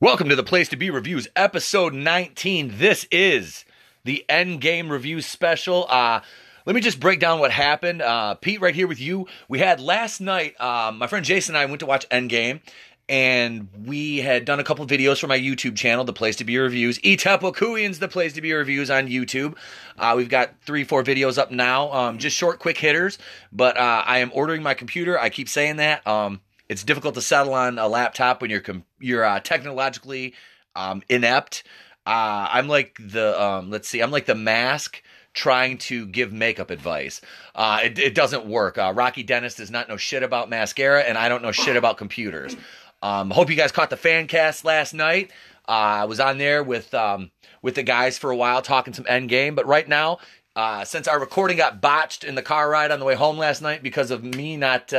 [0.00, 2.74] Welcome to the Place to Be Reviews, episode 19.
[2.76, 3.64] This is
[4.04, 5.86] the Endgame Review special.
[5.88, 6.20] Uh,
[6.64, 8.00] let me just break down what happened.
[8.00, 9.26] Uh, Pete, right here with you.
[9.48, 12.60] We had last night, um, my friend Jason and I went to watch Endgame,
[13.08, 16.56] and we had done a couple videos for my YouTube channel, The Place to Be
[16.58, 17.00] Reviews.
[17.00, 19.56] Etepokuians, The Place to Be Reviews on YouTube.
[19.98, 23.18] Uh, we've got three, four videos up now, um, just short, quick hitters.
[23.50, 25.18] But uh, I am ordering my computer.
[25.18, 26.06] I keep saying that.
[26.06, 30.34] Um, it's difficult to settle on a laptop when you're com- you're uh, technologically
[30.76, 31.64] um, inept.
[32.06, 35.02] Uh, I'm like the um, let's see, I'm like the mask
[35.34, 37.20] trying to give makeup advice.
[37.54, 38.76] Uh, it, it, doesn't work.
[38.76, 41.96] Uh, Rocky Dennis does not know shit about mascara, and I don't know shit about
[41.96, 42.56] computers.
[43.02, 45.30] Um, hope you guys caught the fan cast last night.
[45.68, 47.30] Uh, I was on there with um,
[47.62, 50.18] with the guys for a while talking some Endgame, but right now.
[50.56, 53.62] Uh, since our recording got botched in the car ride on the way home last
[53.62, 54.92] night because of me not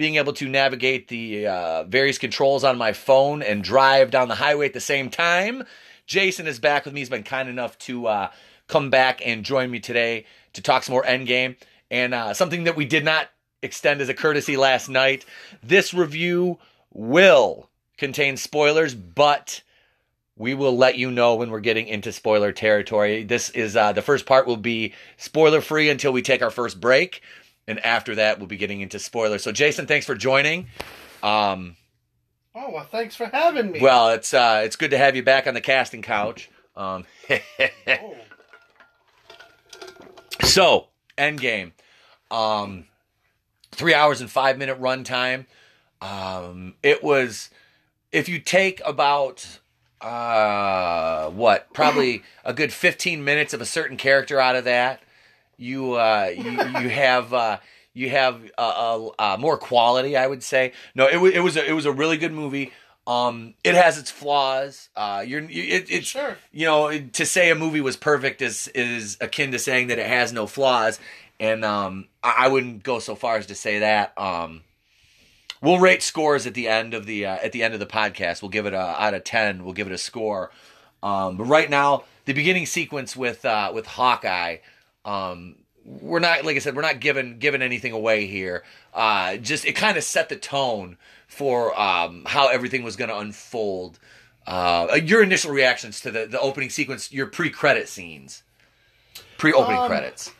[0.00, 4.34] being able to navigate the uh, various controls on my phone and drive down the
[4.34, 5.62] highway at the same time.
[6.06, 7.02] Jason is back with me.
[7.02, 8.30] He's been kind enough to uh,
[8.66, 11.54] come back and join me today to talk some more Endgame.
[11.90, 13.28] And uh, something that we did not
[13.62, 15.26] extend as a courtesy last night
[15.62, 16.58] this review
[16.94, 19.60] will contain spoilers, but
[20.34, 23.22] we will let you know when we're getting into spoiler territory.
[23.22, 26.80] This is uh, the first part will be spoiler free until we take our first
[26.80, 27.20] break
[27.66, 29.42] and after that we'll be getting into spoilers.
[29.42, 30.68] So Jason, thanks for joining.
[31.22, 31.76] Um,
[32.54, 33.80] oh well, thanks for having me.
[33.80, 36.50] Well, it's uh, it's good to have you back on the casting couch.
[36.76, 38.16] Um, oh.
[40.42, 41.72] So, Endgame,
[42.30, 42.86] um,
[43.70, 45.46] three hours and five minute runtime.
[46.00, 47.50] Um, it was
[48.10, 49.60] if you take about
[50.00, 55.02] uh what probably a good 15 minutes of a certain character out of that
[55.60, 57.58] you uh, you, you have uh,
[57.92, 60.72] you have uh, uh, more quality, I would say.
[60.94, 62.72] No, it, w- it was a, it was a really good movie.
[63.06, 64.88] Um, it has its flaws.
[64.96, 66.38] Uh, you're it, it's sure.
[66.52, 70.06] you know to say a movie was perfect is is akin to saying that it
[70.06, 70.98] has no flaws,
[71.38, 74.16] and um, I, I wouldn't go so far as to say that.
[74.18, 74.62] Um,
[75.60, 78.42] we'll rate scores at the end of the uh, at the end of the podcast.
[78.42, 79.64] We'll give it a out of ten.
[79.64, 80.50] We'll give it a score.
[81.02, 84.58] Um, but right now, the beginning sequence with uh, with Hawkeye.
[85.04, 88.64] Um, we're not like I said, we're not giving giving anything away here.
[88.92, 90.96] Uh, just it kind of set the tone
[91.26, 93.98] for um, how everything was going to unfold.
[94.46, 98.42] Uh, your initial reactions to the, the opening sequence, your pre credit scenes,
[99.38, 100.32] pre opening um, credits.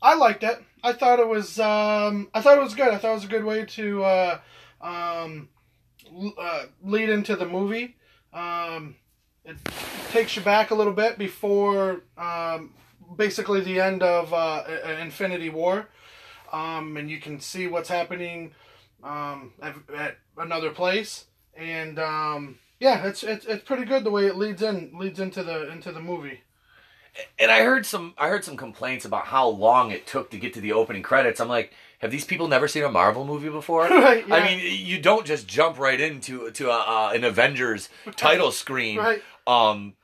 [0.00, 0.62] I liked it.
[0.82, 2.88] I thought it was um, I thought it was good.
[2.88, 4.38] I thought it was a good way to uh,
[4.80, 5.48] um,
[6.38, 7.96] uh, lead into the movie.
[8.32, 8.96] Um,
[9.44, 9.56] it
[10.10, 12.72] takes you back a little bit before um,
[13.16, 14.64] basically the end of uh,
[15.00, 15.88] Infinity War,
[16.52, 18.52] um, and you can see what's happening
[19.02, 21.26] um, at, at, another place.
[21.56, 25.42] And um, yeah, it's, it's it's pretty good the way it leads in leads into
[25.42, 26.40] the into the movie.
[27.38, 30.54] And I heard some I heard some complaints about how long it took to get
[30.54, 31.40] to the opening credits.
[31.40, 33.82] I'm like, have these people never seen a Marvel movie before?
[33.88, 34.34] right, yeah.
[34.34, 38.98] I mean, you don't just jump right into to a, uh, an Avengers title screen.
[38.98, 39.22] Right.
[39.46, 39.94] Um,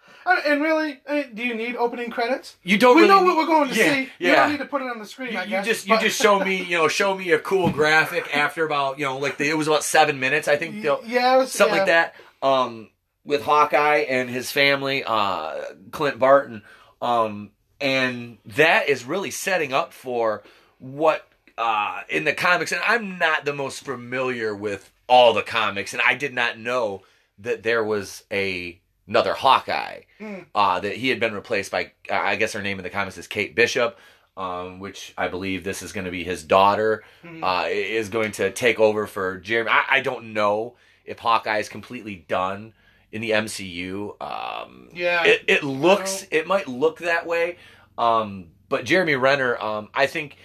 [0.44, 1.00] and really,
[1.34, 2.56] do you need opening credits?
[2.62, 2.96] You don't.
[2.96, 4.08] We really know what we're going to yeah, see.
[4.18, 4.28] Yeah.
[4.28, 5.32] You don't need to put it on the screen.
[5.32, 5.94] You, I guess, you just but...
[6.02, 9.18] you just show me you know show me a cool graphic after about you know
[9.18, 11.80] like the, it was about seven minutes I think yeah was, something yeah.
[11.82, 12.90] like that um
[13.24, 16.62] with Hawkeye and his family uh Clint Barton
[17.00, 17.50] um
[17.80, 20.42] and that is really setting up for
[20.78, 25.92] what uh in the comics and I'm not the most familiar with all the comics
[25.92, 27.02] and I did not know
[27.38, 30.02] that there was a another Hawkeye.
[30.20, 30.46] Mm.
[30.54, 33.26] Uh, that he had been replaced by, I guess her name in the comics is
[33.26, 33.98] Kate Bishop,
[34.36, 37.42] um, which I believe this is going to be his daughter, mm.
[37.42, 39.70] uh, is going to take over for Jeremy.
[39.70, 42.74] I, I, don't know if Hawkeye is completely done
[43.10, 44.20] in the MCU.
[44.20, 47.56] Um, yeah, it, it looks, it might look that way.
[47.96, 50.36] Um, but Jeremy Renner, um, I think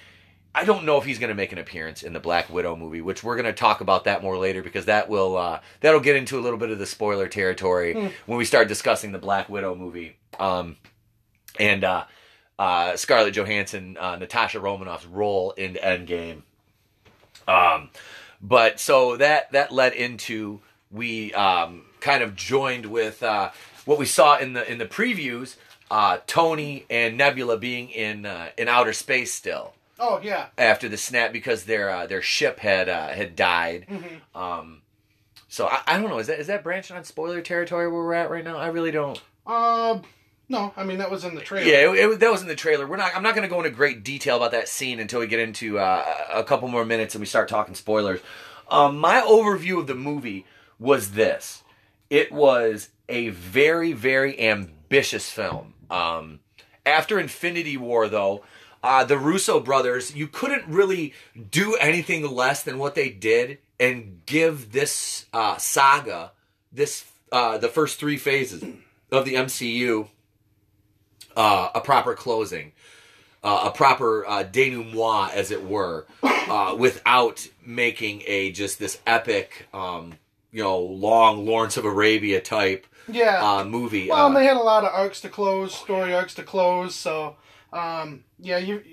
[0.56, 3.02] I don't know if he's going to make an appearance in the Black Widow movie,
[3.02, 6.16] which we're going to talk about that more later because that will uh, that'll get
[6.16, 8.12] into a little bit of the spoiler territory mm.
[8.28, 10.18] when we start discussing the Black Widow movie.
[10.40, 10.78] Um,
[11.60, 12.06] and uh,
[12.60, 16.44] uh, Scarlett Johansson, uh, Natasha Romanoff's role in Endgame.
[17.48, 17.90] Um,
[18.40, 20.62] but so that that led into
[20.92, 23.50] we um, kind of joined with uh,
[23.86, 25.56] what we saw in the in the previews.
[25.90, 29.74] Uh, Tony and Nebula being in in outer space still.
[30.06, 30.48] Oh yeah.
[30.58, 33.86] After the snap, because their uh, their ship had uh, had died.
[33.90, 34.38] Mm-hmm.
[34.38, 34.82] Um,
[35.48, 36.20] so I, I don't know.
[36.20, 38.58] Is that is that branching on spoiler territory where we're at right now?
[38.58, 39.22] I really don't.
[39.48, 40.00] Uh,
[40.50, 40.74] no.
[40.76, 41.66] I mean that was in the trailer.
[41.66, 42.86] Yeah, it, it, that was in the trailer.
[42.86, 43.16] We're not.
[43.16, 45.80] I'm not going to go into great detail about that scene until we get into
[45.80, 46.04] uh,
[46.34, 48.20] a couple more minutes and we start talking spoilers.
[48.70, 50.46] Um, my overview of the movie
[50.80, 51.64] was this:
[52.10, 55.76] it was a very, very ambitious film.
[55.90, 56.42] Um,
[56.86, 58.44] after Infinity War, though,
[58.84, 61.14] uh, the Russo brothers, you couldn't really
[61.52, 66.32] do anything less than what they did and give this uh, saga,
[66.72, 68.64] this uh, the first three phases
[69.12, 70.08] of the MCU,
[71.36, 72.74] uh, a proper closing,
[73.44, 79.68] uh, a proper uh, denouement, as it were, uh, without making a just this epic,
[79.74, 80.14] um,
[80.52, 83.42] you know, long Lawrence of Arabia type Yeah.
[83.60, 84.10] uh, movie.
[84.10, 86.94] well, and they had a lot of arcs to close, story arcs to close.
[86.96, 87.36] So,
[87.72, 88.84] um, yeah, you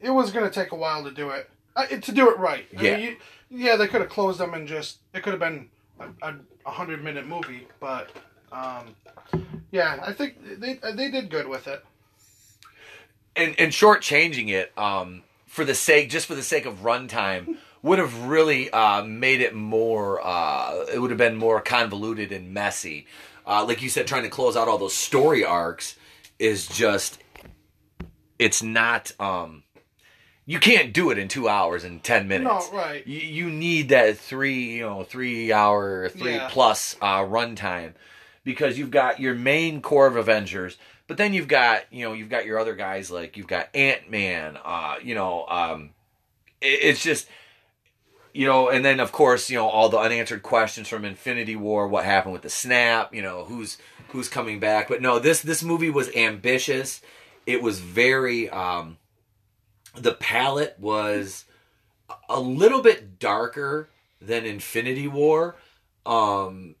[0.00, 2.66] it was going to take a while to do it, uh, to do it right.
[2.78, 2.96] I Yeah.
[2.96, 3.16] mean, you,
[3.50, 5.70] yeah, they could have closed them and just it could have been
[6.00, 6.34] a, a,
[6.66, 8.10] a hundred minute movie, but
[8.52, 8.96] um,
[9.72, 11.84] yeah, I think they they did good with it.
[13.36, 17.98] and and shortchanging it um, for the sake just for the sake of runtime would
[17.98, 20.20] have really uh, made it more.
[20.24, 23.06] Uh, it would have been more convoluted and messy.
[23.46, 25.96] Uh, like you said, trying to close out all those story arcs
[26.38, 27.18] is just.
[28.38, 29.12] It's not.
[29.20, 29.62] Um,
[30.44, 32.70] you can't do it in two hours and ten minutes.
[32.70, 33.06] No, right.
[33.06, 36.48] You, you need that three, you know, three hour, three Yeah.
[36.50, 37.94] plus uh, runtime
[38.44, 40.76] because you've got your main core of Avengers,
[41.08, 44.08] but then you've got, you know, you've got your other guys like you've got Ant
[44.08, 45.90] Man, uh, you know, um,
[46.60, 47.26] it, it's just,
[48.32, 51.88] you know, and then of course, you know, all the unanswered questions from Infinity War,
[51.88, 53.78] what happened with the snap, you know, who's
[54.10, 57.00] who's coming back, but no, this this movie was ambitious.
[57.46, 58.50] It was very.
[58.50, 58.98] Um,
[59.94, 61.44] the palette was
[62.28, 63.88] a little bit darker
[64.20, 65.56] than Infinity War,
[66.04, 66.74] um,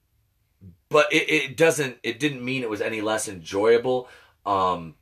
[0.88, 1.98] but it, it doesn't.
[2.02, 4.08] It didn't mean it was any less enjoyable.
[4.44, 4.96] Um,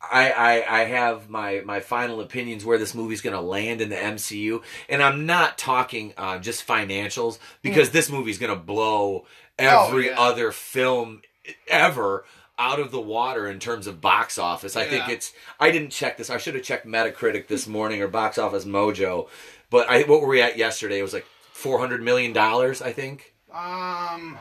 [0.00, 3.88] I, I I have my my final opinions where this movie's going to land in
[3.88, 9.26] the MCU, and I'm not talking uh, just financials because this movie's going to blow
[9.58, 10.20] every yeah.
[10.20, 11.22] other film
[11.68, 12.24] ever
[12.58, 14.76] out of the water in terms of box office.
[14.76, 15.32] I think it's.
[15.58, 16.30] I didn't check this.
[16.30, 19.28] I should have checked Metacritic this morning or Box Office Mojo,
[19.70, 20.98] but I what were we at yesterday?
[20.98, 22.80] It was like four hundred million dollars.
[22.80, 23.34] I think.
[23.52, 24.38] Um.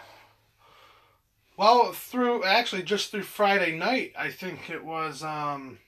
[1.58, 5.80] Well, through actually just through Friday night, I think it was um.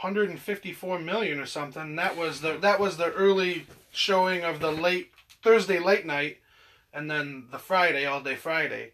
[0.00, 1.96] 154 million or something.
[1.96, 5.10] That was the that was the early showing of the late
[5.42, 6.38] Thursday late night,
[6.94, 8.92] and then the Friday all day Friday.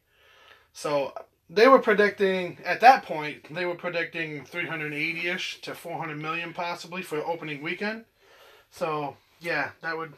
[0.72, 1.14] So
[1.48, 7.02] they were predicting at that point they were predicting 380 ish to 400 million possibly
[7.02, 8.04] for opening weekend.
[8.70, 10.12] So yeah, that would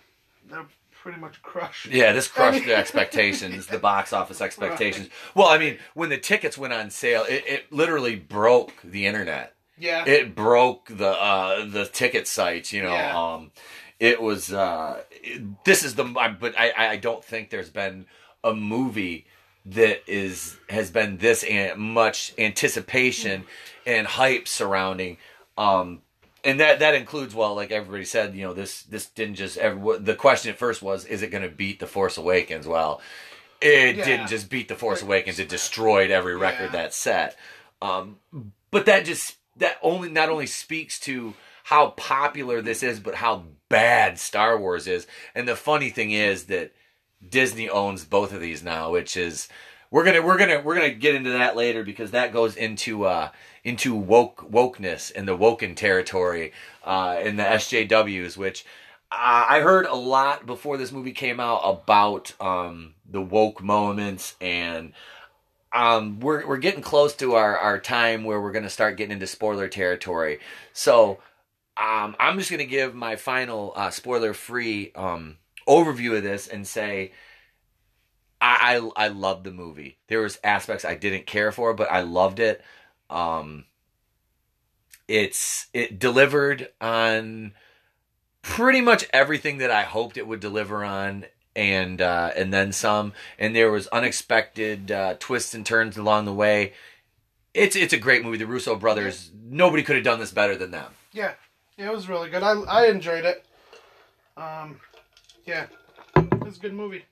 [0.50, 0.68] that would
[1.02, 1.86] pretty much crush.
[1.86, 5.08] Yeah, this crushed the expectations, the box office expectations.
[5.34, 9.54] Well, I mean, when the tickets went on sale, it, it literally broke the internet.
[9.78, 10.04] Yeah.
[10.06, 12.72] It broke the uh, the ticket sites.
[12.72, 13.16] You know, Yeah.
[13.34, 13.52] um,
[14.00, 14.52] it was.
[14.52, 16.02] Uh, it- this is the.
[16.04, 18.06] But I, I don't think there's been
[18.42, 19.26] a movie
[19.70, 23.44] that is has been this an, much anticipation
[23.86, 25.18] and hype surrounding.
[25.56, 26.02] Um,
[26.44, 29.58] and that that includes well, like everybody said, you know, this this didn't just.
[29.58, 32.66] Every, the question at first was, is it going to beat the Force Awakens?
[32.66, 33.00] Well,
[33.60, 34.04] it Yeah.
[34.04, 36.82] didn't just beat the Force Awakens; it destroyed every record Yeah.
[36.82, 37.36] that set.
[37.82, 38.18] Um,
[38.70, 41.34] but that just that only not only speaks to
[41.64, 45.06] how popular this is, but how bad Star Wars is.
[45.34, 46.72] And the funny thing is that
[47.26, 49.48] Disney owns both of these now, which is
[49.90, 53.30] we're gonna we're gonna we're gonna get into that later because that goes into uh
[53.64, 56.52] into woke wokeness and the woken territory
[56.84, 58.64] uh in the SJWs, which
[59.10, 64.36] uh, I heard a lot before this movie came out about um the woke moments
[64.40, 64.92] and
[65.72, 69.26] um, we're we're getting close to our, our time where we're gonna start getting into
[69.26, 70.40] spoiler territory.
[70.72, 71.18] So
[71.76, 75.36] um, I'm just gonna give my final uh, spoiler free um,
[75.68, 77.12] overview of this and say
[78.40, 79.98] I, I I loved the movie.
[80.08, 82.62] There was aspects I didn't care for, but I loved it.
[83.10, 83.64] Um,
[85.06, 87.54] it's it delivered on
[88.42, 93.12] pretty much everything that I hoped it would deliver on, and uh, and then some.
[93.38, 96.74] And there was unexpected uh, twists and turns along the way.
[97.54, 98.38] It's it's a great movie.
[98.38, 99.30] The Russo brothers.
[99.42, 100.92] Nobody could have done this better than them.
[101.12, 101.32] Yeah,
[101.76, 102.42] yeah, it was really good.
[102.42, 103.44] I I enjoyed it.
[104.36, 104.78] Um,
[105.48, 105.66] yeah,
[106.14, 107.04] it's a good movie.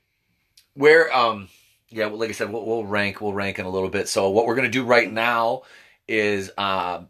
[0.75, 1.49] Where um
[1.89, 4.07] yeah, well, like I said, we'll, we'll rank we'll rank in a little bit.
[4.07, 5.63] So what we're gonna do right now
[6.07, 7.01] is uh,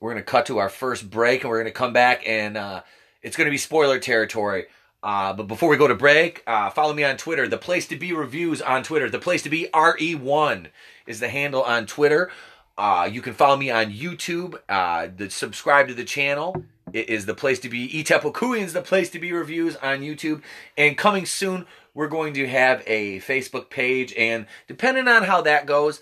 [0.00, 2.82] we're gonna cut to our first break, and we're gonna come back, and uh,
[3.22, 4.66] it's gonna be spoiler territory.
[5.02, 7.48] Uh, but before we go to break, uh, follow me on Twitter.
[7.48, 9.10] The place to be reviews on Twitter.
[9.10, 10.68] The place to be re1
[11.06, 12.30] is the handle on Twitter.
[12.78, 14.58] Uh, you can follow me on YouTube.
[14.68, 16.64] Uh, the, subscribe to the channel.
[16.92, 17.88] It is the place to be.
[17.88, 20.42] Etepokuian's the place to be reviews on YouTube.
[20.76, 21.66] And coming soon
[21.96, 25.98] we're going to have a Facebook page, and depending on how that goes,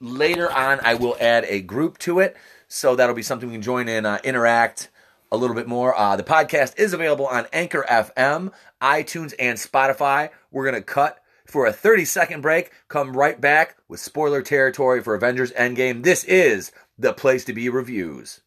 [0.00, 2.36] later on I will add a group to it.
[2.68, 4.88] So that'll be something we can join in, uh, interact
[5.32, 5.98] a little bit more.
[5.98, 10.30] Uh, the podcast is available on Anchor FM, iTunes, and Spotify.
[10.50, 12.70] We're going to cut for a 30 second break.
[12.88, 16.04] Come right back with spoiler territory for Avengers Endgame.
[16.04, 18.42] This is the place to be reviews.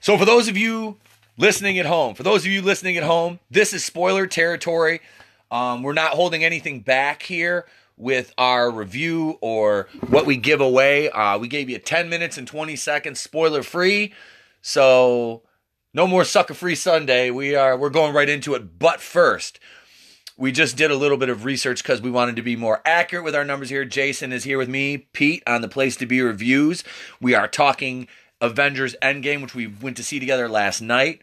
[0.00, 0.98] So, for those of you
[1.36, 5.00] listening at home, for those of you listening at home, this is spoiler territory.
[5.50, 11.10] Um, we're not holding anything back here with our review or what we give away.
[11.10, 14.12] Uh, we gave you 10 minutes and 20 seconds spoiler free.
[14.62, 15.42] So,
[15.92, 17.30] no more sucker free Sunday.
[17.30, 18.80] We are we're going right into it.
[18.80, 19.60] But first,
[20.36, 23.24] we just did a little bit of research because we wanted to be more accurate
[23.24, 23.84] with our numbers here.
[23.84, 26.82] Jason is here with me, Pete on the Place to Be reviews.
[27.20, 28.08] We are talking
[28.44, 31.20] Avengers Endgame, which we went to see together last night.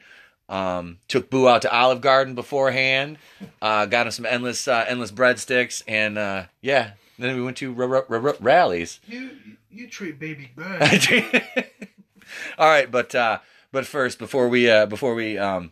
[0.49, 3.17] Um, took Boo out to Olive Garden beforehand.
[3.61, 7.73] Uh, got him some endless uh, endless breadsticks, and uh, yeah, then we went to
[7.79, 8.99] r- r- r- rallies.
[9.07, 9.29] You
[9.69, 11.33] you treat baby good.
[12.57, 13.39] All right, but uh,
[13.71, 15.71] but first, before we uh, before we um,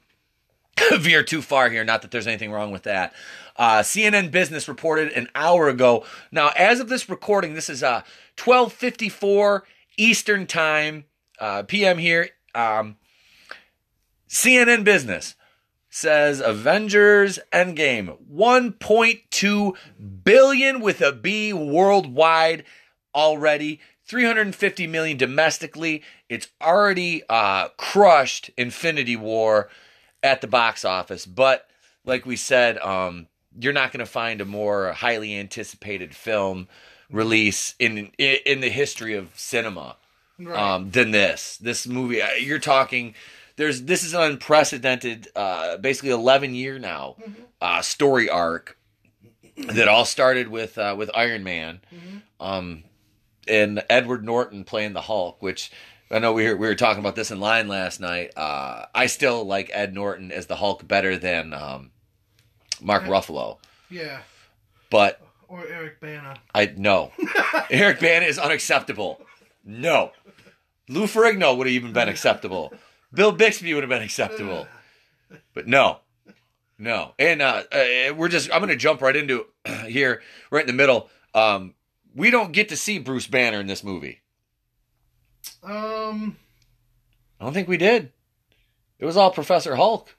[0.94, 3.14] veer too far here, not that there's anything wrong with that.
[3.58, 6.06] Uh, CNN Business reported an hour ago.
[6.32, 8.04] Now, as of this recording, this is uh
[8.38, 9.64] 12:54
[9.98, 11.04] Eastern Time,
[11.40, 12.30] uh, PM here.
[12.54, 12.98] Um,
[14.28, 15.36] CNN Business
[15.90, 19.76] says Avengers Endgame 1.2
[20.24, 22.64] billion with a B worldwide
[23.16, 23.80] already.
[24.06, 26.02] 350 million domestically.
[26.30, 29.70] It's already uh, crushed Infinity War
[30.24, 31.28] at the box office.
[31.28, 31.68] But
[32.06, 33.28] like we said, um,
[33.60, 36.68] you're not going to find a more highly anticipated film
[37.12, 39.98] release in in the history of cinema
[40.40, 40.58] Right.
[40.58, 41.58] um, than this.
[41.58, 43.14] This movie, uh, you're talking.
[43.58, 47.18] There's this is an unprecedented, uh, basically 11 year now
[47.62, 48.78] uh, story arc
[49.58, 51.82] that all started with uh, with Iron Man,
[52.40, 52.84] um,
[53.48, 55.72] and Edward Norton playing the Hulk, which.
[56.12, 58.32] I know we were, we were talking about this in line last night.
[58.36, 61.92] Uh, I still like Ed Norton as the Hulk better than um,
[62.82, 63.60] Mark Ruffalo,
[63.92, 64.22] yeah.
[64.90, 66.38] but Or Eric Bana.
[66.56, 67.12] I no.
[67.70, 69.22] Eric Bana is unacceptable.
[69.64, 70.12] No.
[70.90, 72.74] Lou Ferrigno would have even been acceptable.
[73.14, 74.68] Bill Bixby would have been acceptable.
[75.54, 76.00] But no.
[76.80, 77.14] No.
[77.20, 79.46] And uh, uh, we're just I'm going to jump right into
[79.86, 81.10] here right in the middle.
[81.34, 81.76] Um
[82.16, 84.22] we don't get to see Bruce Banner in this movie.
[85.64, 86.38] Um.
[87.40, 88.12] I don't think we did.
[88.98, 90.18] It was all Professor Hulk.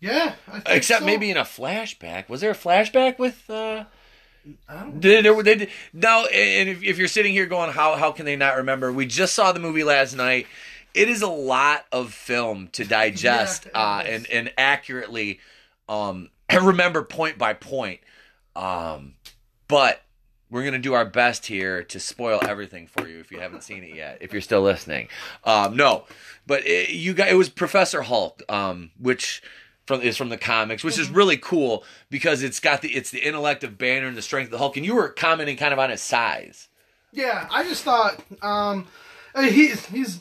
[0.00, 0.34] Yeah.
[0.66, 1.06] Except so.
[1.06, 2.28] maybe in a flashback.
[2.28, 3.84] Was there a flashback with uh
[4.68, 5.00] I don't.
[5.00, 8.36] They, they, did- now, and if, if you're sitting here going, how how can they
[8.36, 8.92] not remember?
[8.92, 10.46] We just saw the movie last night.
[10.94, 15.40] It is a lot of film to digest Yeah, uh, and and accurately
[15.88, 18.00] um, remember point by point.
[18.56, 19.14] Um,
[19.68, 20.02] but
[20.50, 23.84] we're gonna do our best here to spoil everything for you if you haven't seen
[23.84, 24.18] it yet.
[24.20, 25.08] If you're still listening,
[25.44, 26.04] um, no,
[26.46, 29.42] but it, you got it was Professor Hulk, um, which
[29.88, 33.26] from is from the comics, which is really cool because it's got the it's the
[33.26, 35.78] intellect of Banner and the strength of the Hulk, and you were commenting kind of
[35.78, 36.68] on his size.
[37.10, 38.86] Yeah, I just thought um,
[39.34, 40.20] he's he's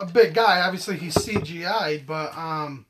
[0.00, 0.60] a big guy.
[0.60, 2.86] Obviously, he's CGI, but um,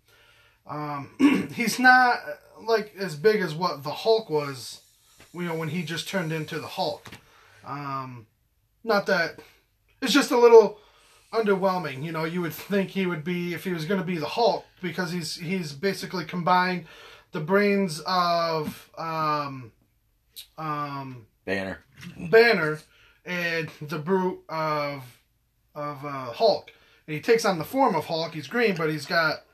[0.66, 2.20] um, he's not
[2.62, 4.80] like as big as what the Hulk was.
[5.34, 7.10] You know, when he just turned into the Hulk.
[7.66, 8.26] Um,
[8.82, 9.40] not that
[10.00, 10.78] it's just a little
[11.32, 12.02] underwhelming.
[12.04, 14.26] You know, you would think he would be if he was going to be the
[14.26, 16.87] Hulk because he's he's basically combined
[17.32, 19.73] the brains of um,
[20.56, 21.85] um, Banner.
[22.16, 22.78] Banner
[23.25, 25.04] and the brute of
[25.75, 26.73] of uh, Hulk.
[27.06, 28.35] And he takes on the form of Hulk.
[28.35, 29.44] He's green, but he's got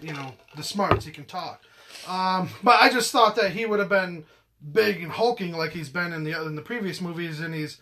[0.00, 1.04] you know the smarts.
[1.04, 1.62] He can talk.
[2.06, 4.24] Um, but I just thought that he would have been
[4.72, 7.78] big and hulking like he's been in the in the previous movies, and he's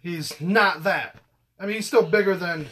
[0.00, 1.16] he's not that.
[1.60, 2.66] I mean, he's still bigger than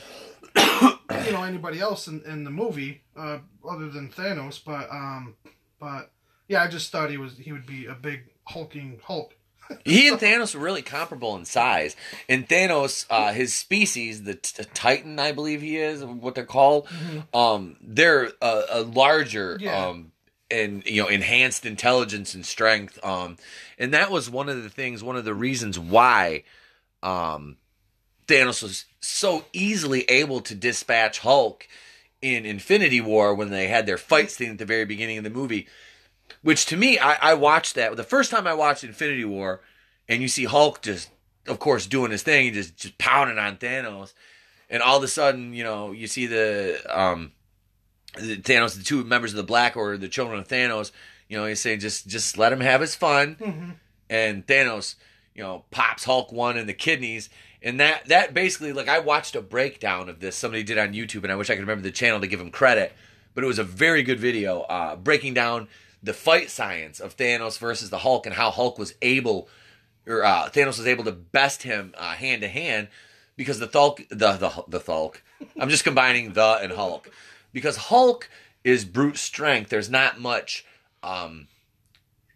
[0.56, 4.60] you know anybody else in, in the movie, uh, other than Thanos.
[4.64, 5.34] But um,
[5.78, 6.10] but
[6.48, 9.34] yeah, I just thought he was he would be a big hulking Hulk.
[9.84, 11.94] He and Thanos were really comparable in size.
[12.26, 16.88] And Thanos, uh, his species, the t- Titan, I believe he is, what they're called,
[17.34, 19.88] um, they're a, a larger, Yeah.
[19.88, 20.12] um,
[20.50, 22.98] and you know, enhanced intelligence and strength.
[23.04, 23.36] Um,
[23.78, 26.44] and that was one of the things, one of the reasons why,
[27.02, 27.58] um,
[28.28, 31.66] Thanos was so easily able to dispatch Hulk
[32.20, 35.30] in Infinity War when they had their fight scene at the very beginning of the
[35.30, 35.66] movie.
[36.42, 39.60] Which to me, I, I watched that the first time I watched Infinity War,
[40.08, 41.10] and you see Hulk just,
[41.46, 44.12] of course, doing his thing, just just pounding on Thanos,
[44.70, 47.32] and all of a sudden, you know, you see the um,
[48.16, 50.92] the Thanos, the two members of the Black Order, the children of Thanos,
[51.28, 53.36] You know, he's saying just just let him have his fun.
[53.40, 53.70] Mm-hmm.
[54.10, 54.96] And Thanos,
[55.34, 57.28] you know, pops Hulk one in the kidneys.
[57.62, 61.24] And that that basically like I watched a breakdown of this somebody did on YouTube,
[61.24, 62.92] and I wish I could remember the channel to give him credit,
[63.34, 65.68] but it was a very good video uh, breaking down
[66.02, 69.48] the fight science of Thanos versus the Hulk and how Hulk was able
[70.06, 72.88] or uh, Thanos was able to best him uh, hand to hand
[73.36, 75.22] because the Thulk the the the Thulk.
[75.60, 77.10] I'm just combining the and Hulk
[77.52, 78.30] because Hulk
[78.62, 79.70] is brute strength.
[79.70, 80.64] There's not much
[81.02, 81.48] um,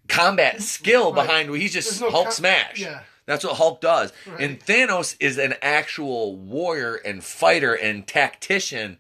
[0.09, 1.27] combat skill Right.
[1.27, 1.55] behind.
[1.57, 2.81] He's just no Hulk co- smash.
[2.81, 3.03] Yeah.
[3.27, 4.13] That's what Hulk does.
[4.27, 4.41] Right.
[4.41, 8.99] And Thanos is an actual warrior and fighter and tactician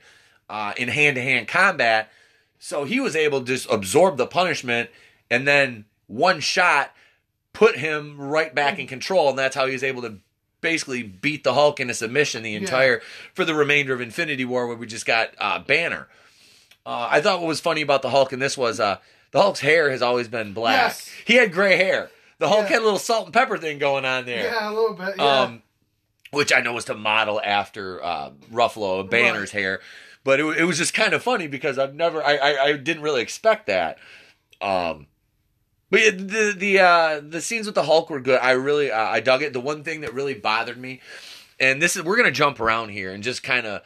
[0.48, 2.10] uh, in hand to hand combat.
[2.58, 4.90] So he was able to just absorb the punishment
[5.30, 6.94] and then one shot
[7.52, 9.30] put him right back in control.
[9.30, 10.18] And that's how he was able to
[10.60, 13.02] basically beat the Hulk into submission the entire
[13.34, 16.08] for the remainder of Infinity War, where we just got uh, Banner.
[16.86, 18.98] Uh, I thought what was funny about the Hulk in this was uh,
[19.32, 20.90] the Hulk's hair has always been black.
[20.90, 21.10] Yes.
[21.24, 22.10] He had gray hair.
[22.42, 22.68] The Hulk Yeah.
[22.70, 24.44] had a little salt and pepper thing going on there.
[24.52, 25.14] Yeah, a little bit.
[25.16, 25.40] Yeah.
[25.42, 25.62] Um,
[26.32, 29.80] which I know was to model after uh, Ruffalo Banner's hair,
[30.24, 33.02] but it, it was just kind of funny because I've never, I, I, I didn't
[33.02, 33.98] really expect that.
[34.60, 35.06] Um,
[35.90, 38.40] but yeah, the the uh, the scenes with the Hulk were good.
[38.40, 39.52] I really, uh, I dug it.
[39.52, 41.00] The one thing that really bothered me,
[41.60, 43.82] and this is, we're gonna jump around here and just kind of,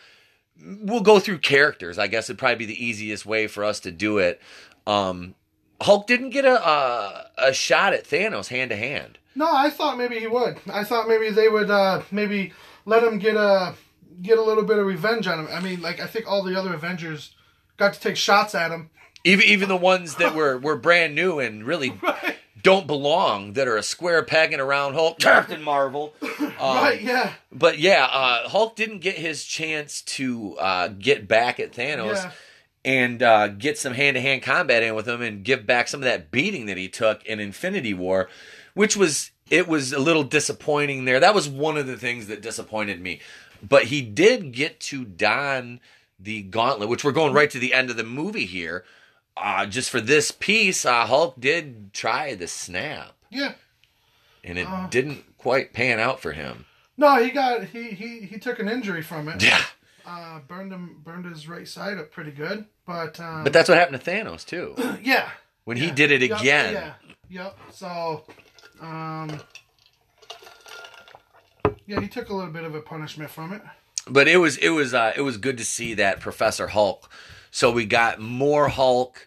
[0.65, 1.99] we'll go through characters.
[1.99, 4.41] I guess it'd probably be the easiest way for us to do it.
[4.87, 5.35] Um,
[5.81, 9.19] Hulk didn't get a a, a shot at Thanos hand to hand.
[9.35, 10.59] No, I thought maybe he would.
[10.73, 12.53] I thought maybe they would uh, maybe
[12.87, 13.75] let him get a
[14.23, 15.49] get a little bit of revenge on him.
[15.51, 17.35] I mean, like I think all the other Avengers
[17.77, 18.91] got to take shots at him.
[19.25, 22.37] Even even the ones that were were brand new and really Right.
[22.63, 26.15] don't belong, that are a square peg in a round hole, Captain Marvel.
[26.23, 27.01] Um, right.
[27.03, 27.35] Yeah.
[27.53, 32.31] But yeah, uh, Hulk didn't get his chance to uh, get back at Thanos Yeah.
[32.87, 36.01] And uh, get some hand to hand combat in with him and give back some
[36.01, 38.29] of that beating that he took in Infinity War,
[38.75, 41.21] which was it was a little disappointing there.
[41.21, 43.21] That was one of the things that disappointed me.
[43.67, 45.81] But he did get to don
[46.19, 48.85] the gauntlet, which we're going right to the end of the movie here.
[49.37, 53.53] Uh, just for this piece, uh, Hulk did try the snap, Yeah.
[54.43, 54.87] and it Uh.
[54.89, 56.65] didn't quite pan out for him.
[56.97, 59.43] No, he got he he he took an injury from it.
[59.43, 59.63] Yeah,
[60.07, 63.77] Uh, burned him burned his right side up pretty good, but um, but that's what
[63.77, 64.75] happened to Thanos too.
[65.03, 65.31] yeah.
[65.65, 66.93] When he did it Yup, again, Yeah.
[67.29, 67.59] Yep.
[67.73, 68.23] So,
[68.81, 69.41] um,
[71.87, 73.63] yeah, he took a little bit of a punishment from it.
[74.09, 77.11] but it was it was uh, it was good to see that Professor Hulk.
[77.51, 79.27] So we got more Hulk,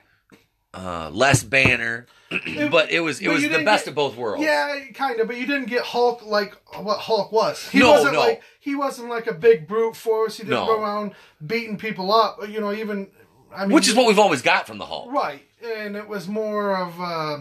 [0.73, 2.05] uh, less Banner,
[2.71, 4.43] but it was it But was the best get- of both worlds.
[4.43, 7.67] Yeah, kind of, but you didn't get Hulk like what Hulk was.
[7.69, 8.19] He No, wasn't no.
[8.19, 10.37] like he wasn't like a big brute force.
[10.37, 10.65] He didn't No.
[10.67, 11.13] go around
[11.45, 12.47] beating people up.
[12.47, 13.07] You know, even
[13.55, 15.11] I mean, which is what we've always got from the Hulk.
[15.11, 17.39] right, and it was more of uh,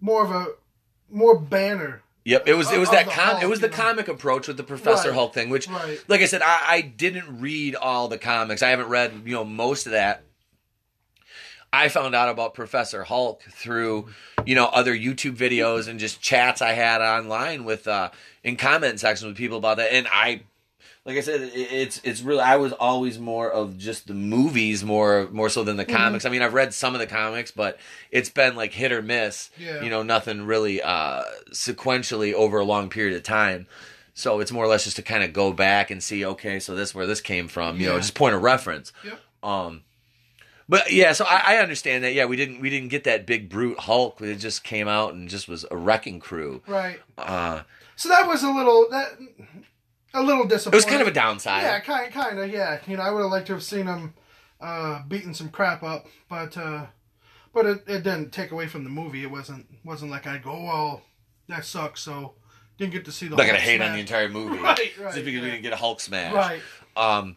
[0.00, 0.46] more of a
[1.10, 2.02] more banner.
[2.24, 3.74] Yep, it was it was that com- Hulk, it was the know.
[3.76, 5.98] comic approach with the Professor Right, Hulk thing, which, right.
[6.06, 8.62] like I said, I, I didn't read all the comics.
[8.62, 10.22] I haven't read you know most of that.
[11.72, 14.08] I found out about Professor Hulk through
[14.44, 18.10] you know other YouTube videos and just chats I had online with uh
[18.42, 20.42] in comment sections with people about that, and I.
[21.06, 22.40] Like I said, it's it's really.
[22.42, 25.96] I was always more of just the movies, more more so than the Mm-hmm.
[25.96, 26.24] comics.
[26.26, 27.78] I mean, I've read some of the comics, but
[28.10, 29.48] it's been like hit or miss.
[29.58, 29.80] Yeah.
[29.82, 33.66] You know, nothing really uh, sequentially over a long period of time.
[34.12, 36.74] So it's more or less just to kind of go back and see, okay, so
[36.74, 37.80] this is where this came from.
[37.80, 38.92] You know, just point of reference.
[39.02, 39.20] Yep.
[39.42, 39.82] Um,
[40.70, 42.14] but yeah, so I, I understand that.
[42.14, 44.20] Yeah, we didn't we didn't get that big brute Hulk.
[44.22, 46.62] It just came out and just was a wrecking crew.
[46.66, 46.98] Right.
[47.18, 47.62] Uh,
[47.96, 49.18] So that was a little that
[50.14, 50.74] a little disappointment.
[50.74, 51.62] it was kind of a downside.
[51.62, 52.78] yeah, kind kind of yeah.
[52.86, 54.14] You know, I would have liked to have seen him
[54.60, 56.86] uh, beating some crap up, but uh,
[57.52, 59.22] but it, it didn't take away from the movie.
[59.22, 61.02] It wasn't wasn't like I go, well,
[61.48, 62.00] that sucks.
[62.00, 62.34] So
[62.78, 63.36] didn't get to see the.
[63.36, 64.58] Not gonna Hulk hate on the entire movie.
[64.62, 65.44] Right, Just right, because we right.
[65.50, 66.32] didn't get a Hulk smash.
[66.32, 66.60] Right.
[66.96, 67.36] Um,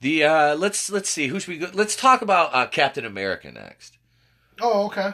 [0.00, 1.68] the uh, let's let's see who should we go.
[1.72, 3.98] Let's talk about uh, Captain America next.
[4.60, 5.12] Oh, okay.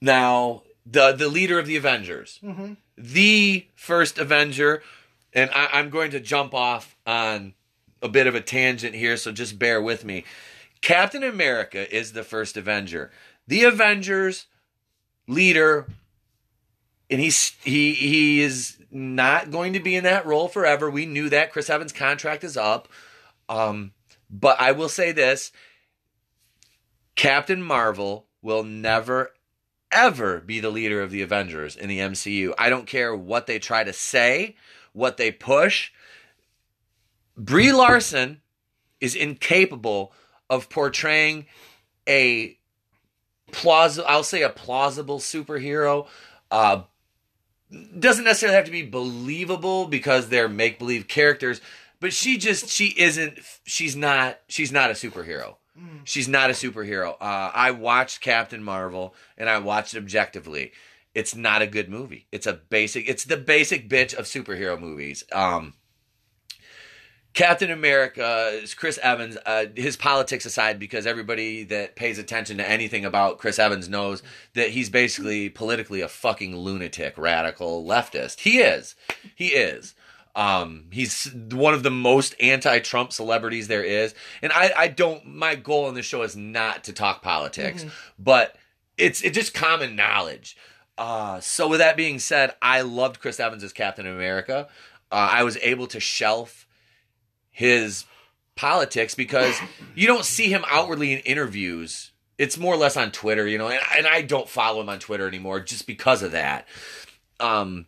[0.00, 2.74] Now, the the leader of the Avengers, Mm-hmm.
[2.96, 4.82] the first Avenger,
[5.32, 7.54] and I, I'm going to jump off on
[8.02, 10.24] a bit of a tangent here, so just bear with me.
[10.80, 13.10] Captain America is the first Avenger.
[13.46, 14.46] The Avengers
[15.28, 15.86] leader,
[17.10, 20.90] and he's he he is not going to be in that role forever.
[20.90, 22.88] We knew that Chris Evans' contract is up.
[23.48, 23.92] Um,
[24.30, 25.52] but I will say this:
[27.16, 29.32] Captain Marvel will never
[29.92, 32.54] ever be the leader of the Avengers in the MCU.
[32.58, 34.56] I don't care what they try to say,
[34.92, 35.90] what they push.
[37.36, 38.40] Brie Larson
[39.00, 40.12] is incapable
[40.48, 41.46] of portraying
[42.08, 42.58] a
[43.50, 44.06] plausible.
[44.08, 46.06] I'll say a plausible superhero.
[46.50, 46.82] Uh,
[47.98, 51.60] doesn't necessarily have to be believable because they're make believe characters,
[52.00, 53.38] but she just she isn't.
[53.64, 54.40] She's not.
[54.48, 55.56] She's not a superhero.
[56.04, 57.12] She's not a superhero.
[57.20, 60.72] Uh, I watched Captain Marvel and I watched it objectively.
[61.14, 62.26] It's not a good movie.
[62.32, 63.08] It's a basic.
[63.08, 65.24] It's the basic bitch of superhero movies.
[65.32, 65.74] Um,
[67.32, 69.38] Captain America is Chris Evans.
[69.46, 74.22] Uh, his politics aside, because everybody that pays attention to anything about Chris Evans knows
[74.54, 78.40] that he's basically politically a fucking lunatic, radical leftist.
[78.40, 78.96] He is.
[79.34, 79.94] He is.
[80.36, 85.26] Um, he's one of the most anti-Trump celebrities there is, and I, I don't.
[85.26, 87.84] My goal on this show is not to talk politics,
[88.18, 88.56] but
[88.96, 90.56] it's it's just common knowledge.
[90.96, 94.68] Uh, so with that being said, I loved Chris Evans as Captain America.
[95.10, 96.68] Uh, I was able to shelf
[97.50, 98.04] his
[98.54, 99.58] politics because
[99.94, 102.12] you don't see him outwardly in interviews.
[102.38, 104.98] It's more or less on Twitter, you know, and, and I don't follow him on
[104.98, 106.68] Twitter anymore just because of that.
[107.38, 107.86] Um,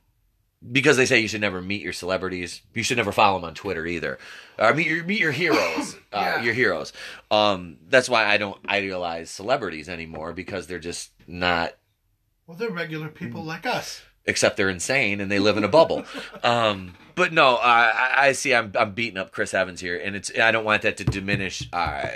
[0.70, 2.62] because they say you should never meet your celebrities.
[2.74, 4.18] You should never follow them on Twitter either.
[4.58, 5.96] Uh, meet your meet your heroes.
[6.12, 6.92] Uh, Your heroes.
[7.30, 11.72] Um, that's why I don't idealize celebrities anymore because they're just not
[12.46, 14.02] Well, they're regular people like us.
[14.26, 16.04] except they're insane and they live in a bubble.
[16.44, 18.54] um, but no, I, I- I see.
[18.54, 21.66] I'm I'm beating up Chris Evans here, and it's I don't want that to diminish
[21.72, 22.08] uh,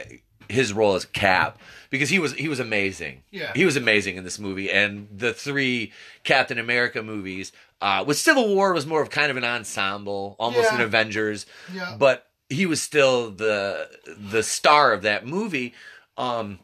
[0.47, 3.23] his role as Cap because he was he was amazing.
[3.31, 3.53] Yeah.
[3.55, 5.91] he was amazing in this movie, and the three
[6.23, 7.51] Captain America movies.
[7.81, 10.77] Uh, with Civil War was more of kind of an ensemble, almost Yeah.
[10.77, 11.97] an Avengers Yeah.
[11.99, 13.89] but he was still the
[14.31, 15.75] the star of that movie
[16.17, 16.59] um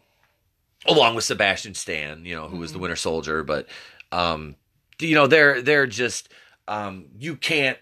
[0.86, 3.66] along with Sebastian Stan you know who was the Winter Soldier but
[4.12, 4.54] um
[5.00, 6.28] you know they're they're just
[6.68, 7.78] um you can't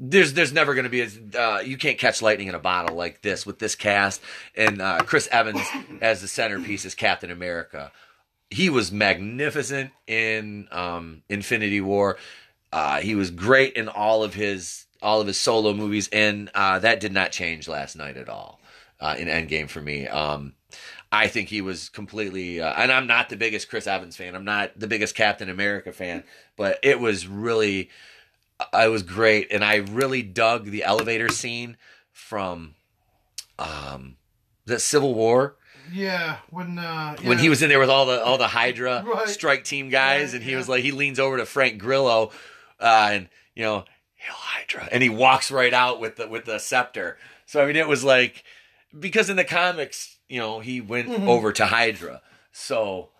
[0.00, 2.96] there's there's never going to be a, uh, you can't catch lightning in a bottle
[2.96, 4.20] like this with this cast
[4.56, 5.60] and uh, Chris Evans
[6.02, 7.92] as the centerpiece as Captain America.
[8.50, 12.16] He was magnificent in um, Infinity War.
[12.72, 16.78] Uh, he was great in all of his all of his solo movies, and uh,
[16.78, 18.60] that did not change last night at all
[19.00, 20.06] uh, in Endgame for me.
[20.08, 20.54] Um,
[21.12, 24.34] I think he was completely, uh, and I'm not the biggest Chris Evans fan.
[24.34, 26.24] I'm not the biggest Captain America fan,
[26.56, 27.90] but it was really,
[28.72, 31.76] I was great, and I really dug the elevator scene
[32.12, 32.74] from,
[33.58, 34.16] um,
[34.64, 35.56] the Civil War
[35.92, 39.28] Yeah, when uh, when he was in there with all the all the Hydra Right.
[39.28, 40.56] strike team guys, Yeah, and he yeah.
[40.56, 42.32] was like, he leans over to Frank Grillo,
[42.80, 43.84] uh, and you know,
[44.16, 47.16] Hail Hydra, and he walks right out with the with the scepter.
[47.46, 48.44] So I mean, it was like
[48.98, 51.28] because in the comics, you know, he went Mhm.
[51.28, 52.22] over to Hydra.
[52.52, 53.10] So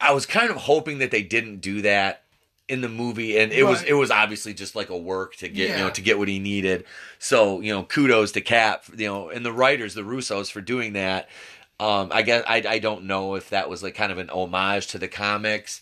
[0.00, 2.22] I was kind of hoping that they didn't do that
[2.68, 5.70] in the movie, and it was it was obviously just like a work to get
[5.70, 6.84] you know to get what he needed.
[7.18, 10.94] So you know, kudos to Cap, you know, and the writers, the Russos, for doing
[10.94, 11.28] that.
[11.78, 14.88] Um, I guess I I don't know if that was like kind of an homage
[14.88, 15.80] to the comics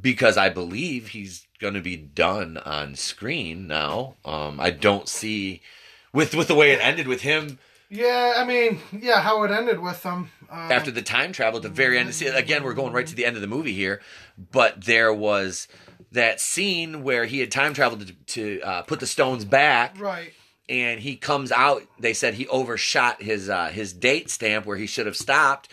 [0.00, 4.16] because I believe he's going to be done on screen now.
[4.24, 5.62] Um, I don't see
[6.12, 9.78] with with the way it ended with him Yeah, I mean, yeah, how it ended
[9.78, 10.30] with them.
[10.50, 12.14] Um, after the time travel at the very end.
[12.14, 14.00] See, again, we're going right to the end of the movie here,
[14.50, 15.68] but there was
[16.10, 20.32] that scene where he had time traveled to, to uh, put the stones back, right.
[20.70, 21.82] and he comes out.
[21.98, 25.68] They said he overshot his uh, his date stamp where he should have stopped,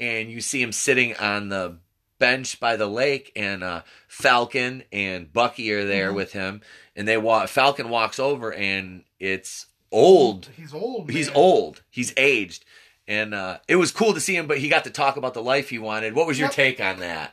[0.00, 1.76] and you see him sitting on the
[2.18, 6.14] bench by the lake, and uh, Falcon and Bucky are there Mhm.
[6.14, 6.60] with him,
[6.96, 7.48] and they walk.
[7.48, 11.10] Falcon walks over, and it's old He's old.
[11.10, 11.36] he's man.
[11.36, 12.62] old he's aged
[13.06, 15.42] and uh it was cool to see him but he got to talk about the
[15.42, 16.54] life he wanted what was your Yep.
[16.54, 17.32] take on that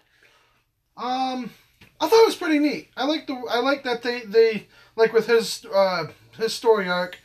[0.96, 1.52] Um,
[2.00, 2.90] I thought it was pretty neat.
[2.96, 6.06] I like the I like that they they like with his uh
[6.38, 7.20] his story arc,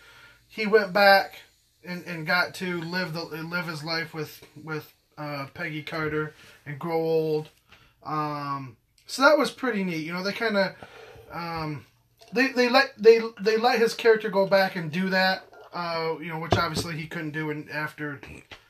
[0.48, 1.40] he went back
[1.84, 6.34] and, and got to live the live his life with with uh, Peggy Carter
[6.66, 7.48] and grow old.
[8.04, 10.06] Um, so that was pretty neat.
[10.06, 10.74] You know, they kind of
[11.32, 11.86] um,
[12.32, 15.46] they they let they they let his character go back and do that.
[15.72, 18.20] Uh, you know, which obviously he couldn't do in, after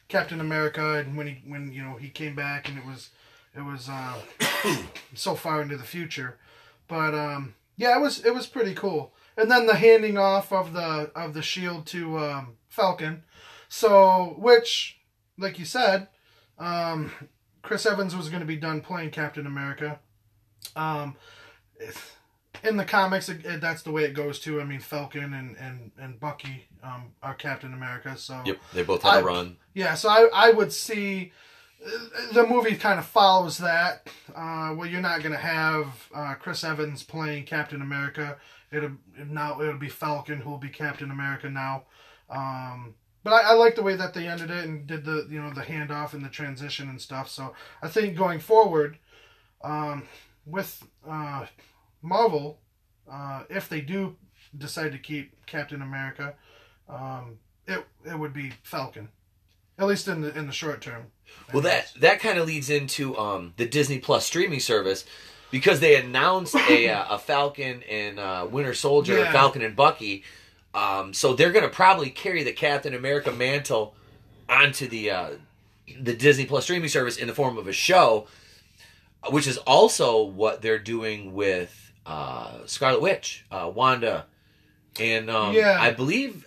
[0.09, 3.11] Captain America and when he when you know he came back and it was
[3.57, 4.15] it was uh,
[5.15, 6.39] so far into the future.
[6.89, 9.13] But um, yeah, it was it was pretty cool.
[9.37, 13.23] And then the handing off of the of the shield to um, Falcon.
[13.69, 14.99] So which,
[15.39, 16.09] like you said,
[16.59, 17.13] um,
[17.63, 20.01] Chris Evans was going to be done playing Captain America.
[20.77, 21.17] Um,
[22.63, 24.61] in the comics, it, it- that's the way it goes too.
[24.61, 28.17] I mean, Falcon and and and Bucky um, are Captain America.
[28.17, 28.43] So
[28.75, 31.33] they both had a run yeah, so I, I would see
[31.85, 34.09] uh, the movie kind of follows that.
[34.35, 38.37] Uh, well, you're not going to have uh, Chris Evans playing Captain America.
[38.73, 38.93] It'll
[39.27, 41.85] now it'll be Falcon who will be Captain America now.
[42.29, 45.41] Um, but I, I like the way that they ended it and did the you
[45.41, 47.29] know the handoff and the transition and stuff.
[47.29, 48.99] So I think going forward,
[49.63, 50.05] um,
[50.47, 51.47] with uh,
[52.03, 52.59] Marvel,
[53.11, 54.17] uh, if they do
[54.57, 56.35] decide to keep Captain America,
[56.89, 59.09] um, it it would be Falcon,
[59.79, 61.07] at least in the in the short term.
[61.53, 65.05] Well, that that kind of leads into um, the Disney Plus streaming service
[65.51, 69.33] because they announced a uh, a Falcon and uh, Winter Soldier, Yeah.
[69.33, 70.25] Falcon and Bucky.
[70.75, 73.95] Um, so they're going to probably carry the Captain America mantle
[74.49, 75.31] onto the uh,
[76.01, 78.27] the Disney Plus streaming service in the form of a show,
[79.31, 84.27] which is also what they're doing with uh, Scarlet Witch, uh, Wanda,
[84.99, 85.77] and um, Yeah.
[85.81, 86.47] I believe.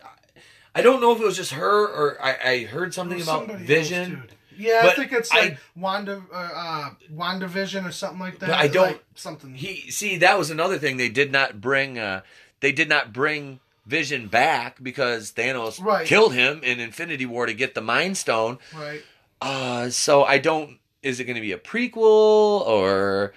[0.75, 3.61] I don't know if it was just her or I, I heard something about else,
[3.61, 4.09] Vision.
[4.09, 4.31] dude.
[4.57, 8.49] Yeah, I think it's I- like Wanda, uh, uh, Wanda Vision or something like that.
[8.49, 9.53] But I don't- like something.
[9.53, 11.99] He see that was another thing they did not bring.
[11.99, 12.21] Uh,
[12.59, 16.07] they did not bring Vision back because Thanos Right.
[16.07, 18.59] killed him in Infinity War to get the Mind Stone.
[18.75, 19.03] right.
[19.41, 20.79] Uh, so I don't.
[21.01, 23.33] Is it going to be a prequel or,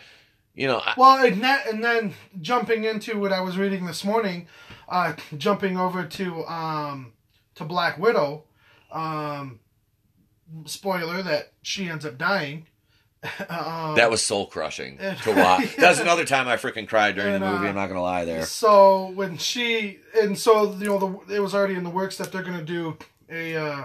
[0.55, 0.79] you know?
[0.79, 4.47] I, Well, and, that, and then jumping into what I was reading this morning,
[4.89, 7.13] uh, jumping over to um,
[7.57, 8.45] to Black Widow.
[8.93, 9.59] Um,
[10.65, 12.67] spoiler that she ends up dying.
[13.49, 15.77] Um, that was soul crushing to watch.
[15.79, 17.67] That's another time I freaking cried during And, the movie.
[17.67, 18.45] uh, I'm not going to lie there.
[18.45, 22.31] So when she and so you know the, it was already in the works that
[22.33, 22.97] they're gonna do
[23.31, 23.85] a uh,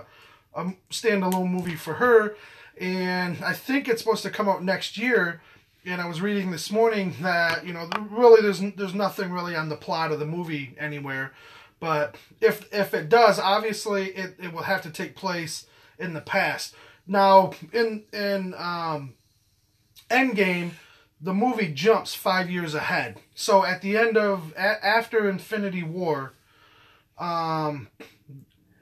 [0.56, 2.36] a standalone movie for her,
[2.80, 5.42] and I think it's supposed to come out next year.
[5.84, 9.70] And I was reading this morning that you know really there's there's nothing really on
[9.70, 11.32] the plot of the movie anywhere,
[11.80, 15.66] but if if it does, obviously it, it will have to take place
[15.98, 16.76] in the past.
[17.08, 19.14] Now in in um,
[20.12, 20.72] Endgame,
[21.20, 23.20] the movie jumps five years ahead.
[23.36, 26.34] So at the end of a, after Infinity War,
[27.18, 27.88] um,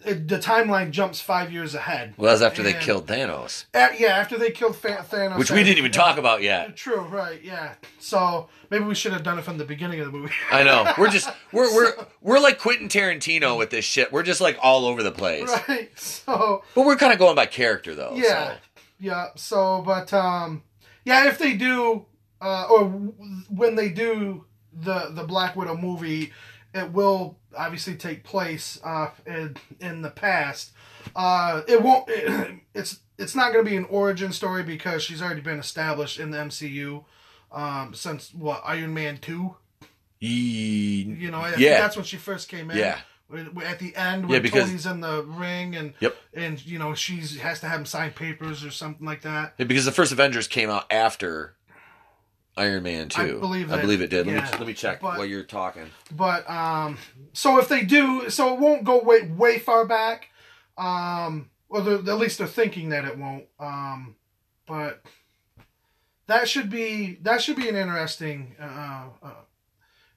[0.05, 2.13] it, the timeline jumps five years ahead.
[2.15, 5.61] Well, that's after they killed Thanos, A- yeah, after they killed Fa- Thanos, which we
[5.63, 6.77] didn't even talk about yet.
[6.77, 7.43] True, right?
[7.43, 7.73] Yeah.
[7.99, 10.33] So maybe we should have done it from the beginning of the movie.
[10.51, 10.93] I know.
[10.97, 14.13] We're just we're we're we're like Quentin Tarantino with this shit.
[14.13, 15.49] We're just like all over the place.
[15.67, 15.89] right.
[15.99, 18.13] So But we're kind of going by character though.
[18.15, 18.57] yeah, so.
[19.01, 19.25] yeah.
[19.35, 20.63] So, but um,
[21.09, 22.05] yeah, if they do,
[22.41, 22.85] uh, or
[23.49, 26.31] when they do the the Black Widow movie,
[26.73, 30.71] it will obviously take place uh in in the past.
[31.15, 32.05] Uh, it won't.
[32.75, 36.31] it's it's not going to be an origin story because she's already been established in
[36.31, 37.03] the MCU.
[37.51, 39.55] Um, since what Iron Man two,
[40.19, 41.79] Ye- you know, I think Yeah.
[41.79, 42.77] that's when she first came in.
[42.77, 42.99] Yeah.
[43.31, 46.15] At the end, when Yeah, because- Tony's in the ring and Yep.
[46.33, 49.53] and you know she's has to have him sign papers or something like that.
[49.57, 51.55] Yeah, because the first Avengers came out after
[52.57, 53.21] Iron Man two.
[53.21, 54.25] I believe I believe it did.
[54.25, 55.91] Let me let me check but- while you're talking.
[56.11, 56.97] But um,
[57.33, 60.29] so if they do, so it won't go way way far back.
[60.77, 63.45] Um, or at least they're thinking that it won't.
[63.59, 64.15] Um,
[64.65, 65.03] but
[66.27, 69.33] that should be that should be an interesting uh, uh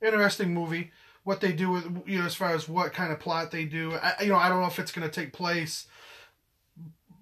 [0.01, 0.90] interesting movie.
[1.24, 3.94] What they do with you know as far as what kind of plot they do.
[3.94, 5.87] I, you know I don't know if it's going to take place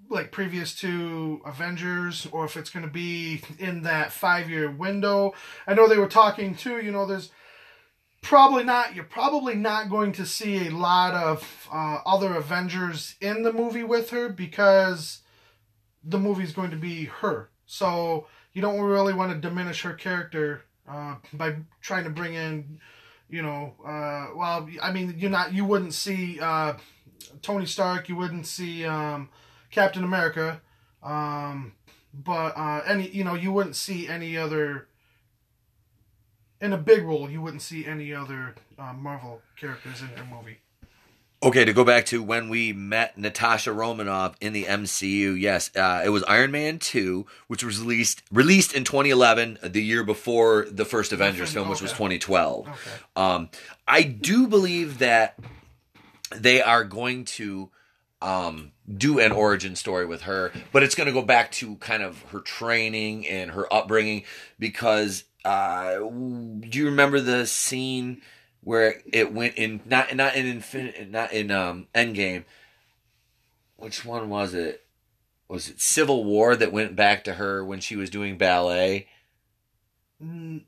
[0.08, 5.34] like previous to Avengers or if it's going to be in that five year window.
[5.66, 6.80] I know they were talking too.
[6.80, 7.30] You know there's
[8.22, 13.42] probably not you're probably not going to see a lot of uh, other avengers in
[13.42, 15.20] the movie with her because
[16.02, 20.62] the movie's going to be her so you don't really want to diminish her character
[20.88, 22.80] uh, by trying to bring in
[23.30, 26.74] you know uh, well i mean you're not you wouldn't see uh,
[27.42, 29.28] tony stark you wouldn't see um,
[29.70, 30.60] captain america
[31.02, 31.72] um,
[32.12, 34.88] but uh, any you know you wouldn't see any other
[36.60, 40.58] in a big role, you wouldn't see any other uh, Marvel characters in their movie.
[41.42, 46.02] Okay, to go back to when we met Natasha Romanoff in the MCU, yes, uh,
[46.04, 50.84] it was Iron Man 2, which was released released in 2011, the year before the
[50.84, 52.68] first Avengers film, which was 2012.
[52.68, 52.76] Okay.
[53.16, 53.48] Um,
[53.88, 55.38] I do believe that
[56.36, 57.70] they are going to
[58.20, 62.02] um, do an origin story with her, but it's going to go back to kind
[62.02, 64.24] of her training and her upbringing
[64.58, 68.20] because uh, do you remember the scene
[68.62, 72.44] where it went in not not in Infinity not in um Endgame
[73.76, 74.84] which one was it
[75.48, 79.08] was it Civil War that went back to her when she was doing ballet
[80.22, 80.64] Mm,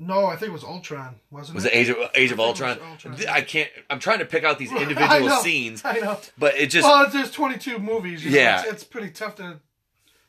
[0.00, 1.68] no, I think it was Ultron, wasn't was it?
[1.68, 3.16] Was it Age of Age of I think Ultron Ultron.
[3.28, 6.18] I can't I'm trying to pick out these I individual know, scenes I know.
[6.36, 8.24] but it just well, there's 22 movies.
[8.24, 8.62] You know, Yeah.
[8.62, 9.60] it's, it's pretty tough to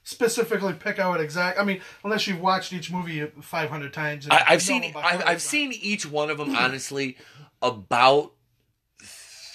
[0.06, 1.60] specifically pick out exact.
[1.60, 4.26] I mean, unless you've watched each movie 500 times.
[4.26, 7.18] and I, I've seen I've, I've seen each one of them honestly
[7.62, 8.32] about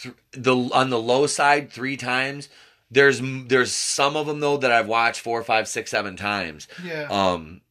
[0.03, 2.51] th- the on the low side three times.
[2.91, 6.69] There's there's some of them though that I've watched four, five, six, seven times.
[6.85, 7.07] Yeah.
[7.09, 7.63] Um,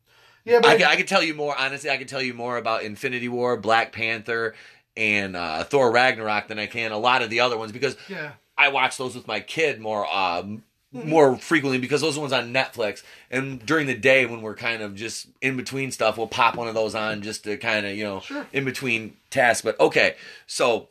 [0.46, 1.56] yeah, but I can, I can tell you more.
[1.56, 4.56] Honestly, I can tell you more about Infinity War, Black Panther,
[4.96, 8.32] and uh, Thor Ragnarok than I can a lot of the other ones because yeah.
[8.58, 10.64] I watch those with my kid more um.
[10.92, 13.04] More frequently because those ones on Netflix.
[13.30, 16.68] And during the day when we're kind of just in between stuff, we'll pop one
[16.68, 18.48] of those on just to kind of you know Sure.
[18.52, 19.62] in between tasks.
[19.62, 20.16] But okay,
[20.48, 20.90] so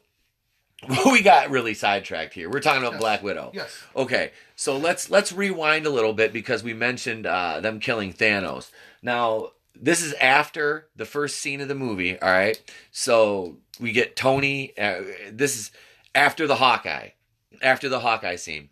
[1.11, 2.48] we got really sidetracked here.
[2.48, 3.00] We're talking about Yes.
[3.00, 3.50] Black Widow.
[3.52, 3.82] Yes.
[3.96, 8.70] Okay, so let's let's rewind a little bit because we mentioned uh, them killing Thanos.
[9.02, 12.20] Now this is after the first scene of the movie.
[12.20, 12.61] All right,
[12.92, 14.76] so we get Tony.
[14.78, 15.72] Uh, this is
[16.14, 17.08] after the Hawkeye,
[17.61, 18.68] after the Hawkeye scene.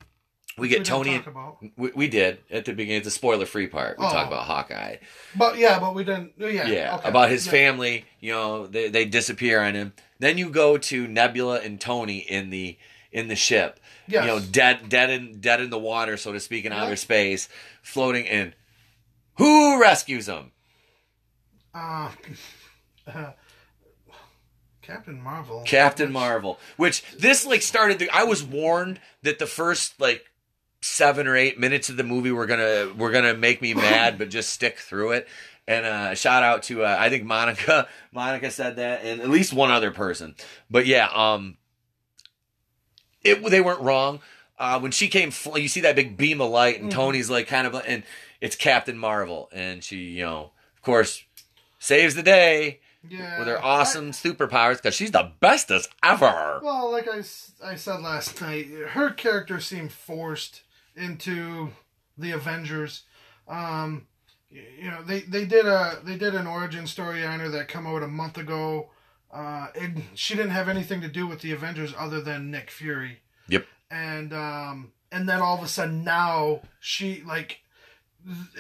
[0.59, 1.23] We get We Tony.
[1.77, 2.99] We, we did at the beginning.
[3.01, 3.99] It's a spoiler-free part.
[3.99, 4.11] We Oh.
[4.11, 4.97] talk about Hawkeye.
[5.35, 6.33] But yeah, but we didn't.
[6.39, 6.67] Yeah.
[6.67, 7.09] Yeah, okay.
[7.11, 7.53] about his Yeah.
[7.53, 8.05] family.
[8.21, 9.93] You know, they they disappear on him.
[10.19, 12.79] Then you go to Nebula and Tony in the
[13.13, 13.81] in the ship.
[14.09, 14.23] Yes.
[14.25, 16.85] You know, dead dead in dead in the water, so to speak, in Yeah.
[16.85, 17.51] outer space,
[17.83, 18.55] floating in.
[19.37, 20.53] Who rescues them?
[21.75, 22.13] Uh,
[23.07, 23.33] uh,
[24.81, 25.63] Captain Marvel.
[25.67, 26.59] Captain Which- Marvel.
[26.79, 27.99] Which this like started.
[27.99, 30.25] The, I was warned that the first like
[30.87, 34.31] seven or eight minutes of the movie were gonna were gonna make me mad, but
[34.31, 35.29] just stick through it.
[35.69, 37.89] And uh, shout out to uh, I think Monica.
[38.13, 40.35] Monica said that, and at least one other person.
[40.71, 41.57] But yeah, um,
[43.23, 44.21] it they weren't wrong.
[44.59, 46.95] Uh, when she came, fl- you see that big beam of light, and Mhm.
[46.95, 48.05] Tony's like kind of, and
[48.41, 51.25] it's Captain Marvel, and she, you know, of course,
[51.79, 53.39] saves the day Yeah.
[53.39, 56.61] with her I- awesome superpowers because she's the bestest ever.
[56.63, 57.19] well, like I,
[57.63, 60.63] I said last night, her character seemed forced
[60.97, 61.71] into
[62.19, 63.03] the Avengers.
[63.49, 64.07] Um,
[64.51, 67.87] you know, they, they did a they did an origin story on her that come
[67.87, 68.91] out a month ago.
[69.33, 73.19] Uh, and she didn't have anything to do with the Avengers other than Nick Fury.
[73.49, 73.67] Yep.
[73.91, 77.61] And um, and then all of a sudden now she like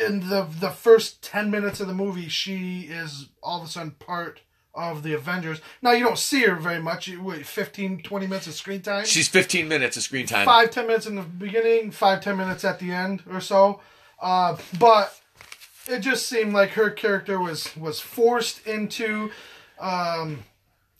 [0.06, 3.92] in the the first 10 minutes of the movie she is all of a sudden
[3.92, 4.40] part
[4.76, 5.60] of the avengers.
[5.82, 7.08] Now you don't see her very much.
[7.08, 9.04] You wait 15 20 minutes of screen time?
[9.06, 10.44] She's 15 minutes of screen time.
[10.46, 13.80] five ten minutes in the beginning five ten minutes at the end or so.
[14.20, 15.18] Uh, but
[15.88, 19.30] it just seemed like her character was was forced into
[19.80, 20.44] um,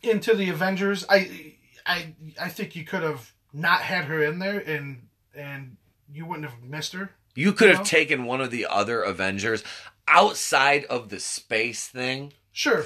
[0.03, 1.05] into the avengers.
[1.09, 1.55] I
[1.87, 5.77] i i think you could have not had her in there and and
[6.13, 9.63] you wouldn't have missed her You could have taken one of the other Avengers
[10.09, 12.33] outside of the space thing.
[12.53, 12.85] sure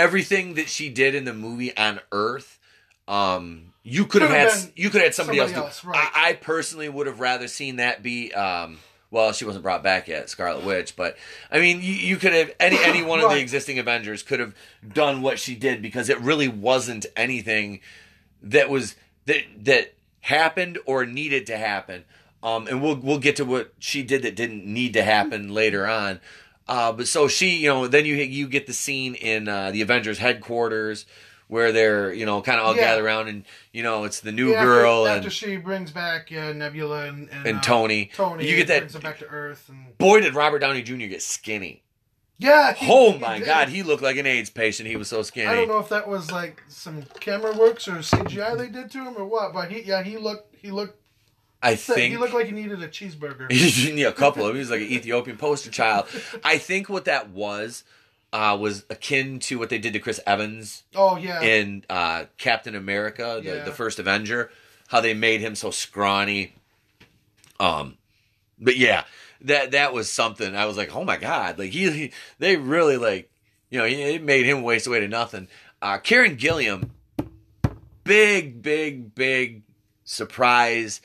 [0.00, 2.58] Everything that she did in the movie on Earth,
[3.06, 5.82] um, you could have had you could have had somebody, somebody else.
[5.82, 6.10] do- else, right.
[6.14, 8.32] I, I personally would have rather seen that be.
[8.32, 8.78] Um,
[9.10, 11.16] well, she wasn't brought back yet, Scarlet Witch, but
[11.50, 14.54] I mean, you, you could have any any one of the existing Avengers could have
[14.86, 17.80] done what she did because it really wasn't anything
[18.42, 18.94] that was
[19.26, 22.04] that that happened or needed to happen.
[22.42, 25.86] Um, and we'll we'll get to what she did that didn't need to happen later
[25.86, 26.20] on.
[26.70, 29.82] Uh, but so she, you know, then you you get the scene in uh, the
[29.82, 31.04] Avengers headquarters
[31.48, 32.82] where they're you know kind of all Yeah.
[32.82, 35.90] gather around and you know it's the new Yeah, girl after, and after she brings
[35.90, 38.10] back yeah, Nebula and and, and uh, Tony.
[38.14, 41.06] Tony, You get that- brings her back to Earth and Boy, did Robert Downey Jr.
[41.08, 41.82] get skinny.
[42.38, 42.72] yeah.
[42.72, 43.46] he- Oh he my did.
[43.46, 44.88] God, he looked like an AIDS patient.
[44.88, 45.48] He was so skinny.
[45.48, 48.98] I don't know if that was like some camera works or CGI they did to
[49.04, 50.98] him or what, but he yeah he looked he looked
[51.62, 51.94] I sick.
[51.94, 53.46] think he looked like he needed a cheeseburger.
[53.96, 54.56] yeah, a couple of them.
[54.56, 56.06] He was like an Ethiopian poster child.
[56.42, 57.84] I think what that was
[58.32, 62.74] uh, was akin to what they did to Chris Evans Oh yeah, in uh, Captain
[62.74, 63.64] America, the, Yeah.
[63.64, 64.50] the first Avenger.
[64.88, 66.54] How they made him so scrawny.
[67.60, 67.96] Um,
[68.58, 69.04] but yeah,
[69.42, 70.56] that that was something.
[70.56, 73.30] I was like, oh my god, like he, he they really like,
[73.68, 75.46] you know, it made him waste away to nothing.
[75.82, 76.90] Uh, Karen Gilliam,
[78.04, 79.62] big, big, big
[80.04, 81.00] surprise.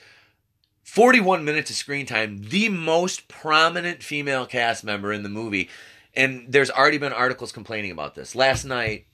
[0.96, 5.70] 41 minutes of screen time, the most prominent female cast member in the movie.
[6.16, 8.34] And there's already been articles complaining about this.
[8.34, 9.06] Last night,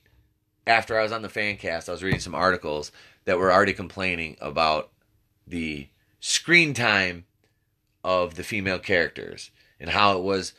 [0.67, 2.91] after I was on the fan cast, I was reading some articles
[3.25, 4.91] that were already complaining about
[5.47, 5.87] the
[6.19, 7.25] screen time
[8.03, 10.53] of the female characters and how it was.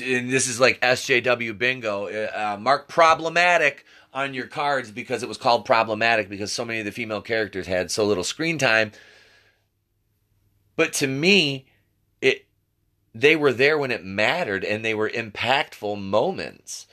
[0.00, 2.06] And this is like SJW bingo.
[2.06, 3.84] Uh, mark problematic
[4.14, 7.66] on your cards because it was called problematic because so many of the female characters
[7.66, 8.92] had so little screen time.
[10.76, 11.66] But to me,
[12.20, 12.46] it
[13.14, 16.86] they were there when it mattered and they were impactful moments.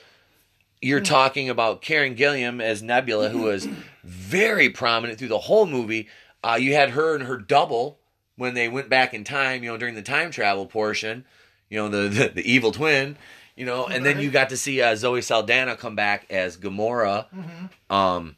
[0.82, 3.67] You're talking about Karen Gilliam as Nebula, who was
[4.03, 6.07] very prominent through the whole movie.
[6.43, 7.97] Uh, you had her and her double
[8.36, 11.25] when they went back in time, you know, during the time travel portion,
[11.69, 13.17] you know, the the, the evil twin,
[13.55, 17.25] you know, and then you got to see uh, Zoe Saldana come back as Gamora.
[17.34, 17.93] Mhm.
[17.95, 18.36] Um,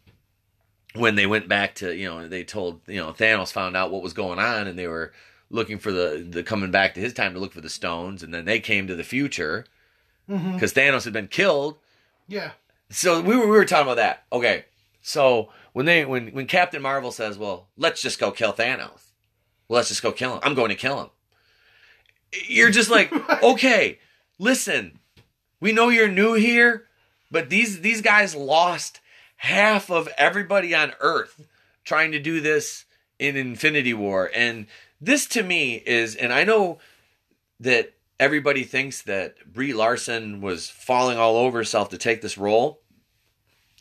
[0.95, 4.01] when they went back to you know they told you know Thanos found out what
[4.01, 5.13] was going on and they were
[5.50, 8.34] looking for the the coming back to his time to look for the stones and
[8.34, 9.66] then they came to the future
[10.28, 11.78] hmm because Thanos had been killed.
[12.28, 12.52] Yeah.
[12.91, 14.24] So we were we were talking about that.
[14.32, 14.66] Okay,
[15.02, 19.12] so when they when when Captain Marvel says, "Well, let's just go kill Thanos,"
[19.68, 20.39] well, let's just go kill him.
[20.43, 21.10] I'm going to kill him.
[22.47, 23.12] You're just like,
[23.43, 24.00] okay,
[24.38, 25.00] listen,
[25.60, 26.86] we know you're new here,
[27.32, 29.00] but these these guys lost
[29.38, 31.47] half of everybody on Earth
[31.84, 32.86] trying to do this
[33.18, 34.68] in Infinity War, and
[35.02, 36.80] this to me is, and I know
[37.60, 42.82] that everybody thinks that Brie Larson was falling all over herself to take this role.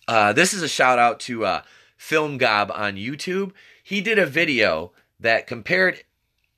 [0.06, 1.62] Uh, this is a shout out to uh,
[1.96, 3.52] Film Gob on YouTube.
[3.82, 6.02] He did a video that compared,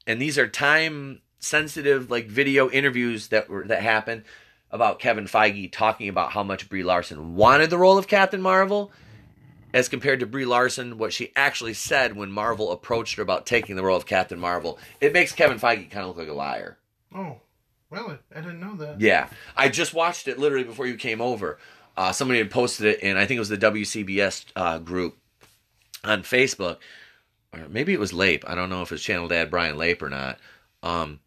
[0.06, 4.24] and these are time sensitive like video interviews that were that happened
[4.70, 8.92] about Kevin Feige talking about how much Brie Larson wanted the role of Captain Marvel,
[9.72, 13.76] as compared to Brie Larson what she actually said when Marvel approached her about taking
[13.76, 14.78] the role of Captain Marvel.
[15.00, 16.78] It makes Kevin Feige kind of look like a liar.
[17.14, 17.40] Oh,
[17.90, 18.18] really?
[18.34, 19.00] I didn't know that.
[19.00, 21.58] Yeah, I just watched it literally before you came over.
[21.96, 25.18] Uh, somebody had posted it, and I think it was the WCBS uh, group
[26.04, 26.78] on Facebook,
[27.52, 28.48] or maybe it was Lape.
[28.48, 30.38] I don't know if it's Channel Dad Brian Lape or not.
[30.82, 31.20] Um,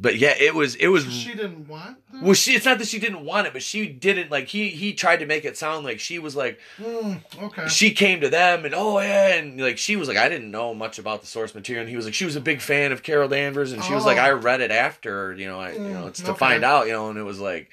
[0.00, 0.76] but yeah, it was.
[0.76, 1.12] It was.
[1.12, 1.98] She didn't want.
[2.12, 2.22] That?
[2.22, 2.52] well, she.
[2.52, 4.46] It's not that she didn't want it, but she didn't like.
[4.48, 7.66] He he tried to make it sound like she was like Mm, okay.
[7.68, 10.72] she came to them and oh yeah and like she was like I didn't know
[10.72, 13.02] much about the source material and he was like she was a big fan of
[13.02, 14.22] Carol Danvers and she was like Oh.
[14.22, 16.92] I read it after you know I you know Mm, it's to find out you
[16.92, 17.68] know and it was like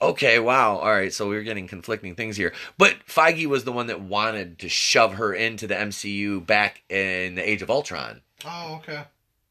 [0.00, 3.72] okay wow all right so we were getting conflicting things here but Feige was the
[3.72, 8.22] one that wanted to shove her into the MCU back in the Age of Ultron
[8.44, 9.02] oh, okay.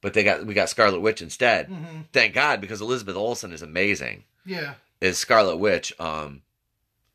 [0.02, 3.62] But they got we got Scarlet Witch instead hmm thank God because Elizabeth Olsen is
[3.62, 4.76] amazing Yeah.
[5.02, 5.93] is Scarlet Witch.
[6.00, 6.41] Um,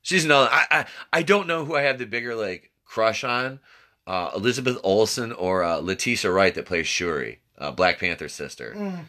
[0.02, 0.48] she's another.
[0.52, 3.60] I, I I don't know who I have the bigger like crush on,
[4.06, 8.74] uh, Elizabeth Olsen or uh, Letitia Wright that plays Shuri, uh, Black Panther's sister.
[8.76, 9.04] Mm,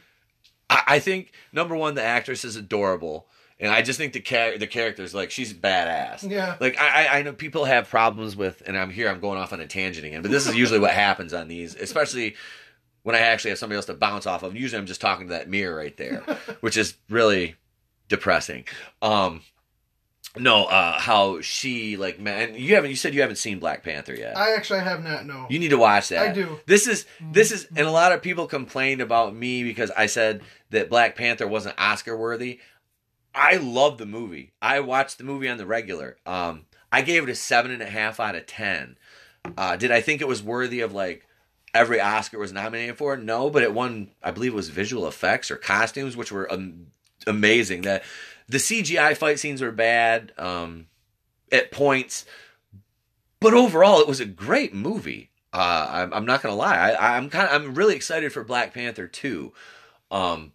[0.69, 3.27] I, I think number one, the actress is adorable,
[3.59, 6.29] and I just think the char- the character's like she's badass.
[6.29, 6.55] yeah.
[6.61, 9.09] Like I- I know people have problems with, and I'm here.
[9.09, 11.75] I'm going off on a tangent again, but this is usually what happens on these,
[11.75, 12.35] especially
[13.03, 14.55] when I actually have somebody else to bounce off of.
[14.55, 16.21] Usually, I'm just talking to that mirror right there,
[16.61, 17.55] which is really
[18.09, 18.65] depressing.
[19.01, 19.41] Um,
[20.35, 22.89] no, uh, how she like man, you haven't.
[22.89, 24.35] You said you haven't seen Black Panther yet.
[24.35, 25.27] I actually have not.
[25.27, 25.45] No.
[25.49, 26.29] You need to watch that.
[26.29, 26.59] I do.
[26.65, 30.41] This is this is, and a lot of people complained about me because I said
[30.71, 32.59] that Black Panther wasn't Oscar worthy.
[33.35, 34.53] I love the movie.
[34.61, 36.17] I watched the movie on the regular.
[36.25, 38.97] Um, I gave it a seven and a half out of ten.
[39.57, 41.27] Uh, did I think it was worthy of like
[41.73, 43.17] every Oscar was nominated for?
[43.17, 44.11] No, but it won.
[44.21, 46.87] I believe it was visual effects or costumes, which were um,
[47.27, 47.81] amazing.
[47.81, 48.03] That
[48.47, 50.87] the CGI fight scenes were bad um,
[51.51, 52.25] at points,
[53.39, 55.29] but overall it was a great movie.
[55.51, 56.75] Uh, I'm, I'm not gonna lie.
[56.75, 59.53] I, I'm kind of I'm really excited for Black Panther two,
[60.09, 60.51] Um,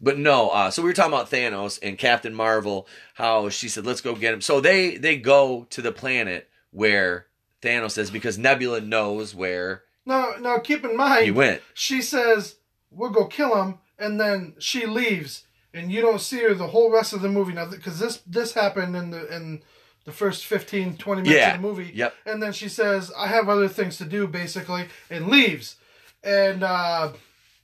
[0.00, 2.88] but no, uh, so we were talking about Thanos and Captain Marvel.
[3.14, 7.26] How she said, "Let's go get him." So they they go to the planet where
[7.60, 11.62] Thanos is because Nebula knows where Now, now keep in mind, went.
[11.74, 12.56] she says
[12.90, 16.90] we'll go kill him, and then she leaves, and you don't see her the whole
[16.90, 19.62] rest of the movie now because this this happened in the in
[20.04, 21.54] the first 15, 20 minutes Yeah.
[21.54, 21.92] of the movie.
[21.94, 22.14] Yep.
[22.26, 25.76] And then she says, "I have other things to do," basically, and leaves,
[26.24, 27.12] and uh,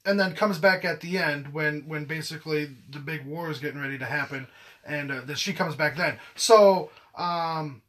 [0.06, 3.80] and then comes back at the end when when basically the big war is getting
[3.80, 4.46] ready to happen,
[4.84, 6.18] and uh, that she comes back then.
[6.36, 6.90] So.
[7.16, 7.82] um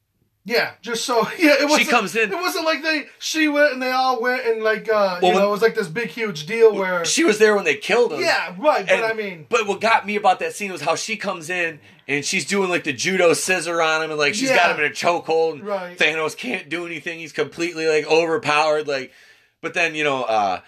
[0.50, 1.80] yeah, just so yeah, it was.
[1.80, 4.90] She comes in- It wasn't like they she went and they all went and like
[4.90, 7.56] uh, Well, you know it was like this big huge deal where She was there
[7.56, 8.22] when they killed him.
[8.22, 8.86] yeah right.
[8.88, 11.50] But And- I mean But what got me about that scene was how she comes
[11.50, 14.84] in and she's doing like the judo scissor on him and like she's got him
[14.84, 15.54] in a chokehold.
[15.54, 15.98] And Right.
[15.98, 17.20] Thanos can't do anything.
[17.20, 18.88] He's completely like overpowered.
[18.88, 19.12] Like,
[19.62, 20.62] but then you know, uh,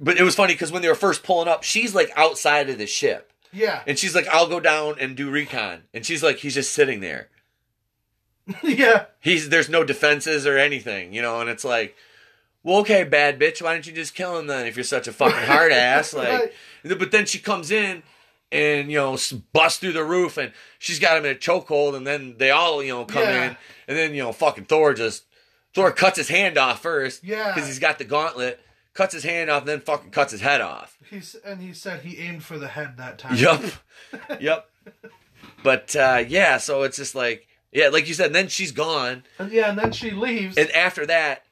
[0.00, 2.78] but it was funny because when they were first pulling up, she's like outside of
[2.78, 6.38] the ship yeah and she's like, "I'll go down and do recon," and she's like,
[6.38, 7.28] "He's just sitting there.
[8.62, 11.96] yeah He's there's no defenses or anything, you know." And it's like.
[12.66, 13.60] Well, okay, bad bitch.
[13.60, 14.66] Why don't you just kill him then?
[14.66, 16.52] If you're such a fucking hard ass, like.
[16.84, 16.98] Right.
[16.98, 18.02] But then she comes in
[18.50, 19.18] and you know
[19.52, 22.82] busts through the roof, and she's got him in a chokehold, and then they all
[22.82, 23.44] you know come Yeah.
[23.50, 25.24] in, and then you know fucking Thor just
[25.74, 27.52] Thor cuts his hand off first, Yeah.
[27.52, 28.58] because he's got the gauntlet,
[28.94, 30.96] cuts his hand off, and then fucking cuts his head off.
[31.10, 33.36] he's and he said he aimed for the head that time.
[33.36, 33.62] Yep,
[34.40, 34.70] yep.
[35.62, 38.26] But uh, yeah, so it's just like yeah, like you said.
[38.26, 40.56] And then she's gone, And yeah, and then she leaves.
[40.56, 41.44] and after that,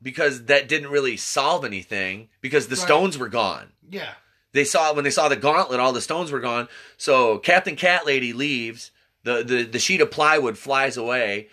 [0.00, 2.84] because that didn't really solve anything, because the Right.
[2.86, 3.72] stones were gone.
[3.90, 4.14] yeah
[4.52, 6.68] they saw when they saw the gauntlet, all the stones were gone.
[6.96, 8.92] So Captain Cat Lady leaves.
[9.24, 11.48] The, the the sheet of plywood flies away.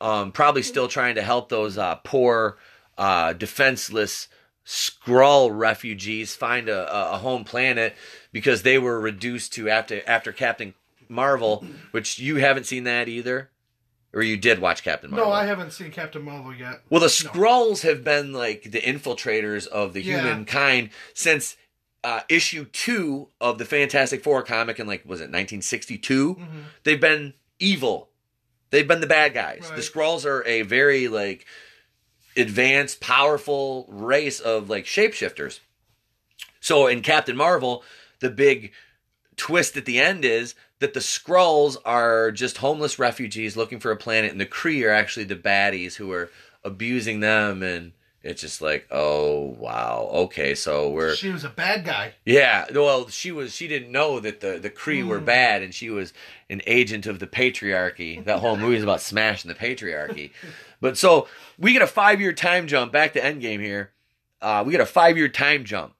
[0.00, 2.56] um, probably still trying to help those uh, poor,
[2.96, 4.28] uh, defenseless
[4.64, 7.94] Skrull refugees find a, a- a home planet
[8.32, 10.74] because they were reduced to after after Captain
[11.08, 13.50] Marvel, which you haven't seen that either,
[14.14, 15.26] or you did watch Captain Marvel.
[15.28, 16.80] No, I haven't seen Captain Marvel yet.
[16.88, 20.20] Well, the Skrulls have been like the infiltrators of the Yeah.
[20.20, 21.56] humankind since
[22.04, 26.36] uh, issue two of the Fantastic Four comic in like was it 1962?
[26.36, 26.46] Mhm.
[26.84, 28.10] They've been evil.
[28.70, 29.62] They've been the bad guys.
[29.68, 29.80] The Right.
[29.82, 31.46] Skrulls are a very like
[32.36, 35.60] advanced, powerful race of like shapeshifters.
[36.60, 37.84] So in Captain Marvel,
[38.20, 38.72] the big
[39.36, 43.96] twist at the end is that the Skrulls are just homeless refugees looking for a
[43.96, 46.30] planet, and the Kree are actually the baddies who are
[46.62, 51.84] abusing them, and it's just like, oh wow, okay, so we're She was a bad
[51.84, 52.14] guy.
[52.24, 52.64] yeah.
[52.74, 55.24] Well, she was she didn't know that the the Kree were Hmm.
[55.26, 56.12] bad, and she was
[56.50, 58.24] an agent of the patriarchy.
[58.24, 60.30] That whole movie is about smashing the patriarchy.
[60.80, 63.90] But so we get a five year time jump back to Endgame here.
[64.42, 65.94] Uh, we get a five year time jump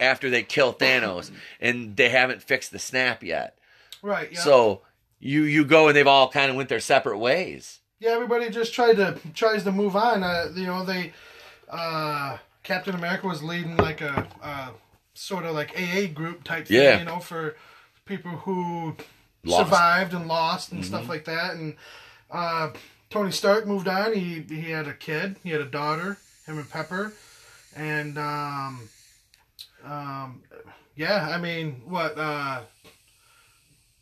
[0.00, 3.58] after they kill Thanos, and they haven't fixed the snap yet.
[4.04, 4.30] Right.
[4.32, 4.40] Yeah.
[4.40, 4.82] So
[5.18, 7.80] you you go and they've all kind of went their separate ways.
[8.00, 10.22] yeah, everybody just tried to tries to move on.
[10.22, 11.12] Uh, you know, they
[11.70, 14.68] uh, Captain America was leading like a, uh
[15.14, 16.82] sort of like AA group type thing.
[16.82, 16.98] Yeah.
[16.98, 17.56] You know, for
[18.04, 18.96] people who
[19.46, 19.62] Lost.
[19.62, 19.64] Mm-hmm.
[19.64, 21.54] survived and lost and stuff like that.
[21.54, 21.76] And
[22.30, 22.70] uh,
[23.10, 24.12] Tony Stark moved on.
[24.14, 25.36] He he had a kid.
[25.42, 26.18] He had a daughter.
[26.46, 27.12] Him and Pepper.
[27.76, 28.88] And um,
[29.84, 30.42] um,
[30.94, 32.60] yeah, I mean, what uh.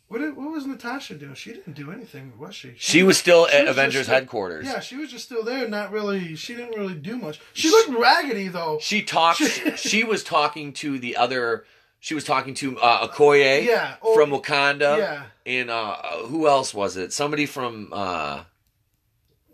[0.09, 1.33] What, did, what was Natasha doing?
[1.33, 2.73] She didn't do anything, was she?
[2.77, 4.67] She was still She at was Avengers headquarters.
[4.67, 6.35] Yeah, she was just still there, not really.
[6.35, 7.39] She didn't really do much.
[7.53, 8.77] She looked raggedy though.
[8.81, 9.41] She talked.
[9.77, 11.65] she was talking to the other.
[11.99, 14.97] She was talking to uh, Okoye Yeah, oh, from Wakanda.
[14.97, 15.23] yeah.
[15.45, 15.95] And uh,
[16.27, 17.11] who else was it?
[17.13, 17.89] Somebody from.
[17.91, 18.43] Uh,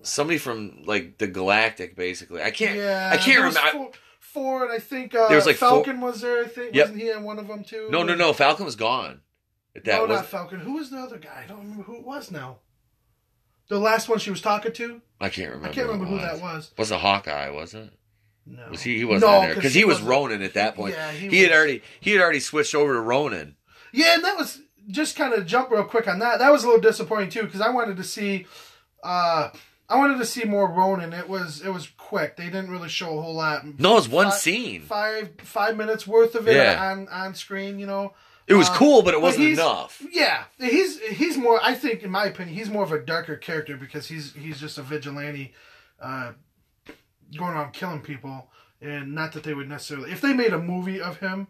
[0.02, 2.42] somebody from like the Galactic, basically.
[2.42, 2.76] I can't.
[2.78, 3.60] Yeah, I can't remember.
[3.72, 6.44] Four, four, and I think uh, There was, like, four- Falcon was there.
[6.44, 6.86] I think Yep.
[6.88, 7.88] wasn't he in one of them too?
[7.92, 8.34] no, no, no.
[8.34, 9.22] Falcon was gone.
[9.80, 10.10] At that no, was.
[10.18, 10.60] not Falcon.
[10.60, 11.44] Who was the other guy?
[11.44, 12.58] I don't remember who it was now.
[13.70, 15.02] The last one she was talking to.
[15.22, 15.70] I can't remember.
[15.70, 16.72] I can't remember who that was.
[16.78, 17.50] Was it Hawkeye?
[17.50, 17.92] Was it?
[18.46, 18.98] No, Was he?
[18.98, 20.96] He wasn't No, in there because he was wasn't- at that point.
[20.96, 23.56] Yeah, he, he, had already he had already switched over to Ronin.
[23.94, 26.40] Yeah, and that was just kind of jump real quick on that.
[26.40, 28.48] That was a little disappointing too because I wanted to see,
[29.04, 29.50] uh,
[29.88, 31.14] I wanted to see more Ronin.
[31.14, 32.38] It was it was quick.
[32.38, 33.66] They didn't really show a whole lot.
[33.80, 34.82] No, it was one Fi- scene.
[34.82, 36.92] Five five minutes worth of it Yeah.
[36.92, 37.78] on on screen.
[37.78, 38.14] You know.
[38.50, 40.02] It was Uh, cool, but it wasn't he's- enough.
[40.12, 41.60] Yeah, he's he's more.
[41.64, 44.78] I think, in my opinion, he's more of a darker character because he's he's just
[44.78, 45.54] a vigilante,
[46.02, 46.32] uh,
[47.38, 48.50] going around killing people,
[48.82, 50.12] and not that they would necessarily.
[50.12, 51.48] If they made a movie of him,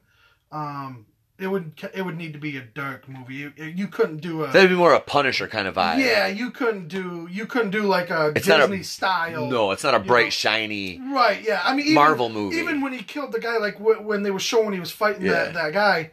[0.51, 1.05] um,
[1.37, 3.35] it would it would need to be a dark movie.
[3.35, 4.47] You, you couldn't do a.
[4.51, 5.99] That'd be more a Punisher kind of vibe.
[5.99, 9.47] yeah, you couldn't do you couldn't do like a It's not a- Disney style.
[9.47, 10.29] No, it's not a bright, know.
[10.31, 11.41] shiny Right.
[11.41, 11.61] Yeah.
[11.63, 12.57] I mean, even, Marvel movie.
[12.57, 15.21] even when he killed the guy, like wh- when they were showing he was fighting
[15.25, 15.45] Yeah.
[15.45, 16.11] that, that guy,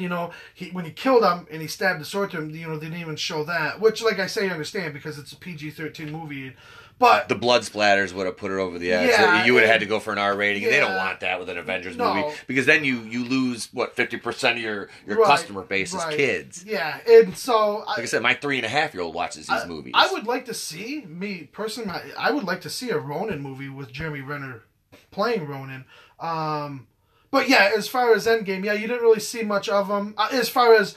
[0.00, 2.66] you know, he when he killed him and he stabbed the sword to him, you
[2.68, 3.80] know, they didn't even show that.
[3.80, 6.54] Which, like I say, I understand because it's a PG thirteen movie,
[6.98, 9.10] but the blood splatters would have put it over the edge.
[9.10, 11.20] Yeah, you would have had to go for an R rating, and they don't want
[11.20, 12.14] that with an Avengers No.
[12.14, 15.90] movie because then you you lose what fifty percent of your your Right, customer base
[15.94, 16.16] is right.
[16.16, 16.64] kids.
[16.66, 19.62] yeah, and so Like I said, my three and a half year old watches these
[19.62, 19.92] I, movies.
[19.96, 21.98] I would like to see me personally.
[22.18, 24.62] I would like to see a Ronin movie with Jeremy Renner
[25.10, 25.84] playing Ronin.
[26.20, 26.86] Um,
[27.30, 30.14] but yeah, as far as Endgame, yeah, you didn't really see much of him.
[30.16, 30.96] Uh, as far as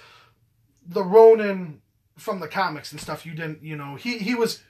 [0.86, 1.82] the Ronin
[2.18, 3.64] from the comics and stuff, you didn't.
[3.64, 4.62] You know, he he was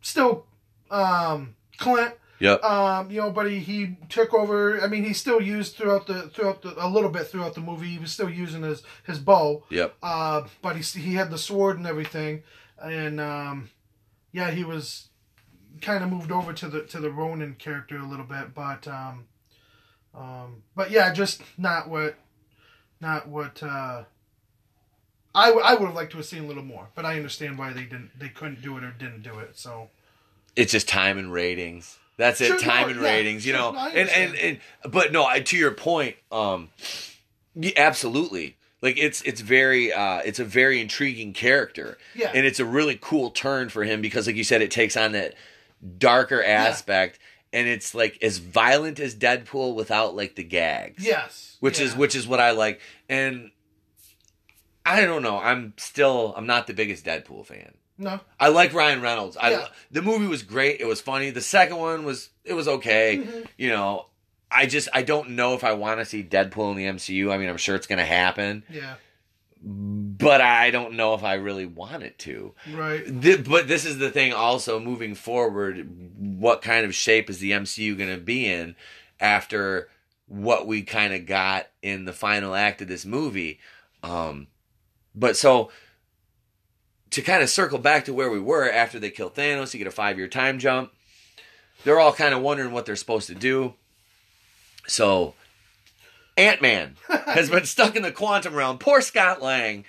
[0.00, 0.46] still
[0.90, 2.14] um, Clint.
[2.40, 2.64] Yep.
[2.64, 4.80] Um, you know, but he, he took over.
[4.80, 7.86] I mean, he still used throughout the throughout the a little bit throughout the movie.
[7.86, 9.64] He was still using his his bow.
[9.70, 9.94] Yep.
[10.02, 12.42] Uh, but he he had the sword and everything,
[12.82, 13.70] and um,
[14.32, 15.08] yeah, he was
[15.80, 19.26] kind of moved over to the to the Ronin character a little bit, but um,
[20.16, 22.16] um, but yeah, just not what,
[23.00, 23.62] not what.
[23.62, 24.04] Uh,
[25.34, 27.58] I, w- I would have liked to have seen a little more, but I understand
[27.58, 29.58] why they didn't they couldn't do it or didn't do it.
[29.58, 29.90] So
[30.54, 31.98] It's just time and ratings.
[32.16, 33.44] That's it, Sure, time no, and yeah, ratings.
[33.44, 36.68] You sure, know, no, and, and and but no, I- to your point, um,
[37.56, 38.56] yeah, absolutely.
[38.80, 42.96] Like it's it's very uh, it's a very intriguing character, yeah, and it's a really
[43.00, 45.34] cool turn for him because, like you said, it takes on that
[45.98, 47.18] darker aspect,
[47.54, 51.02] and it's like as violent as Deadpool without like the gags.
[51.04, 53.50] yes, which is which is what I like, and
[54.86, 55.38] I don't know.
[55.38, 57.72] I'm still I'm not the biggest Deadpool fan.
[57.96, 59.36] no, I like Ryan Reynolds.
[59.36, 59.66] I Yeah.
[59.90, 60.80] the movie was great.
[60.80, 61.30] It was funny.
[61.30, 63.18] The second one was it was okay.
[63.24, 63.46] Mhm.
[63.56, 64.06] You know,
[64.50, 67.32] I just I don't know if I want to see Deadpool in the MCU.
[67.32, 68.94] I mean, I'm sure it's going to happen, yeah,
[69.66, 72.54] but I don't know if I really want it to.
[72.70, 73.04] Right.
[73.22, 75.88] Th- but this is the thing also moving forward
[76.18, 78.76] what kind of shape is the MCU going to be in
[79.20, 79.88] after
[80.26, 83.60] what we kind of got in the final act of this movie
[84.02, 84.46] um
[85.14, 85.70] but so
[87.10, 89.86] to kind of circle back to where we were after they kill Thanos you get
[89.86, 90.92] a 5 year time jump
[91.84, 93.74] they're all kind of wondering what they're supposed to do
[94.86, 95.34] so
[96.36, 99.84] Ant-Man has been stuck in the quantum realm poor Scott Lang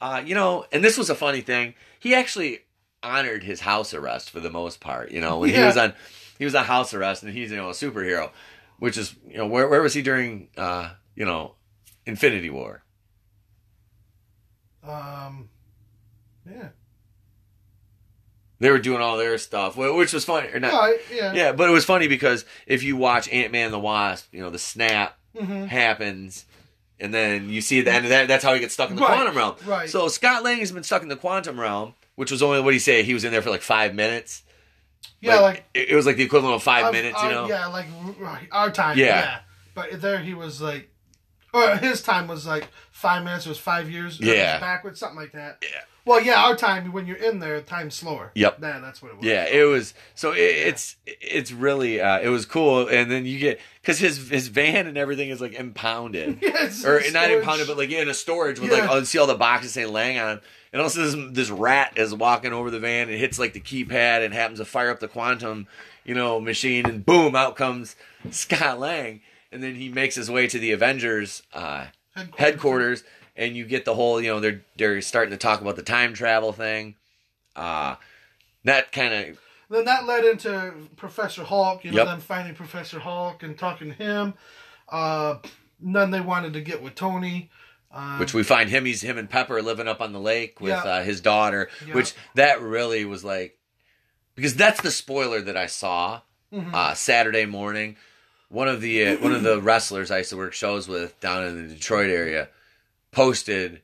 [0.00, 1.74] uh, you know, and this was a funny thing.
[1.98, 2.60] He actually
[3.02, 5.10] honored his house arrest for the most part.
[5.10, 5.92] You know, when he was on,
[6.38, 8.30] he was on house arrest, and he's you know a superhero,
[8.78, 11.56] which is you know where where was he during uh you know
[12.06, 12.84] Infinity War?
[14.84, 15.48] Um.
[16.48, 16.68] Yeah.
[18.60, 20.46] They were doing all their stuff, which was funny.
[20.48, 21.32] Or not, Oh, yeah.
[21.32, 24.50] yeah, but it was funny because if you watch Ant Man the Wasp, you know
[24.50, 26.44] the snap hmm happens.
[27.00, 28.96] And then you see at the end of that, that's how he gets stuck in
[28.96, 29.54] the Right, quantum realm.
[29.66, 29.88] right.
[29.88, 32.74] So Scott Lang has been stuck in the quantum realm, which was only what do
[32.74, 33.02] you say?
[33.04, 34.42] He was in there for like five minutes.
[35.20, 37.48] Yeah, like, it, it was like the equivalent of 5 our- minutes, you know.
[37.48, 37.86] Yeah, like
[38.18, 38.98] right, our time.
[38.98, 39.04] Yeah.
[39.06, 39.38] Yeah.
[39.74, 40.90] But there he was like,
[41.54, 42.68] or his time was like
[42.98, 43.46] five minutes.
[43.46, 44.20] It was five years.
[44.20, 44.58] or it was Yeah.
[44.58, 45.58] Backwards, something like that.
[45.62, 45.80] Yeah.
[46.04, 48.32] Well, yeah, our time when you're in there, time's slower.
[48.34, 48.58] Yep.
[48.62, 49.26] Yeah, that's what it was.
[49.26, 53.38] Yeah, it was so it, it's it's really uh, it was cool, and then you
[53.38, 56.38] get because his his van and everything is like impounded.
[56.42, 58.88] Yeah, or not impounded, but like in a storage with like Yeah.
[58.90, 60.40] oh, see all the boxes saying Lang on.
[60.72, 64.24] And also this this rat is walking over the van and hits like the keypad
[64.24, 65.66] and happens to fire up the quantum,
[66.04, 67.96] you know, machine and boom out comes
[68.30, 69.20] Scott Lang
[69.52, 71.86] and then he makes his way to the Avengers uh,
[72.18, 72.38] Headquarters.
[72.38, 73.04] headquarters
[73.36, 76.14] and you get the whole you know they're they're starting to talk about the time
[76.14, 76.94] travel thing.
[77.56, 77.96] Uh
[78.64, 79.40] that kind of
[79.70, 81.84] Then that led into Professor Hulk.
[81.84, 82.06] You know, Yep.
[82.06, 84.34] them finding Professor Hulk and talking to him.
[84.88, 85.36] Uh,
[85.80, 87.50] then they wanted to get with Tony.
[87.90, 90.70] Um, which we find him he's him and Pepper living up on the lake with
[90.72, 90.82] Yeah.
[90.82, 91.94] uh, his daughter, Yeah.
[91.94, 93.56] which that really was like
[94.34, 96.20] because that's the spoiler that I saw
[96.52, 96.72] mhm.
[96.74, 97.96] uh, Saturday morning.
[98.50, 101.44] One of the uh, one of the wrestlers I used to work shows with down
[101.46, 102.48] in the Detroit area
[103.12, 103.82] posted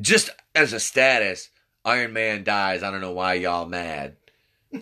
[0.00, 1.48] just as a status,
[1.84, 2.82] Iron Man dies.
[2.82, 4.16] I don't know why y'all mad.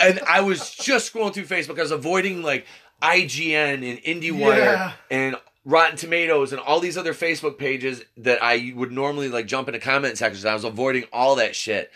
[0.00, 1.78] and I was just scrolling through Facebook.
[1.78, 2.66] I was avoiding like
[3.02, 4.92] IGN and IndieWire Yeah.
[5.10, 9.68] and Rotten Tomatoes and all these other Facebook pages that I would normally like jump
[9.68, 10.44] into comment sections.
[10.44, 11.90] I was avoiding all that shit.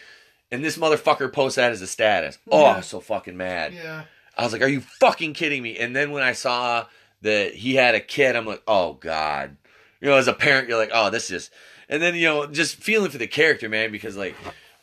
[0.50, 2.38] And this motherfucker posts that as a status.
[2.50, 2.74] Oh, Yeah.
[2.76, 3.72] I'm so fucking mad.
[3.72, 4.04] yeah.
[4.40, 6.86] I was like, "Are you fucking kidding me?" And then when I saw
[7.20, 9.58] that he had a kid, I'm like, "Oh God!"
[10.00, 11.50] You know, as a parent, you're like, "Oh, this is."
[11.90, 14.34] And then you know, just feeling for the character, man, because like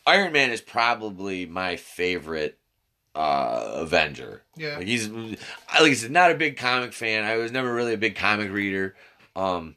[0.06, 2.56] Iron Man is probably my favorite
[3.16, 4.44] uh Avenger.
[4.56, 4.76] Yeah.
[4.76, 7.24] Like he's, I like I said, not a big comic fan.
[7.24, 8.94] I was never really a big comic reader,
[9.34, 9.74] um,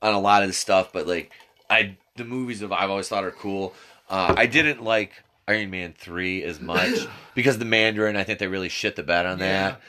[0.00, 0.92] on a lot of the stuff.
[0.92, 1.32] But like,
[1.68, 3.74] I the movies of I've always thought are cool.
[4.08, 8.16] Uh, I didn't like Iron Man three as much because the Mandarin.
[8.16, 9.80] I think they really shit the bed on that.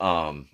[0.00, 0.48] Um,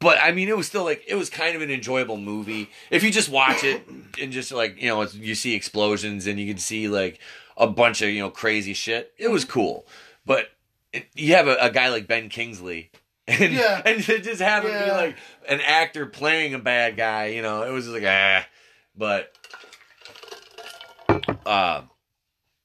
[0.00, 3.02] but I mean, it was still like it was kind of an enjoyable movie if
[3.02, 3.82] you just watch it
[4.20, 7.18] and just like you know it's, you see explosions and you can see like
[7.56, 9.12] a bunch of you know crazy shit.
[9.18, 9.86] It was cool,
[10.24, 10.50] but
[10.92, 12.90] it, you have a, a guy like Ben Kingsley.
[13.30, 13.82] And, Yeah.
[13.84, 15.14] and to just have him be like
[15.50, 18.46] an actor playing a bad guy, you know, it was just like ah.
[18.96, 19.34] But
[21.44, 21.82] uh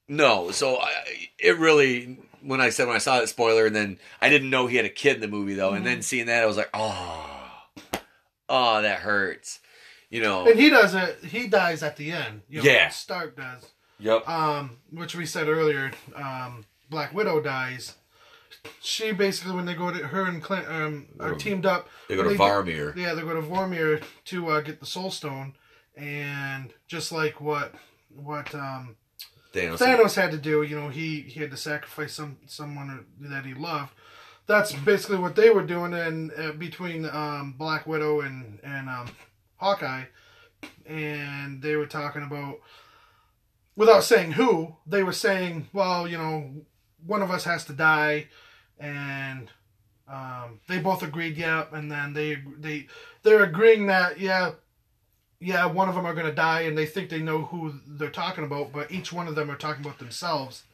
[0.08, 0.92] no, so I,
[1.38, 4.66] it really when I said when I saw that spoiler and then I didn't know
[4.66, 6.70] he had a kid in the movie though, and then seeing that I was like,
[6.74, 7.50] oh,
[8.48, 9.60] oh, that hurts,
[10.10, 10.46] you know.
[10.46, 11.24] And he does it.
[11.24, 12.42] He dies at the end.
[12.48, 12.88] You know, Yeah.
[12.90, 13.70] Stark does.
[13.98, 14.28] Yep.
[14.28, 15.92] Um, which we said earlier.
[16.14, 17.94] Um, Black Widow dies.
[18.80, 21.88] She basically, when they go to her and Clint um, are teamed up.
[22.08, 22.96] They go to they- Vormir.
[22.96, 25.54] Yeah, they go to Vormir to uh, get the Soul Stone,
[25.96, 27.74] and just like what
[28.14, 28.96] what um,
[29.54, 29.78] Thanos.
[29.78, 33.54] Thanos had to do, you know, he he had to sacrifice some someone that he
[33.54, 33.92] loved.
[34.46, 39.10] That's basically what they were doing, and uh, between um, Black Widow and and um,
[39.56, 40.04] Hawkeye,
[40.84, 42.60] and they were talking about,
[43.76, 46.50] without saying who, they were saying, well, you know,
[47.06, 48.26] one of us has to die,
[48.78, 49.50] and
[50.08, 52.86] um, they both agreed, yeah, and then they they
[53.22, 54.52] they're agreeing that yeah
[55.44, 58.10] yeah, one of them are going to die, and they think they know who they're
[58.10, 60.64] talking about, but each one of them are talking about themselves.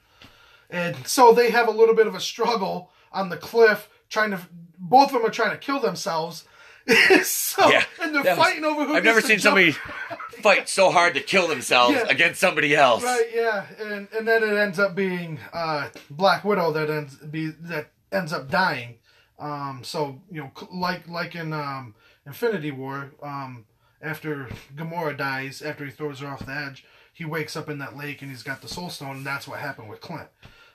[0.71, 4.41] And so they have a little bit of a struggle on the cliff, trying to.
[4.79, 6.45] Both of them are trying to kill themselves.
[7.23, 8.95] so, Yeah, and they're that was- fighting over who.
[8.95, 9.73] I've never seen jump- somebody
[10.43, 12.07] fight so hard to kill themselves Yeah.
[12.09, 13.03] against somebody else.
[13.03, 17.49] Right, yeah, and and then it ends up being uh, Black Widow that ends be
[17.63, 18.95] that ends up dying.
[19.39, 21.95] Um, so you know, like like in um,
[22.27, 23.67] Infinity War, um,
[24.03, 27.97] after Gamora dies, after he throws her off the edge, he wakes up in that
[27.97, 30.29] lake and he's got the Soul Stone, and that's what happened with Clint.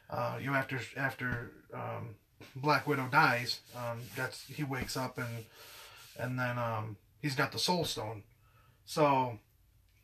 [0.09, 2.15] Uh, you know, after after um,
[2.55, 5.45] Black Widow dies, um, that's he wakes up and
[6.19, 8.23] and then um, he's got the Soul Stone.
[8.85, 9.39] So,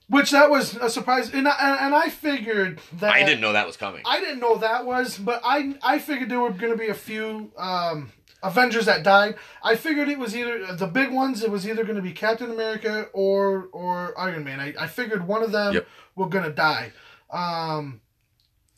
[0.09, 3.67] which that was a surprise, and I, and I figured that I didn't know that
[3.67, 4.01] was coming.
[4.05, 6.95] I didn't know that was, but I I figured there were going to be a
[6.95, 8.11] few um,
[8.43, 9.35] Avengers that died.
[9.63, 11.43] I figured it was either the big ones.
[11.43, 14.59] It was either going to be Captain America or or Iron Man.
[14.59, 15.87] I, I figured one of them Yep.
[16.15, 16.91] were going to die.
[17.29, 18.01] Um,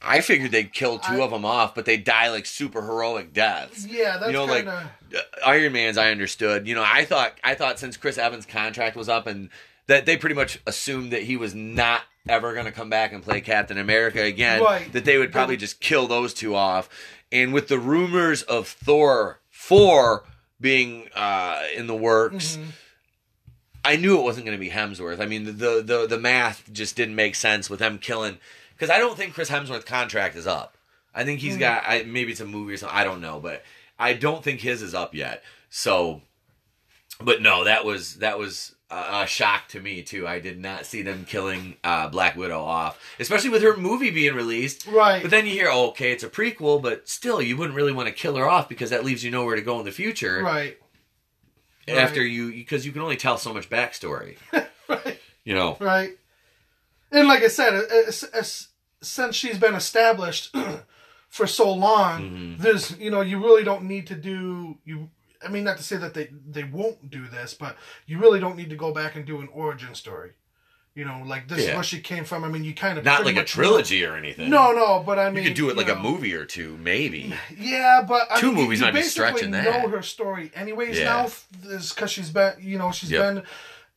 [0.02, 3.32] I figured they'd kill two I- of them off, but they die like super heroic
[3.34, 3.86] deaths.
[3.88, 4.84] yeah, that's You know, kind of
[5.16, 6.68] Uh, Iron Man's, I understood.
[6.68, 9.50] You know, I thought I thought since Chris Evans' contract was up and
[9.88, 13.22] that they pretty much assumed that he was not ever going to come back and
[13.24, 14.92] play Captain America again, Right.
[14.94, 16.88] that they would probably just kill those two off.
[17.34, 20.24] And with the rumors of Thor four
[20.60, 22.58] being uh, in the works.
[22.58, 22.68] Mhm.
[23.86, 25.20] I knew it wasn't going to be Hemsworth.
[25.20, 28.38] I mean, the, the the math just didn't make sense with them killing
[28.74, 30.78] because I don't think Chris Hemsworth's contract is up.
[31.14, 31.60] I think he's Mm.
[31.60, 32.98] got I, maybe it's a movie or something.
[32.98, 33.64] I don't know, but
[34.00, 35.44] I don't think his is up yet.
[35.70, 36.22] So,
[37.20, 40.28] but no, that was that was a, shock to me too.
[40.28, 44.36] I did not see them killing uh, Black Widow off, especially with her movie being
[44.36, 44.86] released.
[44.88, 45.22] right.
[45.22, 48.08] But then you hear, oh, okay, it's a prequel, but still, you wouldn't really want
[48.08, 50.78] to kill her off because that leaves you nowhere to go in the future right.
[51.88, 52.30] after Right.
[52.30, 54.38] you because you can only tell so much backstory.
[54.90, 55.18] Right.
[55.46, 56.12] You know, Right.
[57.12, 58.68] And like I said, as, as,
[59.02, 60.54] since she's been established
[61.30, 62.58] for so long, Mhm.
[62.58, 65.10] there's you know you really don't need to do you.
[65.46, 67.76] I mean, not to say that they they won't do this, but
[68.06, 70.32] you really don't need to go back and do an origin story.
[70.96, 71.74] You know, like this is Yeah.
[71.76, 72.44] where she came from.
[72.44, 74.52] I mean, you kind of not like a trilogy or anything.
[74.52, 76.78] No, no, but I mean, you could do it like you a movie or two,
[76.78, 77.34] maybe.
[77.58, 79.64] Yeah, but I Two mean, movies you might be stretching that.
[79.64, 81.00] Know her story, anyways.
[81.00, 81.06] Yeah.
[81.06, 81.32] Now
[81.76, 83.22] is because she's been, you know, she's Yep.
[83.24, 83.44] been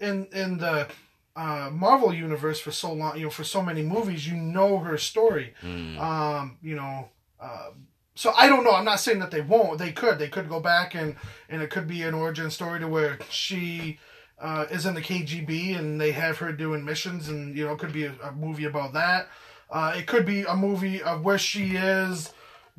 [0.09, 0.89] in in the
[1.37, 4.27] uh, Marvel universe for so long, you know, for so many movies.
[4.27, 5.53] You know her story.
[5.61, 5.99] Hmm.
[5.99, 7.73] Um, you know, uh,
[8.17, 8.73] so I don't know.
[8.73, 9.79] I'm not saying that they won't.
[9.79, 10.19] They could.
[10.19, 11.15] They could go back and
[11.49, 13.99] and it could be an origin story to where she.
[14.39, 17.79] Uh, is in the KGB and they have her doing missions and you know it
[17.79, 19.29] could be a, a movie about that.
[19.71, 22.35] Uh, it could be a movie of where she is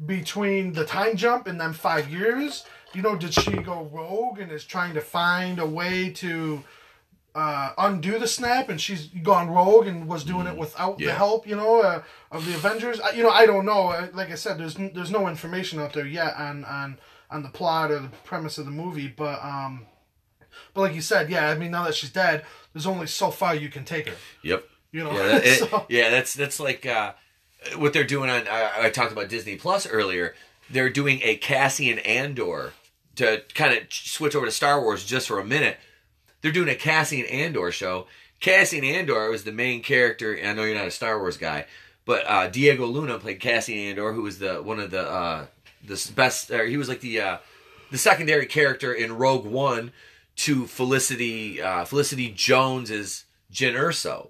[0.05, 2.65] between the time jump and then five years.
[2.93, 6.63] You know, did she go rogue and is trying to find a way to
[7.37, 11.47] uh, undo the snap, and she's gone rogue and was doing it without the help,
[11.47, 12.99] you know, uh, of the Avengers?
[12.99, 13.89] I, you know, I don't know.
[13.89, 16.97] Uh, Like I said, there's n- there's no information out there yet on on
[17.29, 19.85] on the plot or the premise of the movie, but um,
[20.73, 23.53] but like you said, yeah, I mean, now that she's dead, there's only so far
[23.55, 24.15] you can take her.
[24.43, 24.63] Yep.
[24.91, 27.13] You know, Yeah, that, it- yeah, that's that's like uh,
[27.75, 28.47] what they're doing on.
[28.47, 30.33] I, I talked about Disney Plus earlier.
[30.69, 32.73] They're doing a Cassian Andor
[33.15, 35.77] to kind of switch over to Star Wars just for a minute.
[36.41, 38.07] They're doing a Cassian Andor show.
[38.39, 40.33] Cassian Andor was the main character.
[40.33, 41.65] And I know you're not a Star Wars guy,
[42.05, 45.45] but uh, Diego Luna played Cassian Andor, who was the one of the uh,
[45.83, 46.51] the best.
[46.51, 47.37] He was like the uh,
[47.91, 49.91] the secondary character in Rogue One
[50.37, 54.29] to Felicity uh, Felicity Jones's Jyn Erso.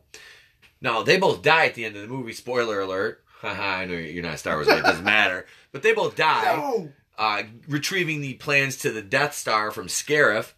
[0.82, 2.34] Now they both die at the end of the movie.
[2.34, 3.24] Spoiler alert!
[3.44, 5.46] I know you're not a Star Wars, but it doesn't matter.
[5.72, 10.54] But they both die, no, uh, retrieving the plans to the Death Star from Scarif,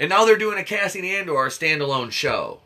[0.00, 2.60] and now they're doing a Cassian Andor standalone show.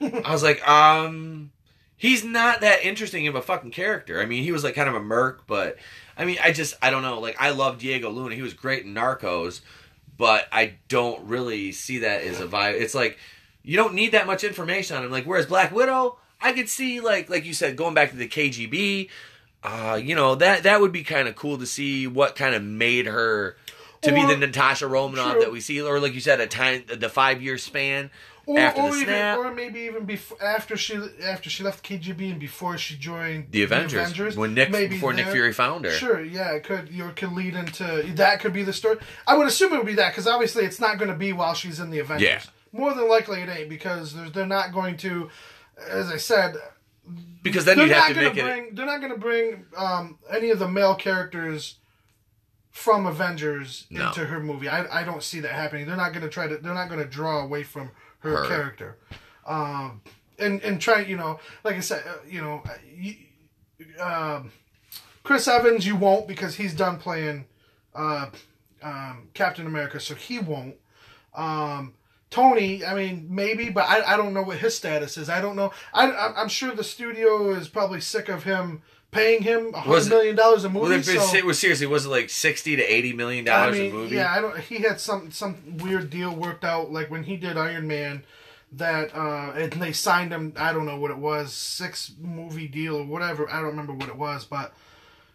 [0.00, 1.50] I was like, um,
[1.96, 4.22] he's not that interesting of a fucking character.
[4.22, 5.76] I mean, he was like kind of a merc, but
[6.16, 7.18] I mean, I just I don't know.
[7.18, 8.36] Like, I love Diego Luna.
[8.36, 9.60] He was great in Narcos,
[10.16, 12.80] but I don't really see that as a vibe.
[12.80, 13.18] It's like
[13.64, 15.10] you don't need that much information on him.
[15.10, 18.28] Like, whereas Black Widow, I could see like like you said, going back to the
[18.28, 19.08] KGB.
[19.64, 22.62] Uh, you know that that would be kind of cool to see what kind of
[22.62, 23.56] made her
[24.04, 25.40] to be the Natasha Romanoff True.
[25.42, 28.10] that we see, or like you said, a time the five year span
[28.46, 32.30] or, after or the even, or maybe even before after she after she left KGB
[32.32, 35.84] and before she joined the Avengers, the Avengers when Nick maybe before Nick Fury found
[35.84, 35.90] her.
[35.90, 37.84] Sure, yeah, it could you know, it could lead into
[38.16, 38.98] that could be the story.
[39.26, 41.54] I would assume it would be that because obviously it's not going to be while
[41.54, 42.28] she's in the Avengers.
[42.28, 42.42] Yeah.
[42.72, 45.30] More than likely it ain't because there's, they're not going to,
[45.88, 46.56] as I said,
[47.42, 48.44] Because then they're you'd have not to going make to it.
[48.64, 51.76] bring they're not going to bring um, any of the male characters
[52.74, 54.08] from Avengers No.
[54.08, 54.68] into her movie.
[54.68, 55.86] I, I don't see that happening.
[55.86, 58.48] They're not going to try to they're not going to draw away from her, Her.
[58.48, 58.98] character.
[59.46, 60.02] Um,
[60.40, 63.14] and and try you know like I said uh, you know you,
[64.00, 64.50] um,
[65.22, 67.46] Chris Evans you won't because he's done playing
[67.94, 68.26] uh,
[68.82, 70.74] um, Captain America so he won't.
[71.34, 71.94] Um,
[72.30, 75.28] Tony, I mean, maybe, but I, I don't know what his status is.
[75.28, 75.70] I don't know.
[75.92, 78.82] I, I'm sure the studio is probably sick of him
[79.14, 80.88] paying him a hundred million dollars a movie.
[80.88, 83.78] Well, it, so, it was seriously was it like sixty to eighty million dollars I
[83.78, 84.16] mean, a movie?
[84.16, 84.58] yeah, I don't.
[84.58, 88.24] He had some some weird deal worked out, like when he did Iron Man,
[88.72, 90.52] that uh, and they signed him.
[90.56, 93.48] I don't know what it was, six movie deal or whatever.
[93.48, 94.74] I don't remember what it was, but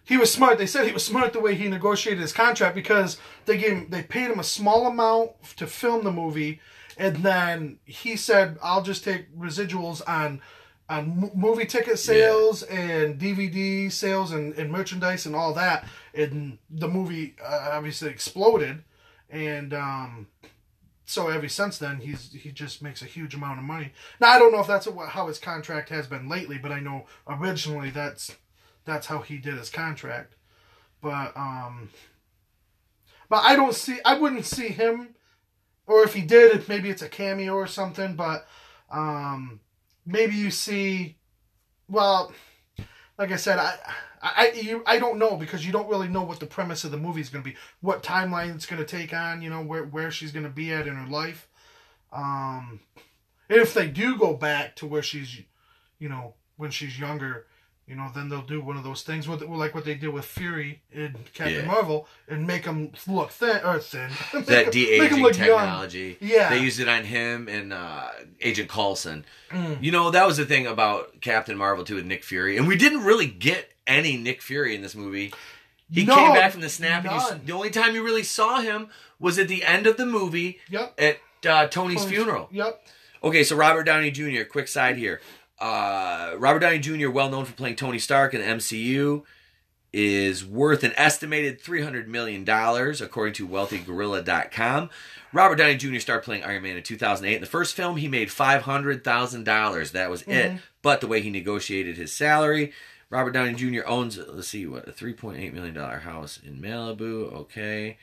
[0.04, 0.58] he was smart.
[0.58, 3.88] They said he was smart the way he negotiated his contract because they gave him,
[3.90, 6.60] they paid him a small amount to film the movie,
[6.98, 10.42] and then he said, "I'll just take residuals on."
[10.90, 15.86] On movie ticket sales and DVD sales and, and merchandise and all that,
[16.16, 18.84] and the movie uh, obviously exploded,
[19.30, 20.28] and um,
[21.06, 23.94] so ever since then he's he just makes a huge amount of money.
[24.20, 26.80] Now I don't know if that's what, how his contract has been lately, but I
[26.80, 28.36] know originally that's
[28.86, 30.36] that's how he did his contract.
[31.02, 31.90] But um,
[33.30, 35.16] but I don't see I wouldn't see him,
[35.88, 38.16] or if he did, maybe it's a cameo or something.
[38.16, 38.48] But
[38.92, 39.60] um,
[40.10, 41.18] maybe you see,
[41.88, 42.34] well,
[43.18, 43.76] like I said, I.
[44.22, 46.98] I you, I don't know because you don't really know what the premise of the
[46.98, 49.86] movie is going to be, what timeline it's going to take on, you know, where
[49.86, 51.48] where she's going to be at in her life.
[52.12, 52.82] Um,
[53.48, 55.40] if they do go back to where she's,
[56.00, 57.48] you know, when she's younger,
[57.90, 60.24] you know, then they'll do one of those things with like what they did with
[60.26, 61.66] Fury in Captain Yeah.
[61.66, 64.10] Marvel and make him look thin or thin.
[64.34, 65.48] Make that de aging look young.
[65.48, 66.18] technology.
[66.22, 66.50] Yeah.
[66.52, 68.10] They used it on him and uh,
[68.42, 69.26] Agent Coulson.
[69.50, 69.82] Mm.
[69.84, 72.58] You know, that was the thing about Captain Marvel too with Nick Fury.
[72.58, 75.34] And we didn't really get any Nick Fury in this movie.
[75.92, 77.04] He No, came back from the snap.
[77.06, 80.06] And you, the only time you really saw him was at the end of the
[80.06, 80.94] movie Yep.
[81.00, 81.18] at
[81.50, 82.48] uh, Tony's Tony's- funeral.
[82.52, 82.86] Yep.
[83.22, 84.44] Okay, so Robert Downey Jr.
[84.50, 85.20] Quick side here.
[85.60, 89.24] Uh, Robert Downey Jr., well known for playing Tony Stark in the MCU,
[89.92, 94.90] is worth an estimated $300 million, according to WealthyGorilla.com.
[95.34, 96.00] Robert Downey Jr.
[96.00, 97.36] started playing Iron Man in 2008.
[97.36, 99.92] In the first film, he made $500,000.
[99.92, 100.60] That was it.
[100.82, 102.72] But the way he negotiated his salary,
[103.10, 103.82] Robert Downey Jr.
[103.86, 107.34] owns, let's see, what, a $3.8 million house in Malibu.
[107.34, 107.98] Okay.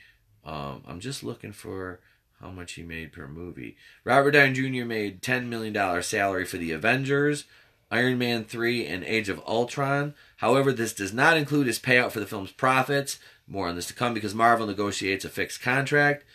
[0.45, 1.99] Um, I'm just looking for
[2.39, 3.77] how much he made per movie.
[4.03, 4.85] Robert Downey Jr.
[4.85, 7.45] made $10 million salary for The Avengers,
[7.89, 10.13] Iron Man 3, and Age of Ultron.
[10.37, 13.19] However, this does not include his payout for the film's profits.
[13.47, 16.25] More on this to come because Marvel negotiates a fixed contract.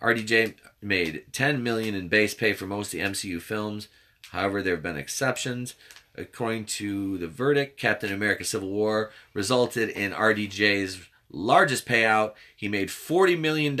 [0.00, 3.88] RDJ made 10 million in base pay for most of the MCU films.
[4.30, 5.74] However, there have been exceptions.
[6.16, 12.34] According to the verdict, Captain America Civil War resulted in RDJ's largest payout.
[12.54, 13.76] He made $40 million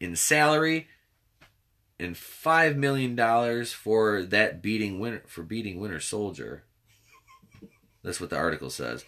[0.00, 0.88] in salary
[1.98, 6.64] and $5 million for that beating winter for beating Winter Soldier.
[8.02, 9.04] That's what the article says.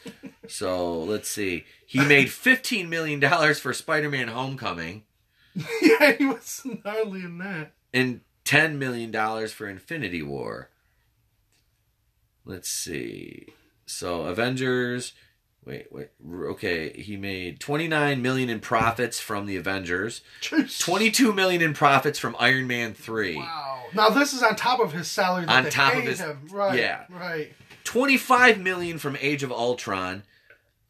[0.48, 1.64] So let's see.
[1.86, 3.20] He made $15 million
[3.54, 5.04] for Spider Man Homecoming
[5.82, 7.72] yeah, he was gnarly in that.
[7.92, 9.12] and $10 million
[9.48, 10.70] for Infinity War.
[12.44, 13.48] Let's see.
[13.86, 15.12] So Avengers.
[15.66, 16.08] Wait, wait.
[16.26, 22.34] Okay, he made 29 million in profits from the Avengers, 22 million in profits from
[22.40, 23.36] Iron Man 3.
[23.36, 23.82] Wow.
[23.94, 26.20] Now this is on top of his salary that On they top of paid his-
[26.20, 26.48] him.
[26.50, 26.78] Right.
[26.78, 27.04] yeah.
[27.10, 27.52] Right.
[27.84, 30.22] 25 million from Age of Ultron,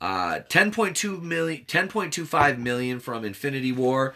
[0.00, 4.14] uh 10.2 million 10.25 million from Infinity War,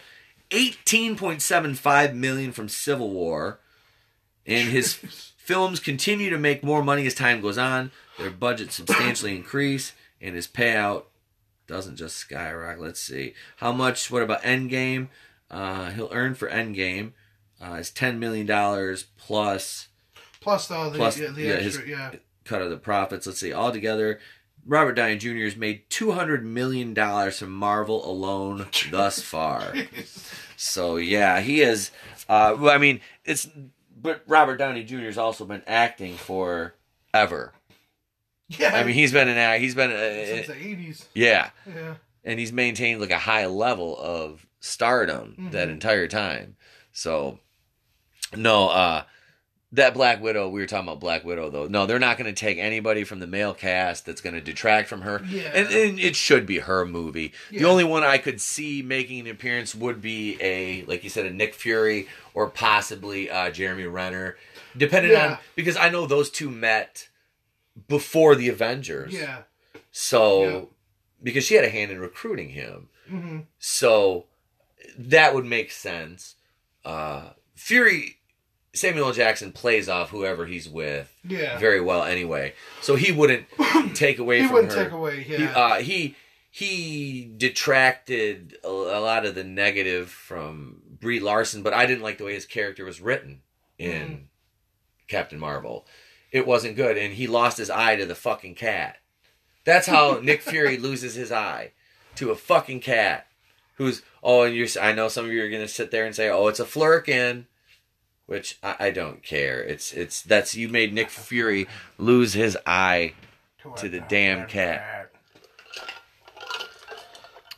[0.51, 3.59] 18.75 million from Civil War.
[4.47, 7.91] And his films continue to make more money as time goes on.
[8.19, 9.93] Their budget substantially increase
[10.25, 11.05] and his payout
[11.67, 12.83] doesn't just skyrocket.
[12.83, 13.35] Let's see.
[13.59, 15.09] How much what about Endgame?
[15.51, 17.13] Uh he'll earn for Endgame
[17.63, 19.89] uh is 10 million dollars plus
[20.45, 22.11] Plus the the, Plus, yeah, the yeah, extra, yeah.
[22.45, 23.27] cut of the profits.
[23.27, 24.21] Let's see, all together.
[24.67, 25.45] Robert Downey Jr.
[25.45, 29.75] has made two hundred million dollars from Marvel alone thus far.
[30.55, 31.91] So yeah, he is.
[32.29, 33.49] Uh, well, I mean, it's
[34.01, 35.07] but Robert Downey Jr.
[35.07, 36.75] has also been acting for
[37.15, 37.55] ever.
[38.49, 38.75] Yeah.
[38.75, 39.61] I mean, he's been an act.
[39.63, 41.07] He's been since uh, the eighties.
[41.15, 41.95] yeah, Yeah.
[42.25, 45.73] and he's maintained like a high level of stardom that Mhm.
[45.73, 46.57] entire time.
[46.93, 47.39] So
[48.37, 49.05] no, uh
[49.73, 51.67] that Black Widow, we were talking about Black Widow though.
[51.67, 54.89] No, they're not going to take anybody from the male cast that's going to detract
[54.89, 55.21] from her.
[55.29, 55.51] Yeah.
[55.53, 57.33] And, and it should be her movie.
[57.51, 61.27] The only one I could see making an appearance would be a, like you said,
[61.27, 64.37] a Nick Fury or possibly uh, Jeremy Renner,
[64.77, 65.27] depending Yeah.
[65.33, 67.09] on because I know those two met
[67.89, 69.13] before the Avengers.
[69.13, 69.43] Yeah.
[69.91, 70.61] So Yeah.
[71.23, 74.27] because she had a hand in recruiting him, hmm so
[74.99, 76.37] that would make sense.
[76.85, 78.19] Uh, Fury,
[78.75, 81.59] Samuel Jackson plays off whoever he's with Yeah.
[81.59, 83.47] very well anyway, so he wouldn't
[83.95, 84.85] take away he from wouldn't her.
[84.85, 85.23] take away.
[85.23, 85.57] He, Yeah.
[85.57, 86.17] uh, he
[86.51, 92.19] he detracted a, a lot of the negative from Brie Larson, but I didn't like
[92.19, 93.43] the way his character was written
[93.79, 94.23] in Mhm.
[95.09, 95.85] Captain Marvel.
[96.35, 98.97] It wasn't good, and he lost his eye to the fucking cat.
[99.63, 101.71] That's how Nick Fury loses his eye
[102.17, 103.29] to a fucking cat.
[103.77, 104.67] Who's oh, and you're.
[104.83, 107.45] I know some of you are gonna sit there and say, "Oh, it's a flerken,"
[108.27, 109.63] which I, I don't care.
[109.63, 111.69] It's it's that's you made Nick Fury
[111.99, 113.15] lose his eye
[113.77, 115.13] to the damn cat.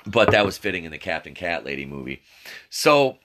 [0.07, 2.23] but that was fitting in the Captain Cat Lady movie.
[2.69, 3.21] So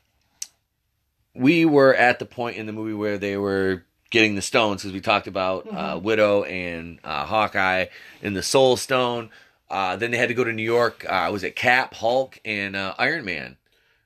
[1.36, 4.94] we were at the point in the movie where they were getting the stones because
[4.94, 7.88] we talked about uh, Widow and uh, Hawkeye
[8.22, 9.32] and the Soul Stone.
[9.70, 11.06] Uh, then they had to go to New York.
[11.10, 13.58] Uh, was it Cap, Hulk, and uh, Iron Man?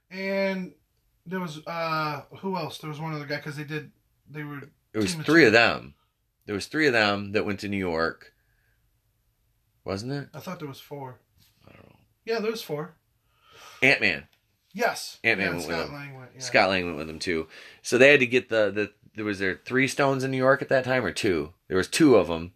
[0.09, 0.73] And
[1.25, 2.77] there was uh who else?
[2.77, 3.91] There was one other guy because they did
[4.29, 4.61] they were.
[4.93, 5.95] It was three of them.
[6.45, 8.31] There was three of them that went to New York,
[9.83, 10.29] wasn't it?
[10.33, 11.19] I thought there was four.
[11.67, 11.95] I don't know.
[12.23, 12.93] Yeah, there was four.
[13.81, 14.27] Ant Man.
[14.75, 15.19] Yes.
[15.23, 15.93] Ant-Man yeah, went with Scott him.
[15.93, 16.29] Lang went.
[16.35, 16.41] Yeah.
[16.41, 17.47] Scott Lang went with them too.
[17.81, 18.91] So they had to get the the.
[19.15, 21.53] There was there three stones in New York at that time or two?
[21.67, 22.53] There was two of them.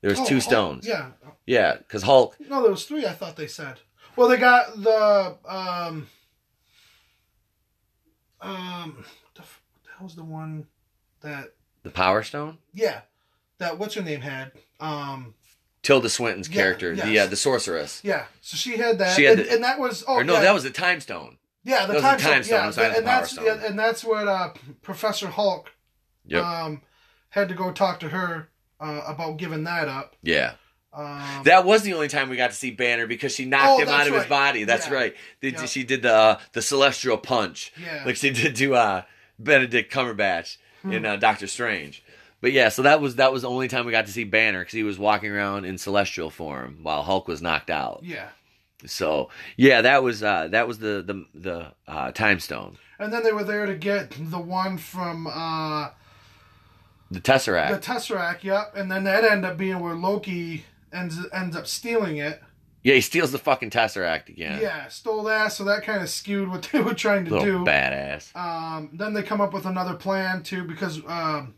[0.00, 0.86] There was Oh, two Hulk- stones.
[0.86, 1.10] yeah.
[1.46, 2.36] Yeah, because Hulk.
[2.40, 3.06] No, there was three.
[3.06, 3.80] I thought they said.
[4.16, 6.06] Well, they got the um
[8.40, 10.66] um what the, what the hell's the one
[11.22, 12.58] that The Power Stone.
[12.72, 13.00] yeah
[13.58, 15.34] that what's her name had um
[15.82, 18.00] Tilda Swinton's Yeah, character, the uh, the sorceress.
[18.04, 20.34] yeah so she had that She had and, the- and that was oh or no,
[20.34, 21.38] yeah, that was the Time Stone.
[21.64, 23.44] yeah the time, the time stone, yeah I'm the and that's Stone.
[23.46, 24.50] yeah, and that's what uh
[24.82, 25.72] Professor Hulk
[26.26, 26.44] Yep.
[26.44, 26.82] um
[27.30, 28.48] had to go talk to her
[28.80, 30.54] uh, about giving that up yeah.
[30.92, 33.82] um That was the only time we got to see Banner because she knocked Oh,
[33.82, 34.64] him out of his body.
[34.64, 34.94] That's Yeah.
[34.94, 35.16] right.
[35.42, 35.64] Yeah.
[35.66, 39.02] She did the uh, the celestial punch, yeah like she did to uh,
[39.38, 40.92] Benedict Cumberbatch Hmm.
[40.92, 42.02] in uh, Doctor Strange.
[42.42, 44.60] But yeah, so that was that was the only time we got to see Banner
[44.60, 48.00] because he was walking around in celestial form while Hulk was knocked out.
[48.02, 48.28] yeah
[48.86, 53.22] So yeah, that was uh, that was the the the uh, time stone, and then
[53.22, 55.88] they were there to get the one from uh
[57.14, 57.70] the Tesseract.
[57.70, 58.74] The Tesseract, yep.
[58.76, 62.42] And then that ended up being where Loki ends ends up stealing it.
[62.82, 64.60] yeah, he steals the fucking Tesseract again.
[64.60, 67.70] Yeah, stole that, so that kind of skewed what they were trying to Little do.
[67.70, 68.34] badass.
[68.36, 71.54] Um, then they come up with another plan too, because um,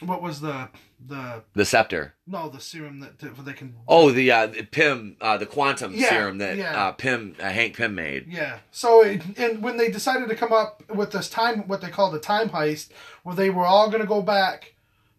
[0.00, 0.68] what was the
[1.06, 2.14] the The scepter.
[2.26, 6.08] no the serum that that they can Oh, the uh, Pym, uh, the quantum Yeah,
[6.08, 6.86] serum that yeah.
[6.88, 8.26] uh, Pym, uh, Hank Pym made.
[8.28, 8.58] yeah.
[8.70, 12.12] So it, and when they decided to come up with this time, what they called
[12.14, 12.88] the time heist,
[13.24, 14.72] where they were all going to go back.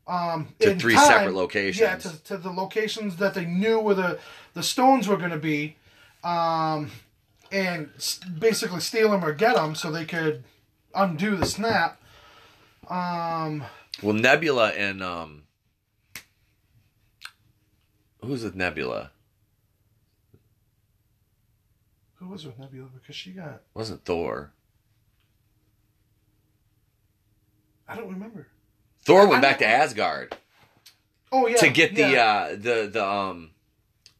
[0.07, 1.81] Um, To three time- separate locations.
[1.81, 4.19] Yeah, to, to the locations that they knew where the,
[4.53, 5.75] the stones were going to be,
[6.23, 6.91] um,
[7.51, 7.89] and
[8.39, 10.43] basically steal them or get them so they could
[10.95, 12.01] undo the snap.
[12.89, 13.65] Um,
[14.01, 15.43] Well, Nebula and um,
[18.23, 19.11] who's with Nebula?
[22.15, 22.87] who was with Nebula?
[22.99, 24.51] Because she got wasn't Thor.
[27.87, 28.47] I don't remember.
[29.07, 30.35] Thor went back to Asgard
[31.31, 33.51] Oh yeah, to get the yeah, uh, the the um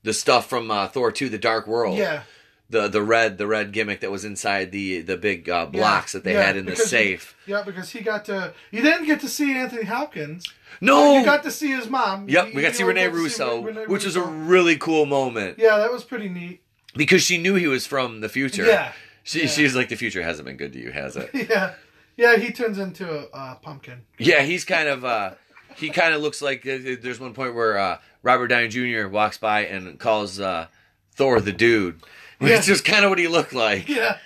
[0.03, 1.97] the stuff from uh, Thor Two: The Dark World.
[1.97, 2.23] yeah.
[2.69, 6.25] The the red the red gimmick that was inside the the big uh, blocks that
[6.25, 7.35] they yeah, had in the because he- safe.
[7.45, 8.53] Yeah, because he got to.
[8.71, 10.45] You didn't get to see Anthony Hopkins.
[10.81, 11.17] No.
[11.17, 12.27] you got to see his mom.
[12.27, 15.77] Yep, You- we got to see Rene Russo, which was a really cool moment Yeah,
[15.77, 16.61] that was pretty neat.
[16.93, 18.65] because she knew he was from the future.
[18.65, 18.91] Yeah,
[19.23, 19.47] She, yeah.
[19.47, 21.29] She's like, the future hasn't been good to you, has it?
[21.49, 21.73] yeah,
[22.17, 22.35] yeah.
[22.37, 24.01] He turns into a uh, pumpkin.
[24.17, 25.35] yeah, he's kind of, uh,
[25.77, 29.07] he kind of looks like, uh, there's one point where uh, Robert Downey Jr.
[29.07, 30.67] walks by and calls uh,
[31.13, 32.01] Thor the dude.
[32.39, 32.59] Which Yeah.
[32.59, 34.17] is just kind of what he looked like Yeah,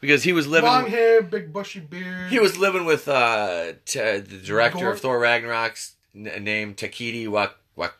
[0.00, 0.68] because he was living.
[0.70, 2.30] long hair, big bushy beard.
[2.30, 4.92] He was living with uh, t- the director Gore?
[4.92, 7.94] of Thor Ragnarok's n- named Takiti Wak Wak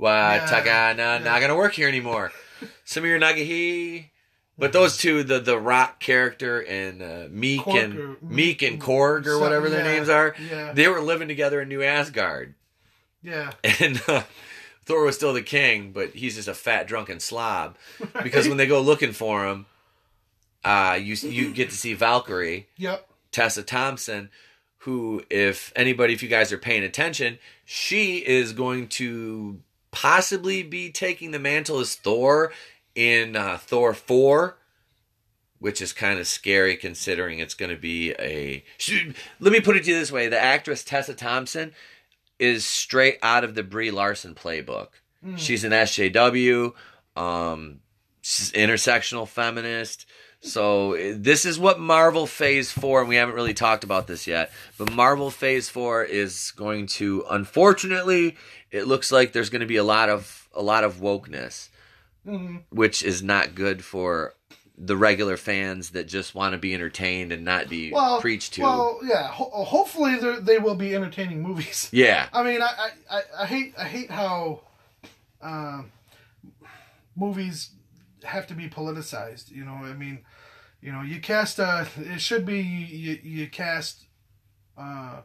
[0.00, 0.64] Wataka.
[0.64, 1.18] Yeah, Nah, yeah.
[1.18, 2.32] Not gonna work here anymore.
[2.86, 4.06] Samir Nagahi.
[4.56, 9.26] But those two, the the Rock character and uh, Miek and or- Miek and Korg
[9.26, 12.54] or whatever their yeah, names are, Yeah, they were living together in New Asgard,
[13.20, 13.50] yeah.
[13.80, 14.22] and uh,
[14.84, 17.76] Thor was still the king, but he's just a fat drunken slob.
[18.22, 19.66] Because when they go looking for him,
[20.64, 22.68] uh, you you get to see Valkyrie.
[22.76, 23.08] Yep.
[23.32, 24.30] Tessa Thompson,
[24.78, 29.58] who, if anybody, if you guys are paying attention, she is going to
[29.90, 32.52] possibly be taking the mantle as Thor
[32.94, 34.56] in uh, Thor 4,
[35.58, 38.64] which is kind of scary considering it's going to be a.
[38.78, 41.72] She, let me put it to you this way the actress Tessa Thompson
[42.38, 44.88] is straight out of the Brie Larson playbook.
[45.24, 45.38] Mm.
[45.38, 46.72] She's an SJW,
[47.16, 47.80] um,
[48.20, 50.06] she's intersectional feminist.
[50.40, 54.52] So this is what Marvel Phase Four, and we haven't really talked about this yet.
[54.76, 58.36] But Marvel Phase Four is going to, unfortunately,
[58.70, 61.70] it looks like there's going to be a lot of a lot of wokeness,
[62.26, 62.62] Mhm.
[62.70, 64.34] which is not good for
[64.76, 68.62] the regular fans that just want to be entertained and not be Well, preached to.
[68.62, 69.28] Well, yeah.
[69.28, 71.88] Ho- hopefully, they're- they will be entertaining movies.
[71.92, 74.62] yeah, I mean, I, I, I, I hate I hate how
[75.40, 75.92] um,
[77.16, 77.70] movies
[78.24, 79.50] have to be politicized.
[79.50, 80.24] You know, I mean,
[80.80, 81.86] you know, you cast a.
[81.96, 84.06] It should be you, you cast
[84.76, 85.20] uh,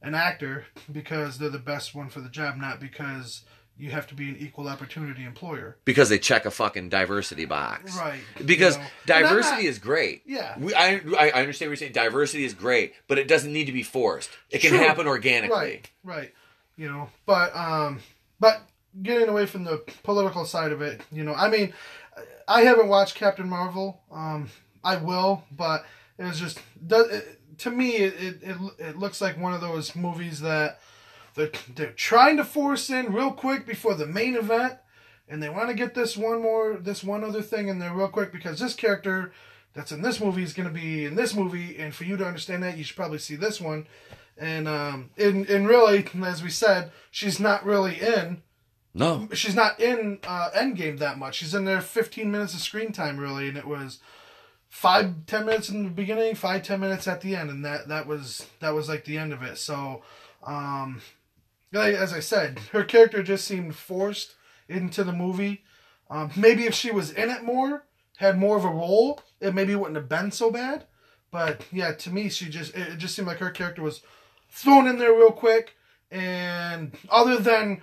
[0.00, 3.42] an actor because they're the best one for the job, not because
[3.76, 5.76] you have to be an equal opportunity employer.
[5.84, 7.96] Because they check a fucking diversity box.
[7.96, 8.20] Right.
[8.44, 8.88] Because you know.
[9.06, 10.22] diversity not- is great.
[10.26, 10.58] Yeah.
[10.58, 11.92] We, I, I understand what you're saying.
[11.92, 14.30] Diversity is great, but it doesn't need to be forced.
[14.50, 14.78] It can True.
[14.78, 15.56] happen organically.
[15.56, 16.34] Right, right.
[16.76, 18.00] You know, but um,
[18.40, 18.62] but
[19.02, 21.72] getting away from the political side of it, you know, I mean,
[22.48, 24.00] I haven't watched Captain Marvel.
[24.10, 24.48] Um,
[24.84, 25.84] I will, but
[26.18, 27.22] it was just does
[27.58, 30.80] to me it it it looks like one of those movies that
[31.34, 34.74] they're they're trying to force in real quick before the main event,
[35.28, 38.08] and they want to get this one more this one other thing in there real
[38.08, 39.32] quick because this character
[39.74, 42.26] that's in this movie is going to be in this movie, and for you to
[42.26, 43.86] understand that, you should probably see this one.
[44.36, 48.42] And um, and and really, as we said, she's not really in.
[48.94, 49.28] No.
[49.32, 51.36] She's not in uh, Endgame that much.
[51.36, 54.00] She's in there 15 minutes of screen time, really, and it was
[54.68, 58.06] five, ten minutes in the beginning, five, ten minutes at the end, and that that
[58.06, 59.58] was that was like the end of it.
[59.58, 60.02] So,
[60.42, 61.00] um,
[61.72, 64.34] as I said, her character just seemed forced
[64.68, 65.64] into the movie.
[66.10, 67.86] Um, maybe if she was in it more,
[68.18, 70.86] had more of a role, it maybe wouldn't have been so bad.
[71.30, 74.02] But yeah, to me, she just it just seemed like her character was
[74.50, 75.74] thrown in there real quick,
[76.10, 77.80] and other than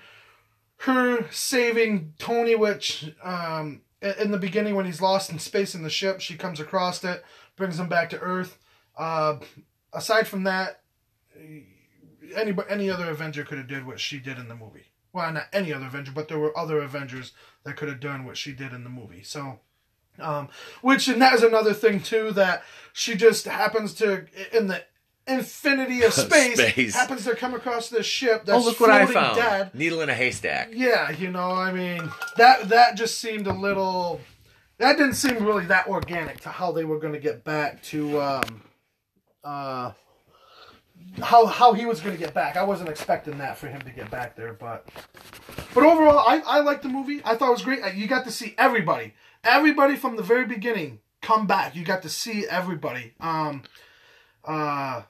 [0.78, 5.90] her saving Tony, which um, in the beginning when he's lost in space in the
[5.90, 7.24] ship, she comes across it,
[7.56, 8.60] brings him back to Earth.
[8.96, 9.38] Uh,
[9.94, 10.82] aside from that,
[12.36, 14.86] any any other Avenger could have did what she did in the movie.
[15.12, 17.32] Well, not any other Avenger, but there were other Avengers
[17.64, 19.24] that could have done what she did in the movie.
[19.24, 19.60] So,
[20.20, 20.50] um,
[20.82, 22.64] which and that is another thing too that
[22.94, 24.84] she just happens to in the
[25.28, 26.96] infinity of space, Space.
[26.96, 29.36] happens to come across this ship Oh, that's look what I floating found.
[29.38, 29.76] dead.
[29.76, 30.70] Needle in a haystack.
[30.74, 34.22] Yeah, you know, I mean that that just seemed a little.
[34.78, 38.22] That didn't seem really that organic to how they were going to get back to
[38.22, 38.62] um,
[39.44, 39.92] uh,
[41.22, 42.56] how how he was going to get back.
[42.56, 44.88] I wasn't expecting that for him to get back there, but
[45.74, 47.22] but overall, I I liked the movie.
[47.26, 47.80] I thought it was great.
[47.96, 51.76] You got to see everybody, everybody from the very beginning come back.
[51.76, 53.14] You got to see everybody.
[53.20, 53.64] Um,
[54.46, 55.04] uh,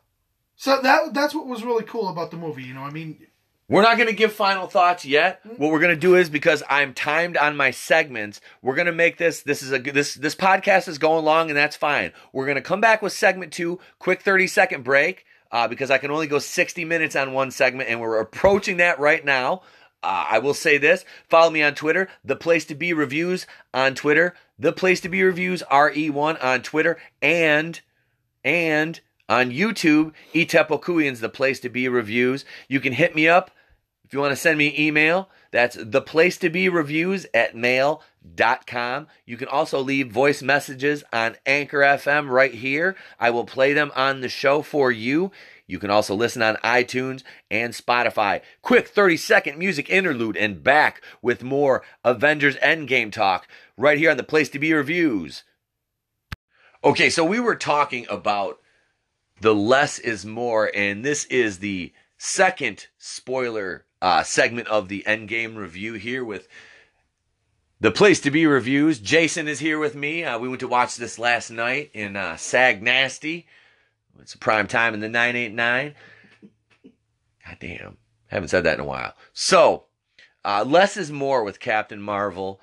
[0.56, 2.64] so that that's what was really cool about the movie.
[2.64, 3.28] You know, I mean,
[3.68, 5.42] We're not going to give final thoughts yet.
[5.58, 8.92] What we're going to do is because I'm timed on my segments, we're going to
[8.92, 12.12] make this this is a good- this this podcast is going long and that's fine.
[12.34, 15.98] We're going to come back with segment 2, quick 30 second break uh, because I
[15.98, 19.62] can only go 60 minutes on one segment and we're approaching that right now.
[20.02, 21.04] Uh, I will say this.
[21.28, 25.24] Follow me on Twitter, The Place to Be Reviews on Twitter, The Place to Be
[25.24, 27.82] Reviews RE1 on Twitter, and
[28.44, 32.46] and on YouTube, Etepokuian's The Place to Be Reviews.
[32.70, 33.52] You can hit me up
[34.06, 35.30] if you want to send me an email.
[35.52, 39.08] That's the place to be reviews at mail.com.
[39.26, 42.96] You can also leave voice messages on Anchor FM right here.
[43.20, 45.32] I will play them on the show for you.
[45.66, 48.42] You can also listen on iTunes and Spotify.
[48.62, 53.48] Quick 30 second music interlude and back with more Avengers Endgame talk
[53.78, 55.44] right here on the Place to Be Reviews.
[56.84, 58.60] Okay, so we were talking about
[59.42, 65.56] the less is more, and this is the second spoiler uh, segment of the Endgame
[65.56, 66.48] review here with
[67.80, 69.00] the place to be reviews.
[69.00, 70.24] Jason is here with me.
[70.24, 73.48] Uh, we went to watch this last night in uh, Sag Nasty.
[74.22, 75.96] It's a prime time in the 989.
[77.46, 77.98] God damn.
[78.28, 79.14] Haven't said that in a while.
[79.34, 79.86] So,
[80.44, 82.62] uh, less is more with Captain Marvel.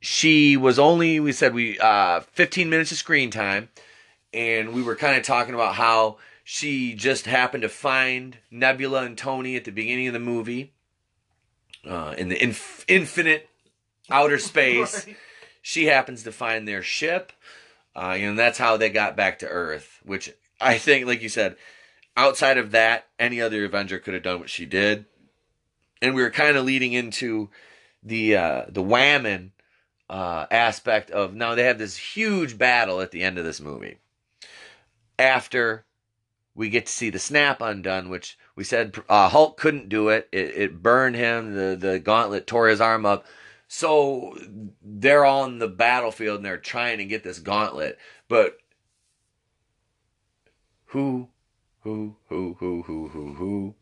[0.00, 3.68] She was only, we said, we uh, 15 minutes of screen time.
[4.32, 9.16] And we were kind of talking about how she just happened to find Nebula and
[9.16, 10.72] Tony at the beginning of the movie
[11.86, 13.48] uh, in the inf- infinite
[14.10, 15.06] outer space.
[15.06, 15.16] Right.
[15.60, 17.32] She happens to find their ship,
[17.94, 20.00] uh, and that's how they got back to Earth.
[20.04, 21.56] Which I think, like you said,
[22.16, 25.06] outside of that, any other Avenger could have done what she did.
[26.00, 27.50] And we were kind of leading into
[28.02, 29.52] the uh, the whammon
[30.10, 33.98] uh, aspect of now they have this huge battle at the end of this movie.
[35.16, 35.84] After
[36.54, 40.28] we get to see the snap undone, which we said uh, Hulk couldn't do it.
[40.32, 40.56] it.
[40.56, 41.54] It burned him.
[41.54, 43.24] The the gauntlet tore his arm up.
[43.74, 44.36] So
[44.82, 47.98] they're on the battlefield and they're trying to get this gauntlet,
[48.28, 48.58] but
[50.92, 51.30] who,
[51.80, 53.74] who, who, who, who, who, who,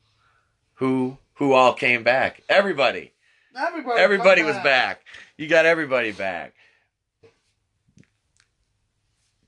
[0.75, 2.41] who, who all came back?
[2.49, 3.15] Everybody.
[3.57, 5.01] Everybody, Everybody was back.
[5.37, 6.55] You got everybody back.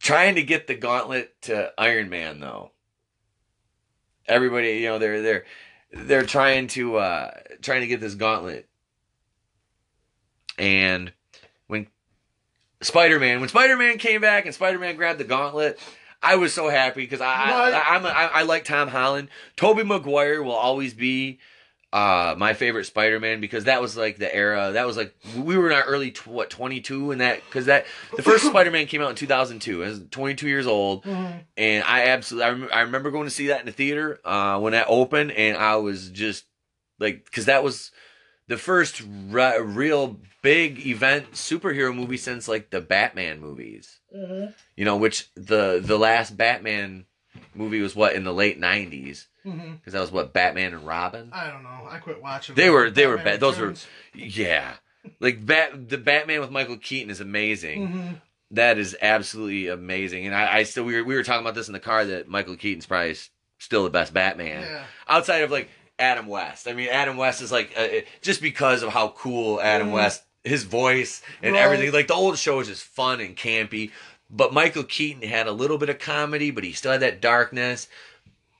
[0.01, 2.72] Trying to get the gauntlet to Iron Man though.
[4.33, 5.45] Everybody, you know, they're they're
[5.93, 7.31] they're trying to uh
[7.61, 8.69] trying to get this gauntlet.
[10.59, 11.13] And
[11.67, 11.87] when
[12.81, 15.79] Spider Man when Spider Man came back and Spider Man grabbed the gauntlet.
[16.25, 17.75] I was so happy because I, Right.
[17.75, 19.29] I I'm a, I, I like Tom Holland.
[19.57, 21.41] Tobey Maguire will always be
[21.93, 25.71] uh my favorite Spider-Man because that was like the era that was like we were
[25.71, 27.85] in our early tw- what 22 and that because that
[28.17, 31.41] the first Spider-Man came out in 2002 I was 22 years old Mhm.
[31.57, 34.59] and I absolutely I, rem- I remember going to see that in the theater uh
[34.59, 36.45] when that opened and I was just
[36.99, 37.91] like because that was
[38.49, 44.55] the first re- real big event superhero movie since like the Batman movies Mhm.
[44.77, 47.05] you know which the the last Batman
[47.55, 51.51] movie was what in the late 90s Because that was what Batman and Robin I
[51.51, 51.87] don't know.
[51.89, 52.55] I quit watching.
[52.55, 53.41] They were- they were bad.
[53.41, 53.75] Those were-
[54.15, 54.75] Yeah.
[55.21, 57.89] Like Bat the Batman with Michael Keaton is amazing.
[57.89, 58.21] Mhm.
[58.53, 60.27] That is absolutely amazing.
[60.27, 62.29] And I, I still we were we were talking about this in the car that
[62.29, 63.17] Michael Keaton's probably
[63.59, 64.63] still the best Batman.
[64.63, 64.85] Yeah.
[65.09, 66.69] Outside of like Adam West.
[66.69, 67.89] I mean Adam West is like uh,
[68.21, 69.93] just because of how cool Adam Mhm.
[69.95, 71.63] West his voice and Right.
[71.63, 71.93] everything.
[71.93, 73.91] Like the old show is just fun and campy.
[74.31, 77.87] But Michael Keaton had a little bit of comedy, but he still had that darkness.